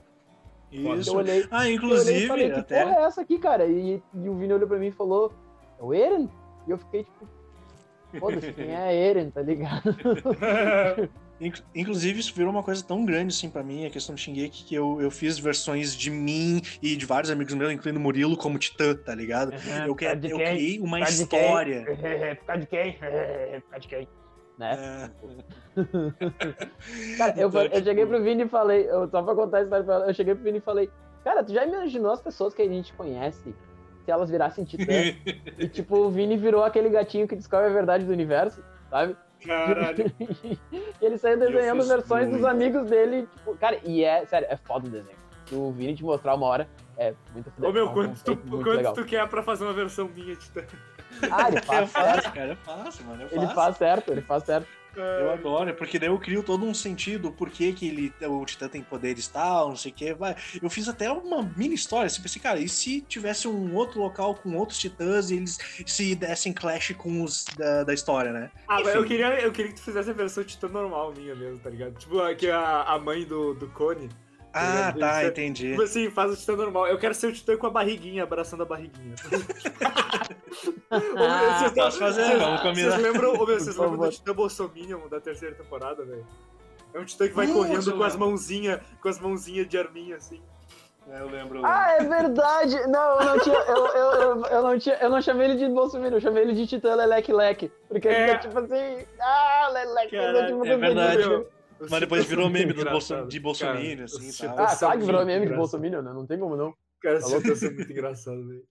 [0.74, 1.10] Isso.
[1.12, 2.84] Eu olhei, Ah, eu olhei e inclusive, falei, que até.
[2.84, 3.66] porra é essa aqui, cara?
[3.68, 5.32] E, e o Vini olhou pra mim e falou,
[5.80, 6.30] é o Eren?
[6.68, 7.28] E eu fiquei tipo,
[8.20, 9.84] foda-se, quem é Eren, tá ligado?
[11.42, 14.64] Inc- Inclusive, isso virou uma coisa tão grande assim pra mim, a questão do Shingeki,
[14.66, 18.58] que eu, eu fiz versões de mim e de vários amigos meus, incluindo Murilo, como
[18.58, 19.52] Titã, tá ligado?
[19.86, 21.86] Eu, que, eu criei uma história.
[22.40, 22.94] Por causa de quem?
[22.98, 24.08] Por causa de quem?
[24.58, 25.10] Né?
[25.76, 25.76] É.
[27.18, 29.64] Cara, eu, Então, eu tipo, cheguei pro Vini e falei, eu, só pra contar a
[29.64, 30.90] história pra ela, eu cheguei pro Vini e falei,
[31.24, 33.56] cara, tu já imaginou as pessoas que a gente conhece
[34.06, 34.92] se elas virassem titã?
[35.58, 39.16] e tipo, o Vini virou aquele gatinho que descobre a verdade do universo, sabe?
[39.46, 40.12] Caralho.
[40.50, 40.60] e
[41.02, 44.90] ele saiu desenhando versões dos amigos dele, tipo, cara, e é, sério, é foda o
[44.90, 45.18] desenho.
[45.46, 46.68] Se o Vini te mostrar uma hora,
[46.98, 47.68] é muito foda.
[47.68, 50.62] Ô meu, é um quanto, tu, quanto tu quer pra fazer uma versão minha, Titã?
[51.32, 53.24] Ah, ele faz certo, fácil, cara, é fácil, mano.
[53.24, 53.56] É ele fácil.
[53.56, 54.68] faz certo, ele faz certo.
[54.96, 58.46] Eu adoro, é porque daí eu crio todo um sentido, por que que ele, o
[58.46, 60.14] Titã tem poderes tal, não sei o que.
[60.14, 60.36] Vai.
[60.62, 64.36] Eu fiz até uma mini história, assim, pensei, cara, e se tivesse um outro local
[64.36, 68.52] com outros titãs e eles se dessem clash com os da, da história, né?
[68.68, 69.08] Ah, mas eu Enfim.
[69.08, 71.98] queria, eu queria que tu fizesse a versão Titã normal minha mesmo, tá ligado?
[71.98, 74.10] Tipo, aqui a, a mãe do, do Cone.
[74.54, 75.00] Ah, ligado?
[75.00, 75.70] tá, é- entendi.
[75.72, 76.88] Tipo assim, faz o Titã normal.
[76.88, 79.16] Eu quero ser o Titã com a barriguinha, abraçando a barriguinha.
[80.92, 82.92] Meu, vocês- Posso fazer, vocês- vamos combinar.
[82.92, 84.10] Vocês lembram, ô, meu, vocês lembram do.
[84.12, 86.26] Titã Bolsominion da terceira temporada, velho?
[86.94, 90.42] É um Titã que vai correndo com as mãozinhas, com as mãozinhas de arminha, assim.
[91.10, 91.58] É, eu lembro.
[91.58, 91.66] eu lembro.
[91.66, 92.76] Ah, é verdade!
[92.88, 93.56] Não, eu não tinha.
[93.58, 94.96] Eu, eu, eu, eu não tinha.
[95.02, 97.72] Eu não chamei ele de Bolsonaro, eu chamei ele de Titã Leleque Leque.
[97.90, 98.28] Porque ele É.
[98.28, 99.06] fica tipo assim.
[99.20, 101.18] Ah, Leleque, uma é coisa verdade.
[101.28, 101.50] Meu,
[101.90, 102.84] Mas depois virou meme do
[103.28, 105.54] de Bolsonaro, assim, Ah, claro que virou meme de.
[105.54, 106.14] Bolsonaro, né?
[106.14, 106.74] Não tem como não.
[107.02, 108.64] Cara, esse Titã são muito engraçado, velho.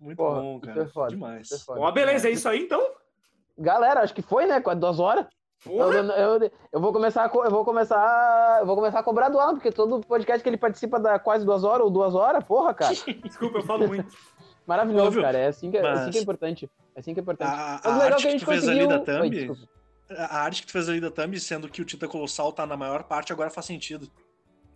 [0.00, 0.82] Muito Porra, bom, isso cara.
[0.82, 1.46] é foda, Demais.
[1.46, 1.80] isso é foda.
[1.80, 2.86] Ó, beleza, é isso aí então?
[3.56, 4.60] Galera, acho que foi, né?
[4.60, 5.26] Quase duas horas.
[5.66, 5.94] Eu, Porra!
[5.96, 8.58] eu, eu vou começar a, eu vou começar.
[8.60, 11.44] Eu vou começar a cobrar do Alan, porque todo podcast que ele participa dá quase
[11.44, 12.94] duas horas ou duas horas, porra, cara.
[13.24, 14.06] Desculpa, eu falo muito.
[14.66, 15.38] Maravilhoso, Óbvio, cara.
[15.38, 16.70] É assim, que, é assim mas- que é importante.
[16.94, 17.48] É assim que é importante.
[17.50, 18.70] A, Mas a o legal arte que a que gente conseguiu.
[18.72, 19.72] ali da Oi, thumb, desculpa.
[20.10, 22.76] A arte que tu fez ali da thumb, sendo que o Tita Colossal tá na
[22.76, 24.08] maior parte, agora faz sentido.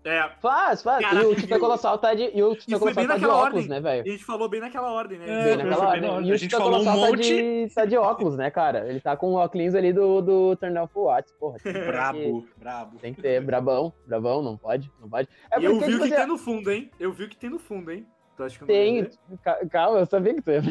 [0.05, 1.01] É, Faz, faz.
[1.07, 1.61] Caraca, e o Tita?
[1.61, 2.29] Colossal tá de.
[2.35, 3.69] E o Tita bem Colossal tá de naquela óculos, ordem.
[3.69, 4.05] né, velho?
[4.05, 5.25] e a gente falou bem naquela ordem, né?
[5.29, 6.11] É, Bem naquela bem na ordem.
[6.11, 6.29] ordem.
[6.29, 7.23] E A o gente Tita falou um Colossal tá monte.
[7.69, 8.89] de, tá de óculos, né, cara?
[8.89, 11.57] Ele tá com o óculos ali do, do Turn Off Watch, porra.
[11.61, 12.99] que- Brabo, brabo.
[12.99, 15.29] Tem que ter, brabão, brabão, não pode, não pode.
[15.53, 16.91] É eu vi o tipo que assim, tem no fundo, hein?
[16.99, 18.05] Eu vi o que tem no fundo, hein?
[18.37, 19.69] Tu acha que eu não tem.
[19.71, 20.63] Calma, eu sabia que tu ia.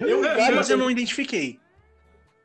[0.00, 1.59] Eu vi, Cara, mas eu não identifiquei.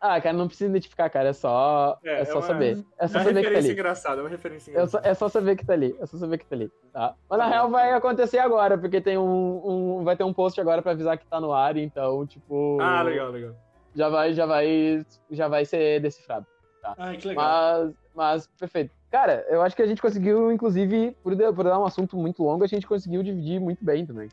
[0.07, 1.29] Ah, cara, não precisa identificar, cara.
[1.29, 2.85] É só, É, é, é só uma- saber.
[2.99, 3.71] É só uma saber que tá referência ali.
[3.71, 5.07] engraçada, é uma referência É só, engraçada.
[5.07, 5.95] é só saber que tá ali.
[5.99, 6.71] É só saber que tá ali.
[6.93, 7.15] Tá?
[7.29, 10.81] Mas na real vai acontecer agora, porque tem um, um- Vai ter um post agora
[10.81, 12.77] pra avisar que tá no ar, então, tipo.
[12.81, 13.55] Ah, legal, legal.
[13.95, 15.05] Já vai, já vai.
[15.31, 16.45] Já vai ser decifrado.
[16.97, 17.43] Ai, que legal.
[17.43, 18.91] Mas, mas, perfeito.
[19.09, 22.63] Cara, eu acho que a gente conseguiu, inclusive, por, por dar um assunto muito longo,
[22.63, 24.29] a gente conseguiu dividir muito bem também.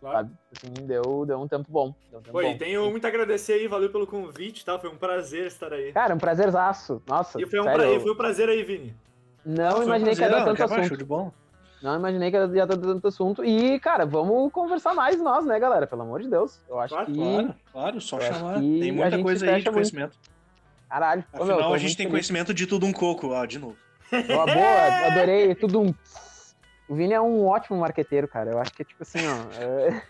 [0.00, 0.28] Claro.
[0.56, 1.94] Assim, deu, deu um tempo bom.
[2.10, 2.56] Deu um tempo bom.
[2.56, 4.78] tenho muito a agradecer aí, valeu pelo convite, tá?
[4.78, 5.92] Foi um prazer estar aí.
[5.92, 7.02] Cara, um prazerzaço.
[7.06, 7.40] Nossa.
[7.40, 7.90] E foi um, sério, pra...
[7.90, 8.94] e eu foi um prazer aí, Vini.
[9.44, 10.96] Não Foi um imaginei que ia prazer, dar tanto assunto.
[10.96, 11.32] de bom.
[11.82, 13.44] Não imaginei que ia dar tanto assunto.
[13.44, 15.86] E, cara, vamos conversar mais nós, né, galera?
[15.86, 16.60] Pelo amor de Deus.
[16.68, 17.18] Eu acho Claro, que.
[17.18, 18.60] Claro, claro, só chamar.
[18.60, 19.72] Tem a muita gente coisa aí de muito.
[19.72, 20.18] conhecimento.
[20.88, 21.24] Caralho.
[21.32, 22.10] Ô, meu, Afinal, a gente tem feliz.
[22.12, 23.76] conhecimento de tudo um coco, ó, de novo.
[24.12, 25.54] Ó, boa, adorei.
[25.54, 25.94] Tudo um.
[26.88, 28.50] O Vini é um ótimo marqueteiro, cara.
[28.50, 29.62] Eu acho que é tipo assim, ó.
[29.62, 30.02] É...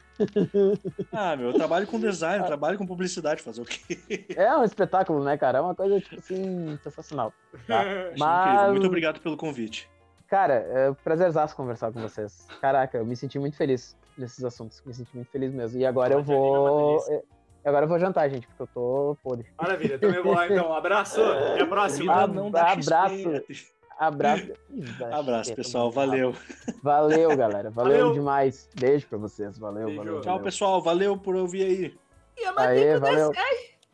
[1.12, 4.26] Ah, meu, eu trabalho com design, eu trabalho com publicidade, fazer o quê?
[4.36, 5.58] é um espetáculo, né, cara?
[5.58, 7.32] É uma coisa, tipo assim, sensacional.
[7.66, 7.84] Tá?
[8.16, 8.70] Mas- incrível.
[8.72, 9.88] Muito obrigado pelo convite.
[10.28, 12.46] Cara, é um prazerzaço conversar com vocês.
[12.60, 14.82] Caraca, eu me senti muito feliz nesses assuntos.
[14.84, 15.80] Me senti muito feliz mesmo.
[15.80, 17.02] E agora eu vou.
[17.08, 17.22] é,
[17.64, 19.46] Agora eu vou jantar, gente, porque eu tô podre.
[19.60, 20.72] Maravilha, também vou lá então.
[20.72, 22.12] Abraço, até a próxima.
[22.14, 23.77] Ah, dá abraço.
[23.98, 24.52] Abraço.
[25.12, 25.90] Abraço, pessoal.
[25.90, 26.34] Valeu.
[26.82, 27.70] Valeu, galera.
[27.70, 28.12] Valeu, Valeu.
[28.12, 28.68] demais.
[28.78, 29.58] Beijo pra vocês.
[29.58, 29.98] Valeu, Beijo.
[29.98, 30.20] valeu.
[30.20, 30.44] Tchau, valeu.
[30.44, 30.80] pessoal.
[30.82, 31.98] Valeu por ouvir aí.
[32.36, 33.32] E a Aê, valeu.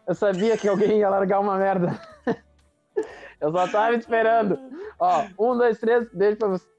[0.06, 1.98] Eu sabia que alguém ia largar uma merda.
[3.40, 4.58] Eu só tava esperando.
[4.98, 6.73] Ó, um, dois, três, beijo pra vocês.